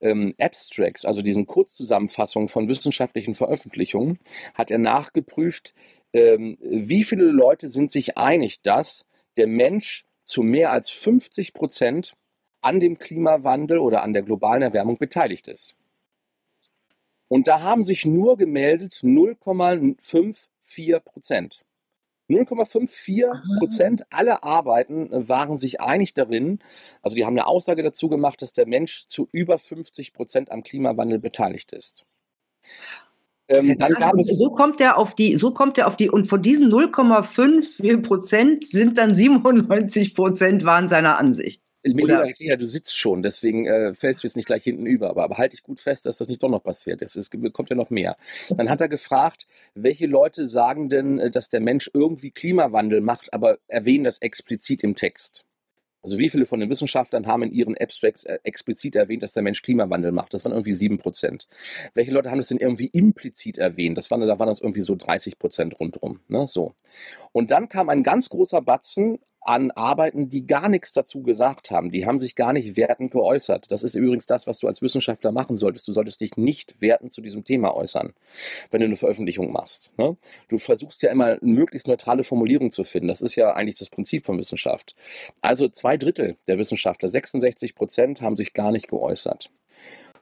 äh, 0.00 0.10
ähm, 0.10 0.34
Abstracts, 0.40 1.04
also 1.04 1.22
diesen 1.22 1.46
Kurzzusammenfassungen 1.46 2.48
von 2.48 2.68
wissenschaftlichen 2.68 3.34
Veröffentlichungen, 3.34 4.18
hat 4.54 4.70
er 4.70 4.78
nachgeprüft, 4.78 5.72
ähm, 6.12 6.58
wie 6.60 7.04
viele 7.04 7.26
Leute 7.26 7.68
sind 7.68 7.92
sich 7.92 8.18
einig, 8.18 8.60
dass 8.62 9.06
der 9.36 9.46
Mensch 9.46 10.04
zu 10.24 10.42
mehr 10.42 10.72
als 10.72 10.90
50 10.90 11.54
Prozent 11.54 12.14
an 12.60 12.80
dem 12.80 12.98
Klimawandel 12.98 13.78
oder 13.78 14.02
an 14.02 14.12
der 14.12 14.22
globalen 14.22 14.62
Erwärmung 14.62 14.98
beteiligt 14.98 15.48
ist. 15.48 15.76
Und 17.32 17.48
da 17.48 17.62
haben 17.62 17.82
sich 17.82 18.04
nur 18.04 18.36
gemeldet 18.36 19.00
0,54 19.02 21.00
Prozent. 21.00 21.64
0,54 22.28 23.58
Prozent 23.58 24.04
aller 24.10 24.44
Arbeiten 24.44 25.08
waren 25.10 25.56
sich 25.56 25.80
einig 25.80 26.12
darin, 26.12 26.58
also 27.00 27.16
die 27.16 27.24
haben 27.24 27.32
eine 27.32 27.46
Aussage 27.46 27.82
dazu 27.82 28.10
gemacht, 28.10 28.42
dass 28.42 28.52
der 28.52 28.66
Mensch 28.66 29.06
zu 29.06 29.30
über 29.32 29.58
50 29.58 30.12
Prozent 30.12 30.52
am 30.52 30.62
Klimawandel 30.62 31.18
beteiligt 31.20 31.72
ist. 31.72 32.04
Ähm, 33.48 33.78
es 33.78 34.38
so 34.38 34.50
kommt 34.50 34.82
er 34.82 34.98
auf 34.98 35.14
die, 35.14 35.34
so 35.36 35.54
kommt 35.54 35.78
er 35.78 35.86
auf 35.86 35.96
die, 35.96 36.10
und 36.10 36.26
von 36.26 36.42
diesen 36.42 36.70
0,5 36.70 38.02
Prozent 38.02 38.68
sind 38.68 38.98
dann 38.98 39.14
97 39.14 40.12
Prozent 40.14 40.66
waren 40.66 40.90
seiner 40.90 41.16
Ansicht. 41.16 41.62
Sehe 42.32 42.48
ja, 42.48 42.56
du 42.56 42.66
sitzt 42.66 42.96
schon, 42.96 43.22
deswegen 43.22 43.66
äh, 43.66 43.94
fällst 43.94 44.22
du 44.22 44.26
jetzt 44.26 44.36
nicht 44.36 44.46
gleich 44.46 44.64
hinten 44.64 44.86
über. 44.86 45.10
Aber, 45.10 45.24
aber 45.24 45.38
halte 45.38 45.54
ich 45.54 45.62
gut 45.62 45.80
fest, 45.80 46.06
dass 46.06 46.18
das 46.18 46.28
nicht 46.28 46.42
doch 46.42 46.48
noch 46.48 46.62
passiert. 46.62 47.02
Es, 47.02 47.16
es 47.16 47.30
kommt 47.30 47.70
ja 47.70 47.76
noch 47.76 47.90
mehr. 47.90 48.16
Dann 48.50 48.70
hat 48.70 48.80
er 48.80 48.88
gefragt, 48.88 49.46
welche 49.74 50.06
Leute 50.06 50.46
sagen 50.46 50.88
denn, 50.88 51.18
äh, 51.18 51.30
dass 51.30 51.48
der 51.48 51.60
Mensch 51.60 51.90
irgendwie 51.92 52.30
Klimawandel 52.30 53.00
macht, 53.00 53.32
aber 53.32 53.58
erwähnen 53.68 54.04
das 54.04 54.18
explizit 54.18 54.84
im 54.84 54.94
Text. 54.94 55.44
Also 56.04 56.18
wie 56.18 56.30
viele 56.30 56.46
von 56.46 56.58
den 56.58 56.68
Wissenschaftlern 56.68 57.28
haben 57.28 57.44
in 57.44 57.52
ihren 57.52 57.78
Abstracts 57.78 58.24
äh, 58.24 58.40
explizit 58.42 58.96
erwähnt, 58.96 59.22
dass 59.22 59.34
der 59.34 59.44
Mensch 59.44 59.62
Klimawandel 59.62 60.10
macht? 60.10 60.34
Das 60.34 60.44
waren 60.44 60.52
irgendwie 60.52 60.72
sieben 60.72 60.98
Prozent. 60.98 61.48
Welche 61.94 62.10
Leute 62.10 62.30
haben 62.30 62.38
das 62.38 62.48
denn 62.48 62.58
irgendwie 62.58 62.88
implizit 62.88 63.56
erwähnt? 63.56 63.96
Das 63.96 64.10
waren, 64.10 64.20
da 64.20 64.38
waren 64.38 64.48
das 64.48 64.60
irgendwie 64.60 64.82
so 64.82 64.96
30 64.96 65.38
Prozent 65.38 65.78
rundherum. 65.78 66.20
Ne? 66.26 66.46
So. 66.48 66.74
Und 67.30 67.52
dann 67.52 67.68
kam 67.68 67.88
ein 67.88 68.02
ganz 68.02 68.28
großer 68.30 68.60
Batzen 68.62 69.20
an 69.44 69.70
Arbeiten, 69.72 70.28
die 70.28 70.46
gar 70.46 70.68
nichts 70.68 70.92
dazu 70.92 71.22
gesagt 71.22 71.70
haben. 71.70 71.90
Die 71.90 72.06
haben 72.06 72.18
sich 72.18 72.36
gar 72.36 72.52
nicht 72.52 72.76
wertend 72.76 73.10
geäußert. 73.10 73.70
Das 73.70 73.82
ist 73.82 73.94
übrigens 73.94 74.26
das, 74.26 74.46
was 74.46 74.60
du 74.60 74.68
als 74.68 74.82
Wissenschaftler 74.82 75.32
machen 75.32 75.56
solltest. 75.56 75.88
Du 75.88 75.92
solltest 75.92 76.20
dich 76.20 76.36
nicht 76.36 76.80
wertend 76.80 77.12
zu 77.12 77.20
diesem 77.20 77.44
Thema 77.44 77.74
äußern, 77.74 78.12
wenn 78.70 78.80
du 78.80 78.86
eine 78.86 78.96
Veröffentlichung 78.96 79.50
machst. 79.52 79.92
Ne? 79.98 80.16
Du 80.48 80.58
versuchst 80.58 81.02
ja 81.02 81.10
immer 81.10 81.26
eine 81.26 81.38
möglichst 81.42 81.88
neutrale 81.88 82.22
Formulierung 82.22 82.70
zu 82.70 82.84
finden. 82.84 83.08
Das 83.08 83.20
ist 83.20 83.34
ja 83.34 83.52
eigentlich 83.52 83.78
das 83.78 83.90
Prinzip 83.90 84.26
von 84.26 84.38
Wissenschaft. 84.38 84.94
Also 85.40 85.68
zwei 85.68 85.96
Drittel 85.96 86.36
der 86.46 86.58
Wissenschaftler, 86.58 87.08
66 87.08 87.74
Prozent, 87.74 88.20
haben 88.20 88.36
sich 88.36 88.52
gar 88.52 88.70
nicht 88.70 88.88
geäußert. 88.88 89.50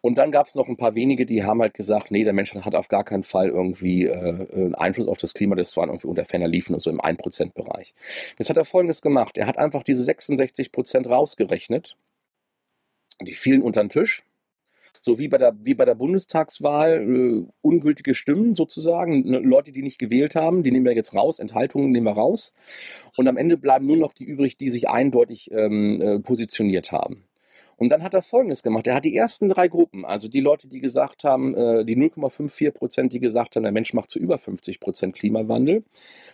Und 0.03 0.17
dann 0.17 0.31
gab 0.31 0.47
es 0.47 0.55
noch 0.55 0.69
ein 0.69 0.77
paar 0.77 0.95
wenige, 0.95 1.27
die 1.27 1.45
haben 1.45 1.61
halt 1.61 1.75
gesagt, 1.75 2.11
nee, 2.11 2.25
der 2.25 2.33
Mensch 2.33 2.55
hat 2.55 2.75
auf 2.75 2.89
gar 2.89 3.05
keinen 3.05 3.23
Fall 3.23 3.49
irgendwie 3.49 4.07
äh, 4.07 4.47
einen 4.53 4.75
Einfluss 4.75 5.09
auf 5.09 5.19
das 5.19 5.35
Klima, 5.35 5.57
das 5.57 5.77
waren 5.77 5.91
irgendwie 5.91 6.09
unter 6.09 6.25
ferner 6.25 6.49
liefen 6.49 6.73
und 6.73 6.81
so 6.81 6.91
im 6.91 7.01
1%-Bereich. 7.01 7.95
Jetzt 8.39 8.49
hat 8.49 8.57
er 8.57 8.65
folgendes 8.65 9.03
gemacht. 9.03 9.37
Er 9.37 9.47
hat 9.47 9.59
einfach 9.59 9.83
diese 9.83 10.11
66% 10.11 11.09
rausgerechnet. 11.09 11.97
Die 13.21 13.33
fielen 13.33 13.61
unter 13.61 13.83
den 13.83 13.91
Tisch. 13.91 14.25
So 15.03 15.19
wie 15.19 15.29
bei 15.29 15.39
der, 15.39 15.55
wie 15.63 15.75
bei 15.75 15.87
der 15.87 15.95
Bundestagswahl 15.95 17.01
äh, 17.01 17.47
ungültige 17.63 18.15
Stimmen 18.15 18.55
sozusagen, 18.55 19.29
ne, 19.31 19.39
Leute, 19.39 19.73
die 19.73 19.83
nicht 19.83 19.99
gewählt 19.99 20.35
haben, 20.35 20.63
die 20.63 20.71
nehmen 20.71 20.85
wir 20.85 20.95
jetzt 20.95 21.15
raus, 21.15 21.39
Enthaltungen 21.39 21.91
nehmen 21.91 22.07
wir 22.07 22.13
raus. 22.13 22.53
Und 23.17 23.27
am 23.27 23.39
Ende 23.39 23.57
bleiben 23.57 23.87
nur 23.87 23.97
noch 23.97 24.13
die 24.13 24.25
übrig, 24.25 24.59
die 24.59 24.69
sich 24.69 24.89
eindeutig 24.91 25.51
ähm, 25.53 26.03
äh, 26.03 26.21
positioniert 26.21 26.93
haben. 26.93 27.25
Und 27.81 27.89
dann 27.89 28.03
hat 28.03 28.13
er 28.13 28.21
Folgendes 28.21 28.63
gemacht. 28.63 28.87
Er 28.87 28.95
hat 28.95 29.07
die 29.07 29.17
ersten 29.17 29.49
drei 29.49 29.67
Gruppen, 29.67 30.05
also 30.05 30.29
die 30.29 30.41
Leute, 30.41 30.69
die 30.69 30.81
gesagt 30.81 31.25
haben, 31.25 31.55
äh, 31.55 31.83
die 31.83 31.97
0,54 31.97 32.73
Prozent, 32.73 33.15
die 33.15 33.21
gesagt 33.21 33.57
haben, 33.57 33.63
der 33.63 33.73
Mensch 33.73 33.95
macht 33.95 34.11
zu 34.11 34.19
über 34.19 34.37
50 34.37 34.81
Prozent 34.81 35.17
Klimawandel. 35.17 35.83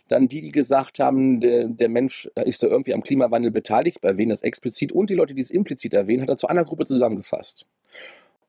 Dann 0.09 0.27
die, 0.27 0.41
die 0.41 0.51
gesagt 0.51 0.99
haben, 0.99 1.41
der, 1.41 1.69
der 1.69 1.89
Mensch 1.89 2.29
ist 2.45 2.65
da 2.65 2.67
irgendwie 2.67 2.95
am 2.95 3.03
Klimawandel 3.05 3.53
beteiligt, 3.53 4.03
erwähnen 4.03 4.31
das 4.31 4.43
explizit. 4.43 4.91
Und 4.91 5.09
die 5.09 5.15
Leute, 5.15 5.35
die 5.35 5.41
es 5.41 5.53
implizit 5.53 5.95
erwähnen, 5.95 6.23
hat 6.23 6.31
er 6.31 6.37
zu 6.37 6.49
einer 6.49 6.65
Gruppe 6.65 6.85
zusammengefasst. 6.85 7.65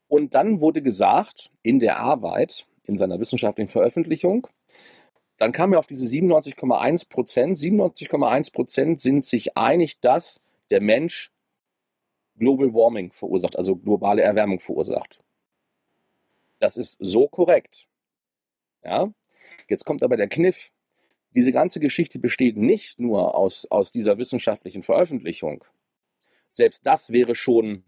Und 0.08 0.34
dann 0.34 0.60
wurde 0.60 0.82
gesagt, 0.82 1.52
in 1.62 1.80
der 1.80 2.00
Arbeit, 2.00 2.66
in 2.86 2.98
seiner 2.98 3.20
wissenschaftlichen 3.20 3.70
Veröffentlichung, 3.70 4.48
dann 5.38 5.52
kam 5.52 5.72
er 5.72 5.78
auf 5.78 5.86
diese 5.86 6.04
97,1 6.04 7.10
Prozent. 7.10 7.60
97,1 7.60 8.52
Prozent 8.52 9.02
sind 9.02 9.24
sich 9.24 9.56
einig, 9.56 10.00
dass 10.00 10.42
der 10.72 10.82
Mensch 10.82 11.30
Global 12.38 12.74
Warming 12.74 13.12
verursacht, 13.12 13.58
also 13.58 13.76
globale 13.76 14.22
Erwärmung 14.22 14.60
verursacht. 14.60 15.20
Das 16.60 16.78
ist 16.78 16.98
so 17.00 17.28
korrekt. 17.28 17.88
Ja? 18.84 19.12
Jetzt 19.70 19.86
kommt 19.86 20.04
aber 20.04 20.18
der 20.18 20.28
Kniff. 20.28 20.72
Diese 21.36 21.52
ganze 21.52 21.80
Geschichte 21.80 22.20
besteht 22.20 22.58
nicht 22.58 23.00
nur 23.00 23.36
aus, 23.36 23.68
aus 23.70 23.92
dieser 23.92 24.18
wissenschaftlichen 24.18 24.82
Veröffentlichung. 24.82 25.64
Selbst 26.50 26.86
das 26.88 27.12
wäre 27.12 27.36
schon, 27.36 27.84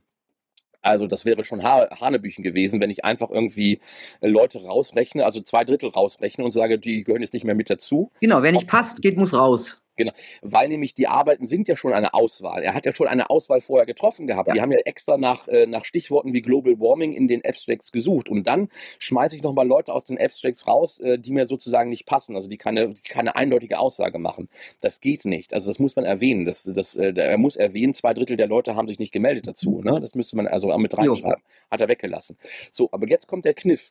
also 0.81 1.07
das 1.07 1.25
wäre 1.25 1.43
schon 1.43 1.63
ha 1.63 1.89
Hanebüchen 1.99 2.43
gewesen, 2.43 2.79
wenn 2.81 2.91
ich 2.91 3.05
einfach 3.05 3.31
irgendwie 3.31 3.79
Leute 4.21 4.63
rausrechne, 4.63 5.25
also 5.25 5.41
zwei 5.41 5.63
Drittel 5.63 5.89
rausrechne 5.89 6.43
und 6.43 6.51
sage, 6.51 6.77
die 6.77 7.03
gehören 7.03 7.21
jetzt 7.21 7.33
nicht 7.33 7.45
mehr 7.45 7.55
mit 7.55 7.69
dazu. 7.69 8.11
Genau, 8.21 8.43
wer 8.43 8.51
nicht 8.51 8.67
passt, 8.67 9.01
geht, 9.01 9.17
muss 9.17 9.33
raus. 9.33 9.81
Genau, 9.99 10.13
weil 10.41 10.69
nämlich 10.69 10.93
die 10.93 11.09
Arbeiten 11.09 11.45
sind 11.45 11.67
ja 11.67 11.75
schon 11.75 11.91
eine 11.91 12.13
Auswahl. 12.13 12.63
Er 12.63 12.73
hat 12.73 12.85
ja 12.85 12.95
schon 12.95 13.09
eine 13.09 13.29
Auswahl 13.29 13.59
vorher 13.59 13.85
getroffen 13.85 14.27
gehabt. 14.27 14.47
Ja. 14.47 14.53
Die 14.53 14.61
haben 14.61 14.71
ja 14.71 14.77
extra 14.85 15.17
nach, 15.17 15.49
äh, 15.49 15.67
nach 15.67 15.83
Stichworten 15.83 16.31
wie 16.31 16.41
Global 16.41 16.79
Warming 16.79 17.11
in 17.11 17.27
den 17.27 17.43
Abstracts 17.43 17.91
gesucht. 17.91 18.29
Und 18.29 18.47
dann 18.47 18.69
schmeiße 18.97 19.35
ich 19.35 19.43
nochmal 19.43 19.67
Leute 19.67 19.93
aus 19.93 20.05
den 20.05 20.17
Abstracts 20.17 20.67
raus, 20.67 21.01
äh, 21.01 21.19
die 21.19 21.33
mir 21.33 21.47
sozusagen 21.47 21.89
nicht 21.89 22.05
passen, 22.05 22.35
also 22.35 22.47
die 22.47 22.55
keine, 22.55 22.93
keine 23.09 23.35
eindeutige 23.35 23.77
Aussage 23.77 24.19
machen. 24.19 24.47
Das 24.79 25.01
geht 25.01 25.25
nicht. 25.25 25.53
Also 25.53 25.69
das 25.69 25.79
muss 25.79 25.97
man 25.97 26.05
erwähnen. 26.05 26.45
Das, 26.45 26.63
das, 26.73 26.95
äh, 26.95 27.11
er 27.17 27.37
muss 27.37 27.57
erwähnen, 27.57 27.93
zwei 27.93 28.13
Drittel 28.13 28.37
der 28.37 28.47
Leute 28.47 28.77
haben 28.77 28.87
sich 28.87 28.99
nicht 28.99 29.11
gemeldet 29.11 29.47
dazu. 29.47 29.81
Ne? 29.83 29.99
Das 29.99 30.15
müsste 30.15 30.37
man 30.37 30.47
also 30.47 30.71
auch 30.71 30.77
mit 30.77 30.97
reinschreiben. 30.97 31.43
Hat 31.69 31.81
er 31.81 31.89
weggelassen. 31.89 32.37
So, 32.71 32.87
aber 32.93 33.05
jetzt 33.09 33.27
kommt 33.27 33.43
der 33.43 33.53
Kniff. 33.53 33.89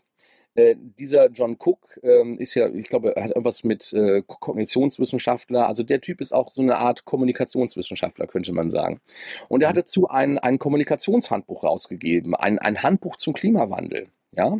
Äh, 0.58 0.74
dieser 0.98 1.30
John 1.30 1.56
Cook 1.56 2.00
ähm, 2.02 2.36
ist 2.36 2.54
ja, 2.56 2.68
ich 2.68 2.88
glaube, 2.88 3.14
er 3.14 3.22
hat 3.22 3.30
irgendwas 3.30 3.62
mit 3.62 3.92
äh, 3.92 4.22
Kognitionswissenschaftler. 4.26 5.68
Also 5.68 5.84
der 5.84 6.00
Typ 6.00 6.20
ist 6.20 6.32
auch 6.32 6.50
so 6.50 6.62
eine 6.62 6.78
Art 6.78 7.04
Kommunikationswissenschaftler, 7.04 8.26
könnte 8.26 8.52
man 8.52 8.68
sagen. 8.68 9.00
Und 9.48 9.62
er 9.62 9.68
hat 9.68 9.76
dazu 9.76 10.08
ein, 10.08 10.36
ein 10.36 10.58
Kommunikationshandbuch 10.58 11.62
rausgegeben, 11.62 12.34
ein, 12.34 12.58
ein 12.58 12.82
Handbuch 12.82 13.14
zum 13.14 13.34
Klimawandel. 13.34 14.08
Ja? 14.32 14.58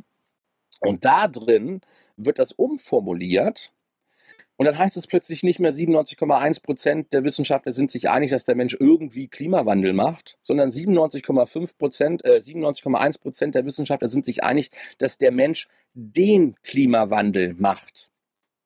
Und 0.80 1.04
da 1.04 1.26
drin 1.26 1.80
wird 2.16 2.38
das 2.38 2.52
umformuliert 2.52 3.72
und 4.58 4.64
dann 4.64 4.76
heißt 4.76 4.96
es 4.96 5.06
plötzlich 5.06 5.44
nicht 5.44 5.60
mehr 5.60 5.72
97,1 5.72 6.62
Prozent 6.62 7.12
der 7.12 7.22
Wissenschaftler 7.22 7.70
sind 7.70 7.92
sich 7.92 8.10
einig, 8.10 8.32
dass 8.32 8.42
der 8.42 8.56
Mensch 8.56 8.76
irgendwie 8.78 9.28
Klimawandel 9.28 9.92
macht, 9.92 10.36
sondern 10.42 10.68
97,5 10.68 11.78
Prozent, 11.78 12.24
äh, 12.24 12.40
97,1 12.40 13.20
Prozent 13.20 13.54
der 13.54 13.64
Wissenschaftler 13.64 14.08
sind 14.08 14.24
sich 14.24 14.42
einig, 14.42 14.72
dass 14.98 15.16
der 15.16 15.30
Mensch 15.30 15.68
den 15.94 16.56
Klimawandel 16.64 17.54
macht. 17.54 18.10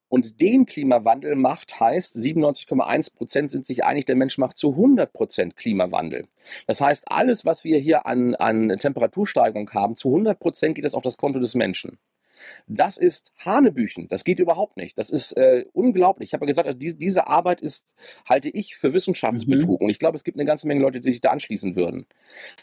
Und 0.09 0.40
den 0.40 0.64
Klimawandel 0.64 1.37
macht 1.37 1.78
heißt, 1.78 2.16
97,1 2.16 3.14
Prozent 3.14 3.50
sind 3.50 3.66
sich 3.66 3.85
einig, 3.85 4.07
der 4.07 4.16
Mensch 4.16 4.38
macht 4.38 4.57
zu 4.57 4.70
100 4.70 5.12
Prozent 5.12 5.57
Klimawandel. 5.57 6.26
Das 6.66 6.81
heißt, 6.81 7.05
alles, 7.11 7.44
was 7.44 7.64
wir 7.64 7.78
hier 7.78 8.07
an, 8.07 8.35
an 8.35 8.78
Temperatursteigerung 8.78 9.70
haben, 9.72 9.94
zu 9.96 10.09
100 10.09 10.38
Prozent 10.38 10.74
geht 10.74 10.87
das 10.87 10.94
auf 10.94 11.02
das 11.02 11.18
Konto 11.18 11.38
des 11.38 11.55
Menschen. 11.55 11.98
Das 12.66 12.96
ist 12.96 13.33
Hanebüchen. 13.38 14.09
Das 14.09 14.24
geht 14.24 14.38
überhaupt 14.38 14.76
nicht. 14.76 14.98
Das 14.98 15.11
ist 15.11 15.33
äh, 15.33 15.66
unglaublich. 15.72 16.31
Ich 16.31 16.35
habe 16.35 16.44
ja 16.44 16.48
gesagt, 16.48 16.66
also 16.66 16.78
diese, 16.78 16.96
diese, 16.96 17.26
Arbeit 17.26 17.61
ist, 17.61 17.94
halte 18.28 18.48
ich 18.48 18.76
für 18.76 18.92
Wissenschaftsbetrug. 18.92 19.81
Mhm. 19.81 19.85
Und 19.87 19.90
ich 19.90 19.98
glaube, 19.98 20.16
es 20.16 20.24
gibt 20.24 20.37
eine 20.37 20.46
ganze 20.46 20.66
Menge 20.66 20.81
Leute, 20.81 21.00
die 21.00 21.11
sich 21.11 21.20
da 21.20 21.31
anschließen 21.31 21.76
würden. 21.76 22.07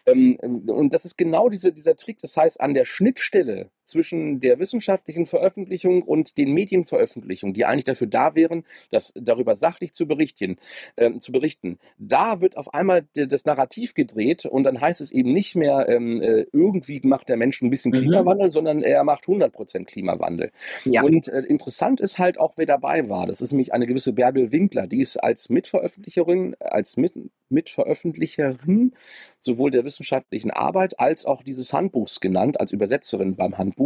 Ähm, 0.05 0.37
und 0.37 0.93
das 0.93 1.05
ist 1.05 1.17
genau 1.17 1.49
diese, 1.49 1.71
dieser 1.71 1.95
Trick. 1.95 2.19
Das 2.19 2.35
heißt, 2.35 2.59
an 2.61 2.73
der 2.73 2.85
Schnittstelle 2.85 3.69
zwischen 3.89 4.39
der 4.39 4.59
wissenschaftlichen 4.59 5.25
Veröffentlichung 5.25 6.03
und 6.03 6.37
den 6.37 6.53
Medienveröffentlichungen, 6.53 7.53
die 7.53 7.65
eigentlich 7.65 7.85
dafür 7.85 8.07
da 8.07 8.35
wären, 8.35 8.63
das 8.91 9.13
darüber 9.15 9.55
sachlich 9.55 9.93
zu 9.93 10.07
berichten, 10.07 10.57
ähm, 10.97 11.19
zu 11.19 11.31
berichten. 11.31 11.79
Da 11.97 12.41
wird 12.41 12.57
auf 12.57 12.73
einmal 12.73 13.07
das 13.13 13.45
Narrativ 13.45 13.93
gedreht 13.93 14.45
und 14.45 14.63
dann 14.63 14.79
heißt 14.79 15.01
es 15.01 15.11
eben 15.11 15.33
nicht 15.33 15.55
mehr, 15.55 15.87
ähm, 15.89 16.21
äh, 16.21 16.45
irgendwie 16.53 17.01
macht 17.03 17.29
der 17.29 17.37
Mensch 17.37 17.61
ein 17.61 17.69
bisschen 17.69 17.91
mhm. 17.91 18.01
Klimawandel, 18.01 18.47
mhm. 18.47 18.51
sondern 18.51 18.81
er 18.81 19.03
macht 19.03 19.27
100 19.27 19.51
Prozent 19.51 19.87
Klimawandel. 19.87 20.51
Ja. 20.85 21.03
Und 21.03 21.27
äh, 21.27 21.41
interessant 21.41 21.99
ist 21.99 22.19
halt 22.19 22.39
auch, 22.39 22.53
wer 22.57 22.65
dabei 22.65 23.09
war. 23.09 23.27
Das 23.27 23.41
ist 23.41 23.51
nämlich 23.51 23.73
eine 23.73 23.87
gewisse 23.87 24.13
Bärbel 24.13 24.51
Winkler, 24.51 24.87
die 24.87 25.01
ist 25.01 25.17
als 25.17 25.49
Mitveröffentlicherin, 25.49 26.55
als 26.59 26.97
Mit 26.97 27.13
Mitveröffentlicherin 27.49 28.93
sowohl 29.39 29.71
der 29.71 29.83
wissenschaftlichen 29.83 30.51
Arbeit 30.51 30.99
als 30.99 31.25
auch 31.25 31.43
dieses 31.43 31.73
Handbuchs 31.73 32.19
genannt, 32.19 32.59
als 32.59 32.71
Übersetzerin 32.71 33.35
beim 33.35 33.57
Handbuch. 33.57 33.78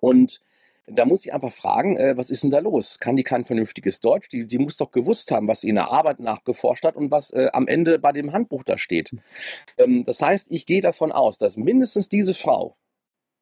Und 0.00 0.40
da 0.86 1.06
muss 1.06 1.24
ich 1.24 1.32
einfach 1.32 1.52
fragen, 1.52 1.96
äh, 1.96 2.16
was 2.16 2.30
ist 2.30 2.42
denn 2.42 2.50
da 2.50 2.58
los? 2.58 2.98
Kann 2.98 3.16
die 3.16 3.22
kein 3.22 3.44
vernünftiges 3.44 4.00
Deutsch? 4.00 4.28
Die, 4.28 4.46
die 4.46 4.58
muss 4.58 4.76
doch 4.76 4.90
gewusst 4.90 5.30
haben, 5.30 5.48
was 5.48 5.60
sie 5.60 5.70
in 5.70 5.76
der 5.76 5.90
Arbeit 5.90 6.20
nachgeforscht 6.20 6.84
hat 6.84 6.96
und 6.96 7.10
was 7.10 7.30
äh, 7.30 7.48
am 7.52 7.66
Ende 7.66 7.98
bei 7.98 8.12
dem 8.12 8.32
Handbuch 8.32 8.64
da 8.64 8.76
steht. 8.76 9.16
Ähm, 9.78 10.04
das 10.04 10.20
heißt, 10.20 10.48
ich 10.50 10.66
gehe 10.66 10.82
davon 10.82 11.12
aus, 11.12 11.38
dass 11.38 11.56
mindestens 11.56 12.08
diese 12.08 12.34
Frau, 12.34 12.76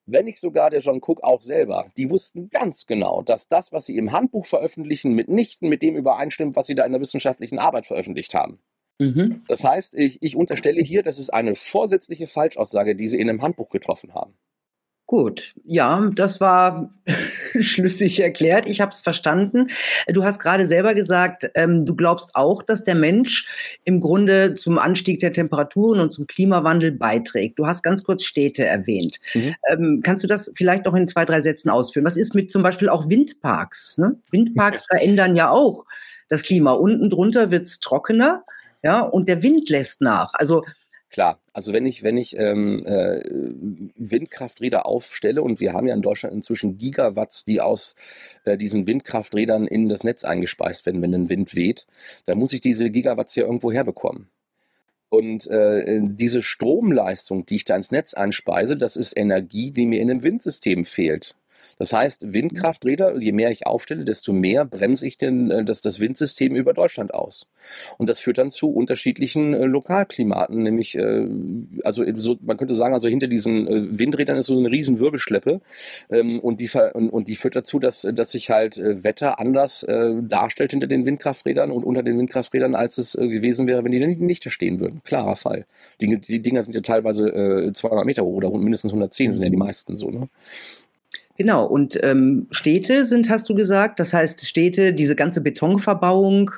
wenn 0.07 0.25
nicht 0.25 0.39
sogar 0.39 0.71
der 0.71 0.81
John 0.81 1.01
Cook 1.03 1.23
auch 1.23 1.43
selber, 1.43 1.87
die 1.97 2.11
wussten 2.11 2.49
ganz 2.51 2.87
genau, 2.87 3.23
dass 3.23 3.49
das, 3.49 3.73
was 3.73 3.87
sie 3.87 3.97
im 3.97 4.13
Handbuch 4.13 4.47
veröffentlichen, 4.47 5.13
mitnichten 5.13 5.69
mit 5.69 5.83
dem 5.83 5.97
übereinstimmt, 5.97 6.55
was 6.55 6.67
sie 6.67 6.75
da 6.75 6.85
in 6.85 6.93
der 6.93 7.01
wissenschaftlichen 7.01 7.59
Arbeit 7.59 7.87
veröffentlicht 7.87 8.35
haben. 8.35 8.61
Mhm. 9.01 9.45
Das 9.49 9.65
heißt, 9.65 9.95
ich, 9.95 10.23
ich 10.23 10.37
unterstelle 10.37 10.83
hier, 10.83 11.03
das 11.03 11.19
ist 11.19 11.31
eine 11.31 11.57
vorsätzliche 11.57 12.29
Falschaussage, 12.29 12.95
die 12.95 13.09
Sie 13.09 13.19
in 13.19 13.29
einem 13.29 13.43
Handbuch 13.43 13.69
getroffen 13.69 14.15
haben. 14.15 14.35
Gut, 15.13 15.53
ja, 15.67 16.09
das 16.15 16.41
war 16.41 16.89
schlüssig 17.61 18.21
erklärt. 18.21 18.65
Ich 18.65 18.81
habe 18.81 18.93
es 18.93 19.01
verstanden. 19.01 19.67
Du 20.09 20.25
hast 20.25 20.39
gerade 20.39 20.65
selber 20.65 20.95
gesagt, 20.95 21.51
ähm, 21.55 21.85
du 21.85 21.95
glaubst 21.95 22.35
auch, 22.35 22.63
dass 22.63 22.83
der 22.83 22.95
Mensch 22.95 23.47
im 23.85 24.01
Grunde 24.01 24.55
zum 24.55 24.79
Anstieg 24.79 25.19
der 25.19 25.35
Temperaturen 25.35 26.01
und 26.01 26.15
zum 26.15 26.27
Klimawandel 26.27 26.93
beiträgt. 26.93 27.59
Du 27.59 27.67
hast 27.67 27.83
ganz 27.83 28.05
kurz 28.05 28.25
Städte 28.25 28.65
erwähnt. 28.65 29.19
Mhm. 29.35 29.55
Ähm, 29.69 30.01
kannst 30.03 30.25
du 30.25 30.29
das 30.29 30.51
vielleicht 30.55 30.87
noch 30.87 30.95
in 30.95 31.07
zwei, 31.07 31.27
drei 31.27 31.43
Sätzen 31.43 31.69
ausführen? 31.69 32.07
Was 32.07 32.17
ist 32.17 32.35
mit 32.35 32.51
zum 32.51 32.63
Beispiel 32.63 32.89
auch 32.89 33.11
Windparks? 33.11 33.99
Ne? 33.99 34.17
Windparks 34.31 34.87
verändern 34.91 35.37
ja 35.37 35.51
auch 35.51 35.85
das 36.31 36.43
Klima. 36.43 36.73
Unten 36.73 37.11
drunter 37.11 37.51
wird 37.51 37.67
es 37.67 37.81
trockener 37.81 38.45
ja, 38.83 39.01
und 39.01 39.29
der 39.29 39.43
Wind 39.43 39.69
lässt 39.69 40.01
nach. 40.01 40.33
Also 40.33 40.65
Klar, 41.13 41.43
also 41.53 41.75
wenn 41.75 41.85
ich, 41.85 42.03
wenn 42.03 42.17
ich 42.17 42.39
ähm, 42.39 42.87
äh, 42.87 43.21
Windkrafträder 43.97 44.87
aufstelle 44.87 45.43
und 45.43 45.61
wir 45.61 45.75
haben 45.75 45.87
ja 45.87 45.95
in 45.95 46.01
Deutschland 46.01 46.35
inzwischen 46.35 46.79
Gigawatts, 46.79 47.45
die 47.45 47.61
aus 47.61 47.97
äh, 48.45 48.57
diesen 48.57 48.87
Windkrafträdern 48.87 49.67
in 49.67 49.91
das 49.91 50.05
Netz 50.05 50.25
eingespeist 50.25 50.87
werden, 50.87 51.03
wenn 51.03 51.15
ein 51.15 51.29
Wind 51.29 51.55
weht, 51.55 51.87
dann 52.25 52.39
muss 52.39 52.55
ich 52.55 52.63
diese 52.63 52.91
Gigawatts 52.91 53.37
ja 53.37 53.45
irgendwo 53.45 53.71
herbekommen. 53.71 54.31
Und 55.11 55.47
äh, 55.49 56.01
diese 56.03 56.41
Stromleistung, 56.41 57.45
die 57.45 57.57
ich 57.57 57.67
da 57.67 57.77
ins 57.77 57.91
Netz 57.91 58.15
einspeise, 58.15 58.79
das 58.79 58.97
ist 58.97 59.15
Energie, 59.15 59.71
die 59.71 59.85
mir 59.85 60.01
in 60.01 60.11
einem 60.11 60.23
Windsystem 60.23 60.87
fehlt. 60.87 61.35
Das 61.79 61.93
heißt, 61.93 62.35
Windkrafträder, 62.35 63.19
je 63.19 63.33
mehr 63.33 63.51
ich 63.51 63.67
aufstelle, 63.67 64.05
desto 64.05 64.33
mehr 64.33 64.65
bremse 64.65 65.07
ich 65.07 65.19
denn 65.19 65.51
äh, 65.51 65.65
das, 65.65 65.81
das 65.81 66.01
Windsystem 66.01 66.55
über 66.55 66.73
Deutschland 66.73 67.15
aus. 67.15 67.47
Und 67.99 68.09
das 68.09 68.21
führt 68.21 68.39
dann 68.39 68.51
zu 68.51 68.71
unterschiedlichen 68.71 69.55
äh, 69.55 69.65
Lokalklimaten, 69.65 70.63
nämlich, 70.63 70.97
äh, 70.97 71.27
also 71.85 72.05
so, 72.17 72.37
man 72.43 72.57
könnte 72.57 72.75
sagen, 72.75 72.95
also 72.95 73.09
hinter 73.09 73.27
diesen 73.27 73.99
Windrädern 73.99 74.37
ist 74.37 74.47
so 74.47 74.59
eine 74.59 74.71
riesen 74.71 74.99
Wirbelschleppe 74.99 75.61
ähm, 76.11 76.41
und, 76.41 76.61
die, 76.61 76.71
und, 76.95 77.29
die 77.29 77.37
führt 77.37 77.57
dazu, 77.57 77.79
dass, 77.79 78.07
dass 78.13 78.33
sich 78.33 78.51
halt 78.51 78.77
Wetter 78.79 79.39
anders 79.39 79.87
darstellt 79.87 80.73
hinter 80.73 80.87
den 80.87 81.07
Windkrafträdern 81.07 81.71
und 81.71 81.85
unter 81.85 82.03
den 82.03 82.19
Windkrafträdern, 82.19 82.75
als 82.75 82.99
es 82.99 83.13
gewesen 83.13 83.67
wäre, 83.67 83.85
wenn 83.85 83.93
die 83.93 84.01
nicht 84.07 84.45
da 84.45 84.51
stehen 84.51 84.81
würden. 84.81 85.03
Klarer 85.05 85.37
Fall. 85.37 85.67
Die, 86.01 86.19
die 86.19 86.43
Dinger 86.43 86.63
sind 86.63 86.75
ja 86.75 86.81
teilweise 86.81 87.29
äh, 87.29 87.73
200 87.73 88.07
Meter 88.07 88.25
hoch 88.25 88.37
oder 88.37 88.51
mindestens 88.51 88.93
110 88.93 89.33
sind 89.33 89.43
ja 89.43 89.51
die 89.51 89.57
meisten 89.57 89.97
so. 89.97 90.11
Ne? 90.11 90.29
Genau, 91.39 91.65
und 91.67 91.99
ähm, 92.03 92.47
Städte 92.51 93.05
sind, 93.07 93.31
hast 93.31 93.49
du 93.49 93.55
gesagt, 93.55 93.99
das 94.01 94.13
heißt 94.13 94.47
Städte, 94.47 94.93
diese 94.93 95.17
ganze 95.17 95.41
Betonverbauung, 95.41 96.51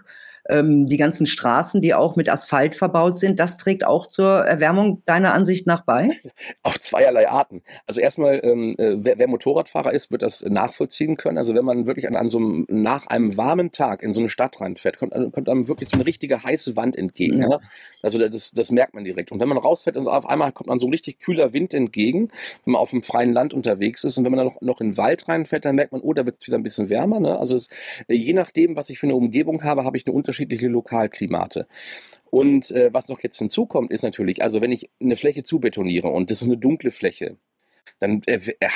ähm, 0.48 0.86
die 0.86 0.96
ganzen 0.96 1.26
Straßen, 1.26 1.80
die 1.80 1.94
auch 1.94 2.16
mit 2.16 2.28
Asphalt 2.28 2.74
verbaut 2.74 3.18
sind, 3.18 3.40
das 3.40 3.56
trägt 3.56 3.86
auch 3.86 4.06
zur 4.06 4.44
Erwärmung 4.44 5.02
deiner 5.06 5.32
Ansicht 5.32 5.66
nach 5.66 5.82
bei? 5.82 6.10
Auf 6.62 6.78
zweierlei 6.80 7.28
Arten. 7.28 7.62
Also 7.86 8.00
erstmal, 8.00 8.40
ähm, 8.44 8.74
äh, 8.78 8.96
wer, 8.98 9.18
wer, 9.18 9.28
Motorradfahrer 9.28 9.92
ist, 9.92 10.12
wird 10.12 10.22
das 10.22 10.42
nachvollziehen 10.42 11.16
können. 11.16 11.38
Also 11.38 11.54
wenn 11.54 11.64
man 11.64 11.86
wirklich 11.86 12.06
an, 12.06 12.16
an 12.16 12.28
so 12.28 12.38
einem, 12.38 12.66
nach 12.68 13.06
einem 13.06 13.36
warmen 13.36 13.72
Tag 13.72 14.02
in 14.02 14.12
so 14.12 14.20
eine 14.20 14.28
Stadt 14.28 14.60
reinfährt, 14.60 14.98
kommt, 14.98 15.12
kommt 15.32 15.48
einem 15.48 15.66
wirklich 15.66 15.88
so 15.88 15.96
eine 15.96 16.06
richtige 16.06 16.42
heiße 16.42 16.76
Wand 16.76 16.96
entgegen. 16.96 17.40
Ja. 17.40 17.48
Ne? 17.48 17.60
Also 18.02 18.18
das, 18.18 18.52
das 18.52 18.70
merkt 18.70 18.94
man 18.94 19.04
direkt. 19.04 19.32
Und 19.32 19.40
wenn 19.40 19.48
man 19.48 19.56
rausfährt, 19.56 19.96
und 19.96 20.06
auf 20.06 20.28
einmal 20.28 20.52
kommt 20.52 20.68
man 20.68 20.78
so 20.78 20.86
ein 20.86 20.92
richtig 20.92 21.20
kühler 21.20 21.54
Wind 21.54 21.72
entgegen, 21.72 22.30
wenn 22.64 22.72
man 22.72 22.82
auf 22.82 22.90
dem 22.90 23.02
freien 23.02 23.32
Land 23.32 23.54
unterwegs 23.54 24.04
ist. 24.04 24.18
Und 24.18 24.24
wenn 24.24 24.32
man 24.32 24.38
dann 24.38 24.48
noch, 24.48 24.60
noch 24.60 24.80
in 24.82 24.90
den 24.90 24.98
Wald 24.98 25.26
reinfährt, 25.26 25.64
dann 25.64 25.74
merkt 25.76 25.92
man, 25.92 26.02
oh, 26.02 26.12
da 26.12 26.26
wird 26.26 26.36
es 26.38 26.46
wieder 26.46 26.58
ein 26.58 26.62
bisschen 26.62 26.90
wärmer. 26.90 27.18
Ne? 27.18 27.38
Also 27.38 27.54
es, 27.54 27.70
je 28.08 28.34
nachdem, 28.34 28.76
was 28.76 28.90
ich 28.90 28.98
für 28.98 29.06
eine 29.06 29.16
Umgebung 29.16 29.64
habe, 29.64 29.84
habe 29.84 29.96
ich 29.96 30.06
eine 30.06 30.14
Unterschied 30.14 30.33
unterschiedliche 30.34 30.68
Lokalklimate. 30.68 31.66
Und 32.30 32.70
äh, 32.72 32.92
was 32.92 33.08
noch 33.08 33.20
jetzt 33.20 33.38
hinzukommt, 33.38 33.92
ist 33.92 34.02
natürlich, 34.02 34.42
also 34.42 34.60
wenn 34.60 34.72
ich 34.72 34.90
eine 35.00 35.16
Fläche 35.16 35.44
zubetoniere 35.44 36.08
und 36.08 36.30
das 36.30 36.42
ist 36.42 36.48
eine 36.48 36.58
dunkle 36.58 36.90
Fläche, 36.90 37.36
dann 38.00 38.20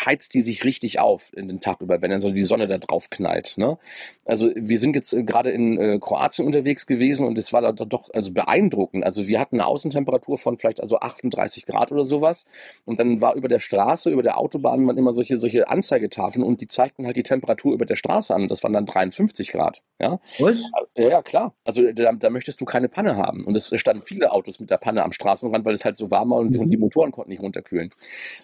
heizt 0.07 0.35
die 0.35 0.41
sich 0.41 0.65
richtig 0.65 1.01
auf 1.01 1.31
in 1.35 1.49
den 1.49 1.61
Tag 1.61 1.81
über, 1.81 2.01
wenn 2.03 2.11
dann 2.11 2.21
so 2.21 2.31
die 2.31 2.43
Sonne 2.43 2.67
da 2.67 2.79
drauf 2.79 3.11
knallt. 3.11 3.55
Ne? 3.57 3.79
Also 4.25 4.51
wir 4.55 4.79
sind 4.79 4.95
jetzt 4.95 5.13
äh, 5.13 5.23
gerade 5.23 5.51
in 5.51 5.79
äh, 5.79 5.99
Kroatien 6.01 6.47
unterwegs 6.47 6.87
gewesen 6.87 7.27
und 7.27 7.39
es 7.39 7.53
war 7.53 7.63
da 7.63 7.73
doch 7.73 8.11
also 8.13 8.33
beeindruckend. 8.33 9.05
Also 9.05 9.27
wir 9.29 9.41
hatten 9.41 9.57
eine 9.57 9.67
Außentemperatur 9.67 10.39
von 10.39 10.59
vielleicht 10.59 10.81
also 10.81 10.99
38 10.99 11.67
Grad 11.67 11.93
oder 11.93 12.05
sowas 12.05 12.47
und 12.85 12.99
dann 12.99 13.21
war 13.21 13.35
über 13.35 13.49
der 13.49 13.59
Straße, 13.59 14.11
über 14.11 14.23
der 14.23 14.39
Autobahn 14.39 14.85
man 14.85 14.97
immer 14.97 15.13
solche 15.13 15.39
solche 15.39 15.69
Anzeigetafeln 15.69 16.45
und 16.45 16.61
die 16.61 16.67
zeigten 16.67 17.07
halt 17.07 17.17
die 17.17 17.23
Temperatur 17.23 17.75
über 17.75 17.87
der 17.87 17.97
Straße 17.97 18.35
an. 18.35 18.49
Das 18.49 18.63
waren 18.63 18.73
dann 18.73 18.87
53 18.87 19.53
Grad. 19.53 19.83
Ja, 20.01 20.21
Was? 20.39 20.71
ja 20.97 21.23
klar. 21.23 21.55
Also 21.65 21.91
da, 21.93 22.13
da 22.13 22.31
möchtest 22.31 22.61
du 22.61 22.65
keine 22.65 22.89
Panne 22.89 23.17
haben 23.17 23.45
und 23.45 23.57
es 23.57 23.73
standen 23.81 24.03
viele 24.03 24.31
Autos 24.33 24.61
mit 24.61 24.71
der 24.71 24.79
Panne 24.79 25.03
am 25.03 25.13
Straßenrand, 25.13 25.65
weil 25.65 25.75
es 25.75 25.85
halt 25.85 25.97
so 25.97 26.11
warm 26.11 26.31
war 26.31 26.39
und, 26.39 26.53
mhm. 26.53 26.61
und 26.61 26.71
die 26.71 26.77
Motoren 26.77 27.11
konnten 27.11 27.31
nicht 27.31 27.43
runterkühlen. 27.43 27.93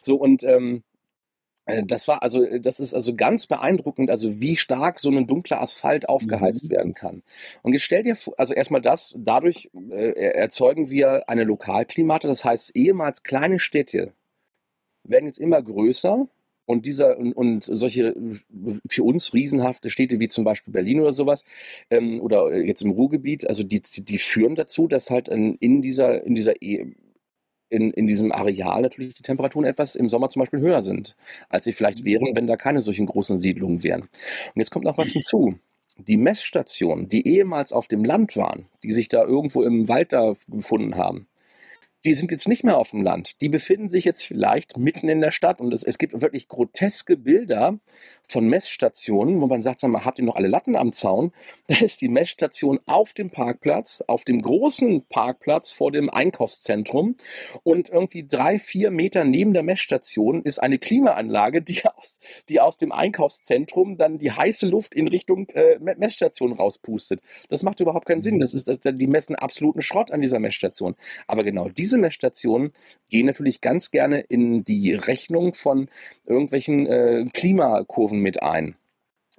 So 0.00 0.16
und 0.16 0.42
ähm, 0.56 0.82
äh, 1.66 1.84
das 1.84 2.08
war 2.08 2.22
also, 2.22 2.42
äh, 2.42 2.60
das 2.60 2.80
ist 2.80 2.94
also 2.94 3.14
ganz 3.14 3.46
beeindruckend, 3.46 4.10
also 4.10 4.40
wie 4.40 4.56
stark 4.56 5.00
so 5.00 5.10
ein 5.10 5.26
dunkler 5.26 5.60
Asphalt 5.60 6.08
aufgeheizt 6.08 6.64
mhm. 6.64 6.70
werden 6.70 6.94
kann. 6.94 7.22
Und 7.62 7.72
jetzt 7.72 7.82
stell 7.82 8.02
dir 8.02 8.16
vor, 8.16 8.34
also 8.38 8.54
erstmal 8.54 8.82
das, 8.82 9.14
dadurch 9.18 9.70
äh, 9.90 10.12
erzeugen 10.12 10.90
wir 10.90 11.28
eine 11.28 11.44
Lokalklimate, 11.44 12.26
das 12.26 12.44
heißt 12.44 12.76
ehemals 12.76 13.22
kleine 13.22 13.58
Städte 13.58 14.12
werden 15.06 15.26
jetzt 15.26 15.38
immer 15.38 15.60
größer 15.60 16.26
und 16.66 16.86
dieser 16.86 17.18
und, 17.18 17.34
und 17.34 17.64
solche 17.64 18.14
für 18.88 19.02
uns 19.02 19.34
riesenhafte 19.34 19.90
Städte 19.90 20.18
wie 20.18 20.28
zum 20.28 20.44
Beispiel 20.44 20.72
Berlin 20.72 21.00
oder 21.00 21.12
sowas 21.12 21.44
ähm, 21.90 22.22
oder 22.22 22.56
jetzt 22.56 22.80
im 22.80 22.90
Ruhrgebiet, 22.90 23.46
also 23.46 23.62
die, 23.62 23.82
die 23.82 24.16
führen 24.16 24.54
dazu, 24.54 24.88
dass 24.88 25.10
halt 25.10 25.28
in 25.28 25.82
dieser 25.82 26.24
in 26.24 26.34
dieser 26.34 26.62
e 26.62 26.94
in, 27.74 27.90
in 27.90 28.06
diesem 28.06 28.30
Areal 28.32 28.82
natürlich 28.82 29.14
die 29.14 29.22
Temperaturen 29.22 29.66
etwas 29.66 29.96
im 29.96 30.08
Sommer 30.08 30.28
zum 30.28 30.40
Beispiel 30.40 30.60
höher 30.60 30.82
sind, 30.82 31.16
als 31.48 31.64
sie 31.64 31.72
vielleicht 31.72 32.04
wären, 32.04 32.34
wenn 32.34 32.46
da 32.46 32.56
keine 32.56 32.80
solchen 32.80 33.06
großen 33.06 33.38
Siedlungen 33.38 33.82
wären. 33.82 34.02
Und 34.02 34.10
jetzt 34.56 34.70
kommt 34.70 34.84
noch 34.84 34.96
was 34.96 35.08
hinzu. 35.08 35.56
Die 35.98 36.16
Messstationen, 36.16 37.08
die 37.08 37.26
ehemals 37.26 37.72
auf 37.72 37.88
dem 37.88 38.04
Land 38.04 38.36
waren, 38.36 38.66
die 38.82 38.92
sich 38.92 39.08
da 39.08 39.24
irgendwo 39.24 39.62
im 39.62 39.88
Wald 39.88 40.12
da 40.12 40.34
gefunden 40.48 40.96
haben, 40.96 41.26
die 42.04 42.14
sind 42.14 42.30
jetzt 42.30 42.48
nicht 42.48 42.64
mehr 42.64 42.76
auf 42.76 42.90
dem 42.90 43.02
Land. 43.02 43.40
Die 43.40 43.48
befinden 43.48 43.88
sich 43.88 44.04
jetzt 44.04 44.24
vielleicht 44.24 44.76
mitten 44.76 45.08
in 45.08 45.20
der 45.20 45.30
Stadt. 45.30 45.60
Und 45.60 45.72
es, 45.72 45.82
es 45.82 45.96
gibt 45.96 46.20
wirklich 46.20 46.48
groteske 46.48 47.16
Bilder 47.16 47.78
von 48.26 48.46
Messstationen, 48.46 49.40
wo 49.40 49.46
man 49.46 49.62
sagt, 49.62 49.80
sag 49.80 49.90
mal, 49.90 50.04
habt 50.04 50.18
ihr 50.18 50.24
noch 50.24 50.36
alle 50.36 50.48
Latten 50.48 50.76
am 50.76 50.92
Zaun? 50.92 51.32
Da 51.66 51.76
ist 51.76 52.02
die 52.02 52.10
Messstation 52.10 52.78
auf 52.84 53.14
dem 53.14 53.30
Parkplatz, 53.30 54.04
auf 54.06 54.24
dem 54.24 54.42
großen 54.42 55.06
Parkplatz 55.08 55.70
vor 55.70 55.90
dem 55.90 56.10
Einkaufszentrum. 56.10 57.16
Und 57.62 57.88
irgendwie 57.88 58.26
drei, 58.28 58.58
vier 58.58 58.90
Meter 58.90 59.24
neben 59.24 59.54
der 59.54 59.62
Messstation 59.62 60.42
ist 60.42 60.58
eine 60.58 60.78
Klimaanlage, 60.78 61.62
die 61.62 61.82
aus, 61.96 62.18
die 62.50 62.60
aus 62.60 62.76
dem 62.76 62.92
Einkaufszentrum 62.92 63.96
dann 63.96 64.18
die 64.18 64.30
heiße 64.30 64.66
Luft 64.66 64.94
in 64.94 65.08
Richtung 65.08 65.48
äh, 65.50 65.78
Messstation 65.78 66.52
rauspustet. 66.52 67.22
Das 67.48 67.62
macht 67.62 67.80
überhaupt 67.80 68.06
keinen 68.06 68.20
Sinn. 68.20 68.40
Das 68.40 68.52
ist, 68.52 68.68
das, 68.68 68.80
die 68.82 69.06
messen 69.06 69.36
absoluten 69.36 69.80
Schrott 69.80 70.10
an 70.10 70.20
dieser 70.20 70.38
Messstation. 70.38 70.96
Aber 71.26 71.44
genau 71.44 71.70
diese 71.70 71.93
diese 71.94 72.00
Messstationen 72.00 72.72
gehen 73.08 73.26
natürlich 73.26 73.60
ganz 73.60 73.92
gerne 73.92 74.20
in 74.20 74.64
die 74.64 74.94
Rechnung 74.94 75.54
von 75.54 75.88
irgendwelchen 76.26 76.86
äh, 76.86 77.26
Klimakurven 77.32 78.18
mit 78.18 78.42
ein. 78.42 78.74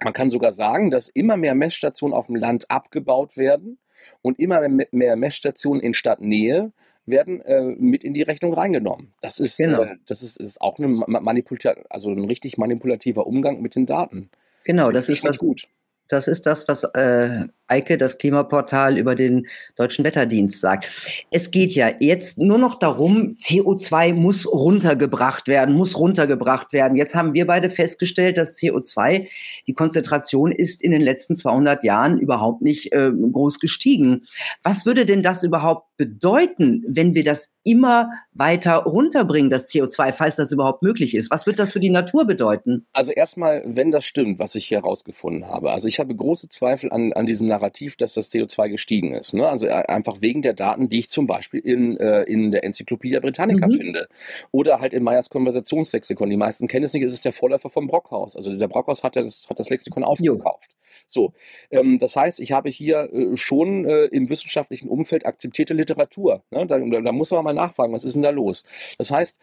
Man 0.01 0.13
kann 0.13 0.29
sogar 0.29 0.53
sagen, 0.53 0.89
dass 0.89 1.09
immer 1.09 1.35
mehr 1.35 1.55
Messstationen 1.55 2.15
auf 2.15 2.27
dem 2.27 2.35
Land 2.35 2.71
abgebaut 2.71 3.35
werden 3.35 3.77
und 4.21 4.39
immer 4.39 4.67
mehr 4.69 5.15
Messstationen 5.17 5.81
in 5.81 5.93
Stadtnähe 5.93 6.71
werden 7.05 7.41
äh, 7.41 7.61
mit 7.61 8.03
in 8.03 8.13
die 8.13 8.23
Rechnung 8.23 8.53
reingenommen. 8.53 9.13
Das 9.21 9.39
ist, 9.39 9.57
genau. 9.57 9.83
äh, 9.83 9.95
das 10.05 10.21
ist, 10.21 10.37
ist 10.37 10.61
auch 10.61 10.79
eine 10.79 10.87
manipulati 10.87 11.81
also 11.89 12.09
ein 12.09 12.25
richtig 12.25 12.57
manipulativer 12.57 13.27
Umgang 13.27 13.61
mit 13.61 13.75
den 13.75 13.85
Daten. 13.85 14.29
Genau, 14.63 14.91
das, 14.91 15.07
das 15.07 15.17
ist 15.17 15.25
das 15.25 15.37
gut. 15.37 15.67
Das 16.07 16.27
ist 16.27 16.45
das, 16.45 16.67
was 16.67 16.83
äh, 16.93 17.47
Eike, 17.67 17.97
das 17.97 18.17
Klimaportal 18.17 18.97
über 18.97 19.15
den 19.15 19.47
Deutschen 19.75 20.05
Wetterdienst 20.05 20.61
sagt. 20.61 20.89
Es 21.31 21.51
geht 21.51 21.71
ja 21.71 21.91
jetzt 21.99 22.37
nur 22.37 22.57
noch 22.57 22.75
darum, 22.75 23.31
CO2 23.31 24.13
muss 24.13 24.45
runtergebracht 24.51 25.47
werden, 25.47 25.75
muss 25.75 25.97
runtergebracht 25.97 26.73
werden. 26.73 26.97
Jetzt 26.97 27.15
haben 27.15 27.33
wir 27.33 27.47
beide 27.47 27.69
festgestellt, 27.69 28.37
dass 28.37 28.57
CO2, 28.57 29.27
die 29.67 29.73
Konzentration 29.73 30.51
ist 30.51 30.83
in 30.83 30.91
den 30.91 31.01
letzten 31.01 31.35
200 31.35 31.83
Jahren 31.83 32.19
überhaupt 32.19 32.61
nicht 32.61 32.91
äh, 32.93 33.11
groß 33.11 33.59
gestiegen. 33.59 34.23
Was 34.63 34.85
würde 34.85 35.05
denn 35.05 35.23
das 35.23 35.43
überhaupt 35.43 35.87
bedeuten, 35.97 36.83
wenn 36.87 37.15
wir 37.15 37.23
das 37.23 37.49
immer 37.63 38.09
weiter 38.33 38.75
runterbringen, 38.77 39.49
das 39.49 39.69
CO2, 39.69 40.13
falls 40.13 40.35
das 40.35 40.51
überhaupt 40.51 40.83
möglich 40.83 41.15
ist? 41.15 41.31
Was 41.31 41.45
wird 41.45 41.59
das 41.59 41.71
für 41.71 41.79
die 41.79 41.89
Natur 41.89 42.25
bedeuten? 42.25 42.85
Also 42.93 43.11
erstmal, 43.11 43.63
wenn 43.65 43.91
das 43.91 44.05
stimmt, 44.05 44.39
was 44.39 44.55
ich 44.55 44.67
hier 44.67 44.79
herausgefunden 44.79 45.47
habe. 45.47 45.71
Also 45.71 45.87
ich 45.87 45.99
habe 45.99 46.15
große 46.15 46.49
Zweifel 46.49 46.91
an, 46.91 47.13
an 47.13 47.25
diesem 47.25 47.47
Narrativ, 47.55 47.95
dass 47.95 48.13
das 48.13 48.31
CO2 48.31 48.69
gestiegen 48.69 49.13
ist. 49.13 49.33
Ne? 49.33 49.47
Also 49.47 49.67
äh, 49.67 49.71
einfach 49.71 50.21
wegen 50.21 50.41
der 50.41 50.53
Daten, 50.53 50.89
die 50.89 50.99
ich 50.99 51.09
zum 51.09 51.27
Beispiel 51.27 51.59
in, 51.61 51.97
äh, 51.97 52.23
in 52.23 52.51
der 52.51 52.63
Enzyklopädie 52.63 53.19
Britannica 53.19 53.67
mhm. 53.67 53.71
finde. 53.71 54.07
Oder 54.51 54.79
halt 54.79 54.93
in 54.93 55.03
Meyers 55.03 55.29
Konversationslexikon. 55.29 56.29
Die 56.29 56.37
meisten 56.37 56.67
kennen 56.67 56.85
es 56.85 56.93
nicht, 56.93 57.03
es 57.03 57.13
ist 57.13 57.25
der 57.25 57.33
Vorläufer 57.33 57.69
vom 57.69 57.87
Brockhaus. 57.87 58.35
Also 58.35 58.55
der 58.55 58.67
Brockhaus 58.67 59.03
hat 59.03 59.15
das, 59.15 59.47
hat 59.49 59.59
das 59.59 59.69
Lexikon 59.69 60.03
aufgekauft. 60.03 60.69
Jo. 60.71 60.75
So, 61.07 61.33
ähm, 61.71 61.99
das 61.99 62.15
heißt, 62.15 62.39
ich 62.39 62.51
habe 62.51 62.69
hier 62.69 63.11
äh, 63.13 63.37
schon 63.37 63.85
äh, 63.85 64.05
im 64.05 64.29
wissenschaftlichen 64.29 64.89
Umfeld 64.89 65.25
akzeptierte 65.25 65.73
Literatur. 65.73 66.43
Ne? 66.51 66.65
Da, 66.67 66.79
da, 66.79 67.01
da 67.01 67.11
muss 67.11 67.31
man 67.31 67.43
mal 67.43 67.53
nachfragen, 67.53 67.93
was 67.93 68.05
ist 68.05 68.13
denn 68.13 68.23
da 68.23 68.31
los? 68.31 68.63
Das 68.97 69.11
heißt, 69.11 69.39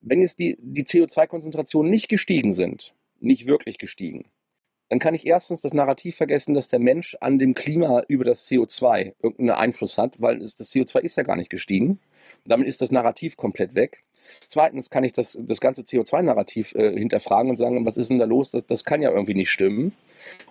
wenn 0.00 0.22
jetzt 0.22 0.38
die, 0.38 0.56
die 0.60 0.84
CO2-Konzentrationen 0.84 1.90
nicht 1.90 2.08
gestiegen 2.08 2.52
sind, 2.52 2.94
nicht 3.20 3.46
wirklich 3.46 3.78
gestiegen, 3.78 4.30
dann 4.90 4.98
kann 4.98 5.14
ich 5.14 5.24
erstens 5.24 5.60
das 5.60 5.72
Narrativ 5.72 6.16
vergessen, 6.16 6.52
dass 6.52 6.66
der 6.66 6.80
Mensch 6.80 7.16
an 7.20 7.38
dem 7.38 7.54
Klima 7.54 8.02
über 8.08 8.24
das 8.24 8.46
CO2 8.48 9.14
irgendeinen 9.22 9.50
Einfluss 9.50 9.98
hat, 9.98 10.20
weil 10.20 10.40
das 10.40 10.56
CO2 10.56 11.00
ist 11.00 11.16
ja 11.16 11.22
gar 11.22 11.36
nicht 11.36 11.48
gestiegen. 11.48 12.00
Damit 12.44 12.66
ist 12.66 12.82
das 12.82 12.90
Narrativ 12.90 13.36
komplett 13.36 13.76
weg. 13.76 14.02
Zweitens 14.48 14.90
kann 14.90 15.04
ich 15.04 15.12
das, 15.12 15.38
das 15.40 15.60
ganze 15.60 15.82
CO2-Narrativ 15.82 16.74
äh, 16.74 16.98
hinterfragen 16.98 17.50
und 17.50 17.56
sagen, 17.56 17.86
was 17.86 17.96
ist 17.96 18.10
denn 18.10 18.18
da 18.18 18.24
los? 18.24 18.50
Das, 18.50 18.66
das 18.66 18.84
kann 18.84 19.00
ja 19.00 19.10
irgendwie 19.10 19.34
nicht 19.34 19.50
stimmen. 19.50 19.92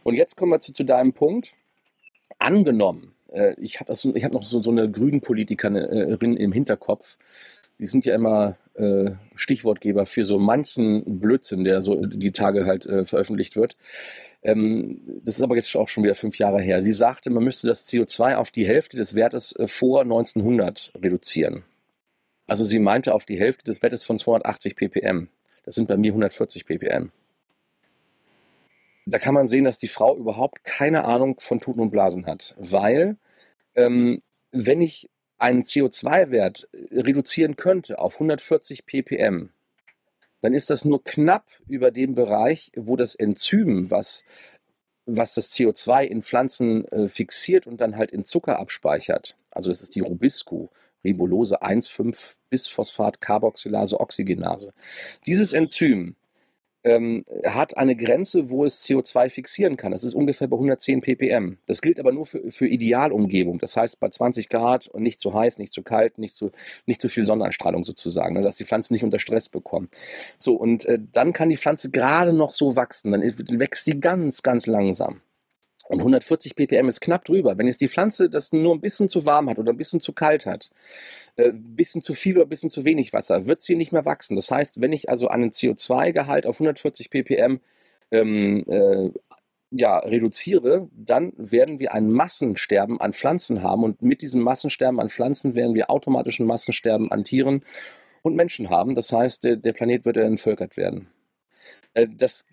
Und 0.03 0.15
jetzt 0.15 0.37
kommen 0.37 0.53
wir 0.53 0.59
zu, 0.61 0.71
zu 0.71 0.85
deinem 0.85 1.11
Punkt. 1.11 1.53
Angenommen, 2.37 3.13
äh, 3.33 3.55
ich 3.59 3.81
habe 3.81 3.93
hab 3.93 4.31
noch 4.31 4.43
so, 4.43 4.61
so 4.61 4.71
eine 4.71 4.89
Grünen-Politikerin 4.89 6.37
im 6.37 6.51
Hinterkopf, 6.53 7.17
die 7.77 7.85
sind 7.85 8.05
ja 8.05 8.15
immer 8.15 8.57
äh, 8.75 9.11
Stichwortgeber 9.35 10.05
für 10.05 10.25
so 10.25 10.39
manchen 10.39 11.19
Blödsinn, 11.19 11.63
der 11.63 11.81
so 11.81 12.05
die 12.05 12.31
Tage 12.31 12.65
halt 12.65 12.85
äh, 12.85 13.05
veröffentlicht 13.05 13.55
wird. 13.55 13.77
Ähm, 14.41 15.21
das 15.23 15.37
ist 15.37 15.43
aber 15.43 15.55
jetzt 15.55 15.75
auch 15.75 15.89
schon 15.89 16.03
wieder 16.03 16.15
fünf 16.15 16.37
Jahre 16.37 16.61
her. 16.61 16.81
Sie 16.81 16.91
sagte, 16.91 17.29
man 17.29 17.43
müsste 17.43 17.67
das 17.67 17.87
CO2 17.89 18.35
auf 18.35 18.51
die 18.51 18.65
Hälfte 18.65 18.97
des 18.97 19.15
Wertes 19.15 19.55
äh, 19.55 19.67
vor 19.67 20.01
1900 20.01 20.93
reduzieren. 21.01 21.63
Also 22.47 22.65
sie 22.65 22.79
meinte 22.79 23.13
auf 23.13 23.25
die 23.25 23.39
Hälfte 23.39 23.65
des 23.65 23.81
Wertes 23.81 24.03
von 24.03 24.17
280 24.17 24.75
ppm. 24.75 25.29
Das 25.65 25.75
sind 25.75 25.87
bei 25.87 25.97
mir 25.97 26.11
140 26.11 26.65
ppm. 26.65 27.11
Da 29.05 29.19
kann 29.19 29.33
man 29.33 29.47
sehen, 29.47 29.65
dass 29.65 29.79
die 29.79 29.87
Frau 29.87 30.15
überhaupt 30.15 30.63
keine 30.63 31.05
Ahnung 31.05 31.39
von 31.39 31.59
Tuten 31.59 31.81
und 31.81 31.89
Blasen 31.89 32.25
hat, 32.25 32.55
weil 32.57 33.17
ähm, 33.75 34.21
wenn 34.51 34.81
ich 34.81 35.09
einen 35.37 35.63
CO2-Wert 35.63 36.69
reduzieren 36.91 37.55
könnte 37.55 37.99
auf 37.99 38.15
140 38.15 38.85
ppm, 38.85 39.49
dann 40.41 40.53
ist 40.53 40.69
das 40.69 40.85
nur 40.85 41.03
knapp 41.03 41.45
über 41.67 41.91
dem 41.91 42.15
Bereich, 42.15 42.71
wo 42.75 42.95
das 42.95 43.15
Enzym, 43.15 43.91
was, 43.91 44.23
was 45.05 45.35
das 45.35 45.51
CO2 45.51 46.03
in 46.05 46.21
Pflanzen 46.21 46.85
äh, 46.89 47.07
fixiert 47.07 47.67
und 47.67 47.81
dann 47.81 47.97
halt 47.97 48.11
in 48.11 48.25
Zucker 48.25 48.59
abspeichert, 48.59 49.35
also 49.51 49.69
das 49.69 49.81
ist 49.81 49.95
die 49.95 50.01
Rubisco, 50.01 50.69
Ribulose 51.03 51.61
1,5 51.61 52.35
bis 52.49 52.67
Phosphat 52.67 53.21
Carboxylase 53.21 53.99
Oxygenase. 53.99 54.73
Dieses 55.25 55.53
Enzym 55.53 56.15
ähm, 56.84 57.25
hat 57.45 57.77
eine 57.77 57.95
Grenze, 57.95 58.49
wo 58.49 58.63
es 58.63 58.86
CO2 58.86 59.30
fixieren 59.30 59.77
kann. 59.77 59.91
Das 59.91 60.03
ist 60.03 60.13
ungefähr 60.13 60.47
bei 60.47 60.55
110 60.55 61.01
ppm. 61.01 61.57
Das 61.65 61.82
gilt 61.82 61.99
aber 61.99 62.11
nur 62.11 62.25
für, 62.25 62.49
für 62.51 62.67
Idealumgebung. 62.67 63.59
Das 63.59 63.75
heißt 63.75 63.99
bei 63.99 64.09
20 64.09 64.49
Grad 64.49 64.88
und 64.88 65.03
nicht 65.03 65.19
zu 65.19 65.34
heiß, 65.34 65.57
nicht 65.57 65.73
zu 65.73 65.84
kalt, 65.84 66.17
nicht 66.17 66.36
zu, 66.36 66.51
nicht 66.86 67.01
zu 67.01 67.09
viel 67.09 67.23
Sonneneinstrahlung 67.23 67.84
sozusagen, 67.84 68.36
ne, 68.36 68.41
dass 68.41 68.57
die 68.57 68.65
Pflanzen 68.65 68.93
nicht 68.93 69.03
unter 69.03 69.19
Stress 69.19 69.49
bekommen. 69.49 69.89
So, 70.38 70.55
und 70.55 70.86
äh, 70.86 70.99
dann 71.11 71.34
kann 71.34 71.49
die 71.49 71.57
Pflanze 71.57 71.91
gerade 71.91 72.34
noch 72.34 72.51
so 72.51 72.75
wachsen. 72.75 73.11
Dann 73.11 73.21
wächst 73.21 73.86
sie 73.86 73.99
ganz, 73.99 74.43
ganz 74.43 74.65
langsam. 74.65 75.21
Und 75.89 76.01
140 76.01 76.55
ppm 76.55 76.88
ist 76.88 77.01
knapp 77.01 77.25
drüber. 77.25 77.57
Wenn 77.57 77.65
jetzt 77.65 77.82
die 77.82 77.88
Pflanze 77.88 78.30
das 78.30 78.53
nur 78.53 78.75
ein 78.75 78.80
bisschen 78.80 79.09
zu 79.09 79.25
warm 79.25 79.49
hat 79.49 79.57
oder 79.57 79.73
ein 79.73 79.77
bisschen 79.77 79.99
zu 79.99 80.13
kalt 80.13 80.45
hat, 80.45 80.69
äh, 81.39 81.53
bisschen 81.53 82.01
zu 82.01 82.13
viel 82.13 82.35
oder 82.35 82.45
ein 82.45 82.49
bisschen 82.49 82.69
zu 82.69 82.85
wenig 82.85 83.13
Wasser, 83.13 83.47
wird 83.47 83.61
sie 83.61 83.75
nicht 83.75 83.91
mehr 83.91 84.05
wachsen. 84.05 84.35
Das 84.35 84.51
heißt, 84.51 84.81
wenn 84.81 84.91
ich 84.91 85.09
also 85.09 85.29
einen 85.29 85.51
CO2-Gehalt 85.51 86.45
auf 86.45 86.57
140 86.57 87.09
ppm 87.09 87.61
ähm, 88.11 88.65
äh, 88.67 89.09
ja, 89.71 89.99
reduziere, 89.99 90.89
dann 90.91 91.31
werden 91.37 91.79
wir 91.79 91.93
ein 91.93 92.11
Massensterben 92.11 92.99
an 92.99 93.13
Pflanzen 93.13 93.63
haben. 93.63 93.83
Und 93.83 94.01
mit 94.01 94.21
diesem 94.21 94.41
Massensterben 94.41 94.99
an 94.99 95.09
Pflanzen 95.09 95.55
werden 95.55 95.75
wir 95.75 95.89
automatisch 95.89 96.39
ein 96.39 96.47
Massensterben 96.47 97.11
an 97.11 97.23
Tieren 97.23 97.63
und 98.21 98.35
Menschen 98.35 98.69
haben. 98.69 98.95
Das 98.95 99.13
heißt, 99.13 99.43
der, 99.43 99.55
der 99.55 99.73
Planet 99.73 100.05
wird 100.05 100.17
entvölkert 100.17 100.75
werden. 100.75 101.07
Äh, 101.93 102.07
das, 102.09 102.47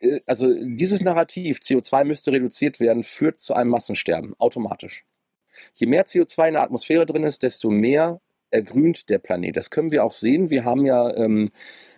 äh, 0.00 0.20
also 0.26 0.48
dieses 0.64 1.02
Narrativ, 1.02 1.58
CO2 1.58 2.04
müsste 2.04 2.32
reduziert 2.32 2.80
werden, 2.80 3.02
führt 3.02 3.40
zu 3.40 3.52
einem 3.52 3.70
Massensterben, 3.70 4.34
automatisch. 4.38 5.04
Je 5.74 5.86
mehr 5.86 6.06
CO2 6.06 6.48
in 6.48 6.54
der 6.54 6.62
Atmosphäre 6.62 7.04
drin 7.04 7.24
ist, 7.24 7.42
desto 7.42 7.68
mehr 7.70 8.20
ergrünt 8.50 9.08
der 9.08 9.18
Planet. 9.18 9.56
Das 9.56 9.70
können 9.70 9.90
wir 9.90 10.04
auch 10.04 10.12
sehen. 10.12 10.50
Wir 10.50 10.64
haben 10.64 10.86
ja 10.86 11.14
ähm, 11.14 11.50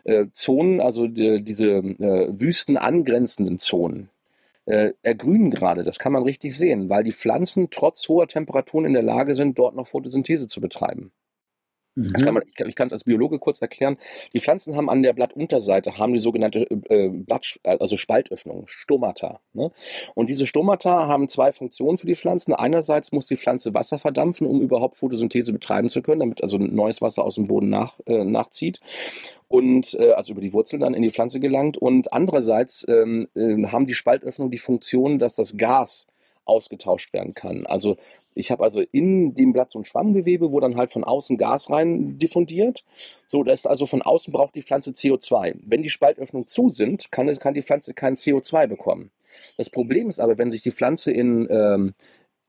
äh, 0.04 0.26
Zonen, 0.32 0.80
also 0.80 1.06
die, 1.06 1.42
diese 1.42 1.68
äh, 1.68 2.40
Wüsten 2.40 2.76
angrenzenden 2.76 3.58
Zonen, 3.58 4.10
äh, 4.66 4.92
ergrünen 5.02 5.50
gerade. 5.50 5.82
Das 5.82 5.98
kann 5.98 6.12
man 6.12 6.22
richtig 6.22 6.56
sehen, 6.56 6.88
weil 6.90 7.04
die 7.04 7.12
Pflanzen 7.12 7.68
trotz 7.70 8.08
hoher 8.08 8.28
Temperaturen 8.28 8.86
in 8.86 8.92
der 8.92 9.02
Lage 9.02 9.34
sind, 9.34 9.58
dort 9.58 9.74
noch 9.74 9.86
Photosynthese 9.86 10.46
zu 10.46 10.60
betreiben. 10.60 11.12
Mhm. 11.94 12.12
Kann 12.12 12.34
man, 12.34 12.42
ich 12.66 12.74
kann 12.74 12.86
es 12.86 12.92
als 12.92 13.04
Biologe 13.04 13.38
kurz 13.38 13.60
erklären. 13.60 13.98
Die 14.32 14.40
Pflanzen 14.40 14.76
haben 14.76 14.88
an 14.88 15.02
der 15.02 15.12
Blattunterseite 15.12 15.98
haben 15.98 16.12
die 16.12 16.18
sogenannte 16.18 16.66
äh, 16.88 17.08
Blatt, 17.08 17.60
also 17.64 17.96
Spaltöffnung, 17.96 18.66
Stomata. 18.66 19.40
Ne? 19.52 19.70
Und 20.14 20.28
diese 20.28 20.46
Stomata 20.46 21.06
haben 21.06 21.28
zwei 21.28 21.52
Funktionen 21.52 21.98
für 21.98 22.06
die 22.06 22.14
Pflanzen. 22.14 22.54
Einerseits 22.54 23.12
muss 23.12 23.26
die 23.26 23.36
Pflanze 23.36 23.74
Wasser 23.74 23.98
verdampfen, 23.98 24.46
um 24.46 24.62
überhaupt 24.62 24.96
Photosynthese 24.96 25.52
betreiben 25.52 25.88
zu 25.88 26.02
können, 26.02 26.20
damit 26.20 26.42
also 26.42 26.58
neues 26.58 27.02
Wasser 27.02 27.24
aus 27.24 27.34
dem 27.34 27.46
Boden 27.46 27.68
nach, 27.68 27.98
äh, 28.06 28.24
nachzieht 28.24 28.80
und 29.48 29.94
äh, 30.00 30.12
also 30.12 30.32
über 30.32 30.40
die 30.40 30.54
Wurzeln 30.54 30.80
dann 30.80 30.94
in 30.94 31.02
die 31.02 31.10
Pflanze 31.10 31.40
gelangt. 31.40 31.76
Und 31.76 32.12
andererseits 32.12 32.86
ähm, 32.88 33.28
äh, 33.34 33.66
haben 33.66 33.86
die 33.86 33.94
Spaltöffnung 33.94 34.50
die 34.50 34.58
Funktion, 34.58 35.18
dass 35.18 35.36
das 35.36 35.58
Gas 35.58 36.06
ausgetauscht 36.44 37.12
werden 37.12 37.34
kann. 37.34 37.66
Also 37.66 37.96
ich 38.34 38.50
habe 38.50 38.62
also 38.64 38.80
in 38.92 39.34
dem 39.34 39.52
Blatt 39.52 39.70
so 39.70 39.78
ein 39.78 39.84
Schwammgewebe, 39.84 40.50
wo 40.52 40.60
dann 40.60 40.76
halt 40.76 40.92
von 40.92 41.04
außen 41.04 41.36
Gas 41.38 41.70
rein 41.70 42.18
diffundiert. 42.18 42.84
So, 43.26 43.42
das 43.42 43.60
ist 43.60 43.66
also 43.66 43.86
von 43.86 44.02
außen 44.02 44.32
braucht 44.32 44.54
die 44.54 44.62
Pflanze 44.62 44.90
CO2. 44.90 45.56
Wenn 45.64 45.82
die 45.82 45.90
Spaltöffnungen 45.90 46.48
zu 46.48 46.68
sind, 46.68 47.10
kann, 47.10 47.34
kann 47.38 47.54
die 47.54 47.62
Pflanze 47.62 47.94
kein 47.94 48.14
CO2 48.14 48.66
bekommen. 48.66 49.10
Das 49.56 49.70
Problem 49.70 50.08
ist 50.08 50.20
aber, 50.20 50.38
wenn 50.38 50.50
sich 50.50 50.62
die 50.62 50.72
Pflanze 50.72 51.12
in, 51.12 51.48
ähm, 51.50 51.94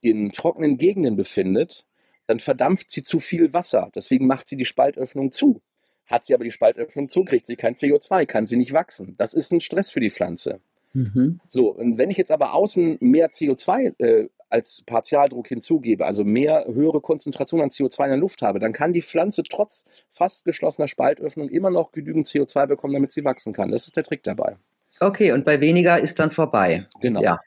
in 0.01 0.31
trockenen 0.31 0.77
Gegenden 0.77 1.15
befindet, 1.15 1.85
dann 2.27 2.39
verdampft 2.39 2.89
sie 2.89 3.03
zu 3.03 3.19
viel 3.19 3.53
Wasser. 3.53 3.89
Deswegen 3.95 4.27
macht 4.27 4.47
sie 4.47 4.55
die 4.55 4.65
Spaltöffnung 4.65 5.31
zu. 5.31 5.61
Hat 6.05 6.25
sie 6.25 6.33
aber 6.33 6.43
die 6.43 6.51
Spaltöffnung 6.51 7.09
zu, 7.09 7.23
kriegt 7.23 7.45
sie 7.45 7.55
kein 7.55 7.75
CO2, 7.75 8.25
kann 8.25 8.45
sie 8.45 8.57
nicht 8.57 8.73
wachsen. 8.73 9.15
Das 9.17 9.33
ist 9.33 9.51
ein 9.51 9.61
Stress 9.61 9.91
für 9.91 9.99
die 9.99 10.09
Pflanze. 10.09 10.59
Mhm. 10.93 11.39
So, 11.47 11.69
und 11.69 11.97
wenn 11.97 12.11
ich 12.11 12.17
jetzt 12.17 12.31
aber 12.31 12.53
außen 12.53 12.97
mehr 12.99 13.29
CO2 13.29 13.99
äh, 13.99 14.29
als 14.53 14.83
Partialdruck 14.85 15.47
hinzugebe, 15.47 16.05
also 16.05 16.23
mehr 16.23 16.65
höhere 16.71 17.01
Konzentration 17.01 17.61
an 17.61 17.69
CO2 17.69 18.03
in 18.03 18.09
der 18.11 18.19
Luft 18.19 18.43
habe, 18.43 18.59
dann 18.59 18.71
kann 18.71 18.93
die 18.93 19.01
Pflanze 19.01 19.43
trotz 19.43 19.83
fast 20.11 20.45
geschlossener 20.45 20.87
Spaltöffnung 20.87 21.49
immer 21.49 21.71
noch 21.71 21.91
genügend 21.91 22.27
CO2 22.27 22.67
bekommen, 22.67 22.93
damit 22.93 23.11
sie 23.11 23.25
wachsen 23.25 23.51
kann. 23.51 23.71
Das 23.71 23.87
ist 23.87 23.97
der 23.97 24.03
Trick 24.03 24.23
dabei. 24.23 24.57
Okay, 24.99 25.31
und 25.31 25.43
bei 25.43 25.59
weniger 25.59 25.99
ist 25.99 26.19
dann 26.19 26.29
vorbei. 26.29 26.87
Genau. 27.01 27.21
Ja. 27.21 27.39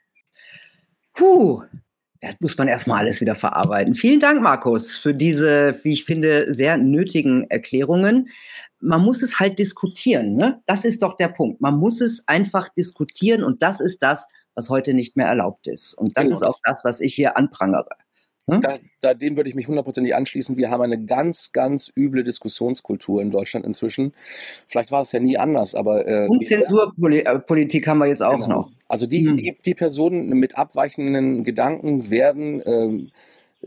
Puh, 1.13 1.63
das 2.19 2.35
muss 2.41 2.57
man 2.57 2.67
erstmal 2.67 2.99
alles 2.99 3.21
wieder 3.21 3.35
verarbeiten. 3.35 3.95
Vielen 3.95 4.19
Dank, 4.19 4.41
Markus, 4.41 4.97
für 4.97 5.13
diese, 5.13 5.79
wie 5.83 5.93
ich 5.93 6.03
finde, 6.03 6.53
sehr 6.53 6.77
nötigen 6.77 7.49
Erklärungen. 7.49 8.29
Man 8.79 9.01
muss 9.01 9.21
es 9.23 9.39
halt 9.39 9.59
diskutieren. 9.59 10.35
Ne? 10.35 10.61
Das 10.65 10.83
ist 10.83 11.03
doch 11.03 11.15
der 11.15 11.29
Punkt. 11.29 11.61
Man 11.61 11.77
muss 11.77 12.01
es 12.01 12.27
einfach 12.27 12.67
diskutieren 12.69 13.43
und 13.43 13.61
das 13.61 13.79
ist 13.79 14.03
das, 14.03 14.27
was 14.57 14.69
heute 14.69 14.93
nicht 14.93 15.15
mehr 15.15 15.27
erlaubt 15.27 15.67
ist. 15.67 15.93
Und 15.93 16.17
das 16.17 16.25
genau. 16.25 16.35
ist 16.35 16.43
auch 16.43 16.57
das, 16.63 16.83
was 16.83 16.99
ich 16.99 17.13
hier 17.13 17.37
anprangere. 17.37 17.89
Hm? 18.49 18.61
Da, 18.61 18.73
da, 19.01 19.13
dem 19.13 19.37
würde 19.37 19.49
ich 19.49 19.55
mich 19.55 19.67
hundertprozentig 19.67 20.15
anschließen. 20.15 20.57
Wir 20.57 20.71
haben 20.71 20.81
eine 20.81 21.03
ganz, 21.03 21.51
ganz 21.51 21.91
üble 21.95 22.23
Diskussionskultur 22.23 23.21
in 23.21 23.29
Deutschland 23.29 23.65
inzwischen. 23.65 24.13
Vielleicht 24.67 24.91
war 24.91 25.01
es 25.01 25.11
ja 25.11 25.19
nie 25.19 25.37
anders, 25.37 25.75
aber. 25.75 26.07
Äh, 26.07 26.27
Und 26.27 26.43
Zensurpolitik 26.45 27.87
haben 27.87 27.99
wir 27.99 28.07
jetzt 28.07 28.23
auch 28.23 28.39
genau. 28.39 28.47
noch. 28.47 28.69
Also 28.87 29.05
die, 29.05 29.27
hm. 29.27 29.37
die, 29.37 29.57
die, 29.63 29.75
Personen 29.75 30.29
mit 30.29 30.57
abweichenden 30.57 31.43
Gedanken 31.43 32.09
werden. 32.09 32.63
Ähm, 32.65 33.11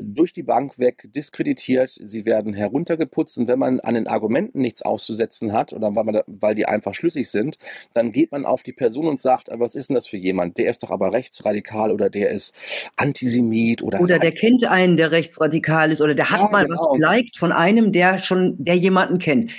durch 0.03 0.33
die 0.33 0.43
Bank 0.43 0.79
weg 0.79 1.09
diskreditiert, 1.15 1.91
sie 1.91 2.25
werden 2.25 2.55
heruntergeputzt 2.55 3.39
und 3.39 3.49
wenn 3.49 3.59
man 3.59 3.81
an 3.81 3.95
den 3.95 4.07
Argumenten 4.07 4.61
nichts 4.61 4.83
auszusetzen 4.83 5.53
hat 5.53 5.73
oder 5.73 5.95
weil, 5.95 6.05
man, 6.05 6.21
weil 6.27 6.55
die 6.55 6.67
einfach 6.67 6.95
schlüssig 6.95 7.31
sind, 7.31 7.59
dann 7.95 8.13
geht 8.13 8.33
man 8.33 8.45
auf 8.45 8.63
die 8.63 8.73
Person 8.73 9.07
und 9.07 9.21
sagt, 9.21 9.49
was 9.53 9.75
ist 9.75 9.89
denn 9.89 9.95
das 9.95 10.07
für 10.07 10.17
jemand? 10.17 10.59
Der 10.59 10.71
ist 10.71 10.83
doch 10.83 10.91
aber 10.91 11.13
rechtsradikal 11.13 11.91
oder 11.91 12.11
der 12.11 12.31
ist 12.31 12.55
Antisemit 12.97 13.83
oder 13.83 14.01
oder 14.01 14.19
der 14.19 14.33
kennt 14.33 14.65
einen, 14.65 14.97
der 14.97 15.11
rechtsradikal 15.13 15.93
ist 15.93 16.01
oder 16.01 16.15
der 16.15 16.31
hat 16.31 16.41
ja, 16.41 16.49
mal 16.49 16.67
genau. 16.67 16.79
was 16.79 16.99
geliked 16.99 17.37
von 17.37 17.53
einem, 17.53 17.93
der 17.93 18.19
schon 18.19 18.57
der 18.59 18.77
jemanden 18.77 19.19
kennt. 19.19 19.51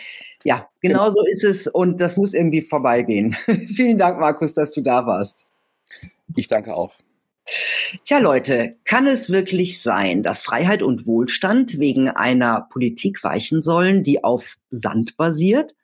Ja, 0.44 0.68
genau, 0.82 1.00
genau 1.00 1.12
so 1.12 1.26
ist 1.26 1.44
es 1.44 1.68
und 1.68 2.02
das 2.02 2.18
muss 2.18 2.34
irgendwie 2.34 2.62
vorbeigehen. 2.62 3.34
Vielen 3.68 3.98
Dank, 3.98 4.20
Markus, 4.20 4.54
dass 4.54 4.72
du 4.72 4.82
da 4.82 5.06
warst. 5.06 5.46
Ich 6.36 6.48
danke 6.48 6.76
auch. 6.76 6.96
Tja, 8.06 8.20
Leute, 8.20 8.78
kann 8.86 9.08
es 9.08 9.32
wirklich 9.32 9.82
sein, 9.82 10.24
dass 10.24 10.44
Freiheit 10.44 10.84
und 10.84 11.06
Wohlstand 11.08 11.80
wegen 11.80 12.10
einer 12.10 12.68
Politik 12.70 13.24
weichen 13.24 13.62
sollen, 13.62 14.04
die 14.04 14.24
auf 14.24 14.58
Sand 14.70 15.18
basiert? 15.18 15.76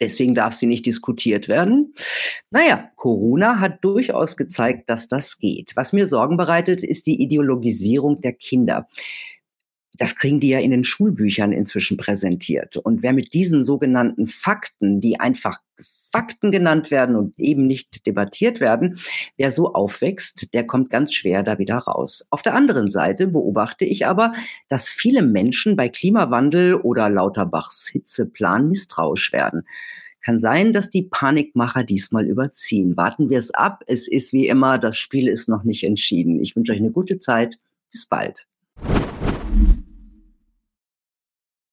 Deswegen 0.00 0.34
darf 0.34 0.54
sie 0.54 0.66
nicht 0.66 0.86
diskutiert 0.86 1.48
werden. 1.48 1.94
Naja, 2.50 2.90
Corona 2.96 3.60
hat 3.60 3.84
durchaus 3.84 4.36
gezeigt, 4.36 4.88
dass 4.88 5.08
das 5.08 5.38
geht. 5.38 5.72
Was 5.76 5.92
mir 5.92 6.06
Sorgen 6.06 6.38
bereitet, 6.38 6.82
ist 6.82 7.06
die 7.06 7.20
Ideologisierung 7.20 8.20
der 8.20 8.32
Kinder 8.32 8.88
das 9.98 10.14
kriegen 10.16 10.40
die 10.40 10.50
ja 10.50 10.60
in 10.60 10.70
den 10.70 10.84
Schulbüchern 10.84 11.52
inzwischen 11.52 11.96
präsentiert. 11.96 12.76
Und 12.76 13.02
wer 13.02 13.12
mit 13.12 13.34
diesen 13.34 13.64
sogenannten 13.64 14.26
Fakten, 14.26 15.00
die 15.00 15.18
einfach 15.18 15.58
Fakten 16.12 16.50
genannt 16.50 16.90
werden 16.90 17.16
und 17.16 17.38
eben 17.38 17.66
nicht 17.66 18.06
debattiert 18.06 18.60
werden, 18.60 18.98
wer 19.36 19.50
so 19.50 19.72
aufwächst, 19.72 20.54
der 20.54 20.66
kommt 20.66 20.90
ganz 20.90 21.12
schwer 21.12 21.42
da 21.42 21.58
wieder 21.58 21.76
raus. 21.76 22.26
Auf 22.30 22.42
der 22.42 22.54
anderen 22.54 22.88
Seite 22.88 23.28
beobachte 23.28 23.84
ich 23.84 24.06
aber, 24.06 24.32
dass 24.68 24.88
viele 24.88 25.22
Menschen 25.22 25.76
bei 25.76 25.88
Klimawandel 25.88 26.74
oder 26.74 27.08
Lauterbachs 27.08 27.88
Hitzeplan 27.88 28.68
misstrauisch 28.68 29.32
werden. 29.32 29.62
Kann 30.22 30.38
sein, 30.38 30.72
dass 30.72 30.90
die 30.90 31.02
Panikmacher 31.02 31.82
diesmal 31.82 32.26
überziehen. 32.26 32.96
Warten 32.96 33.30
wir 33.30 33.38
es 33.38 33.52
ab. 33.52 33.82
Es 33.86 34.06
ist 34.06 34.32
wie 34.32 34.48
immer, 34.48 34.78
das 34.78 34.98
Spiel 34.98 35.28
ist 35.28 35.48
noch 35.48 35.64
nicht 35.64 35.84
entschieden. 35.84 36.40
Ich 36.40 36.56
wünsche 36.56 36.72
euch 36.72 36.78
eine 36.78 36.92
gute 36.92 37.18
Zeit. 37.18 37.58
Bis 37.90 38.06
bald. 38.06 38.46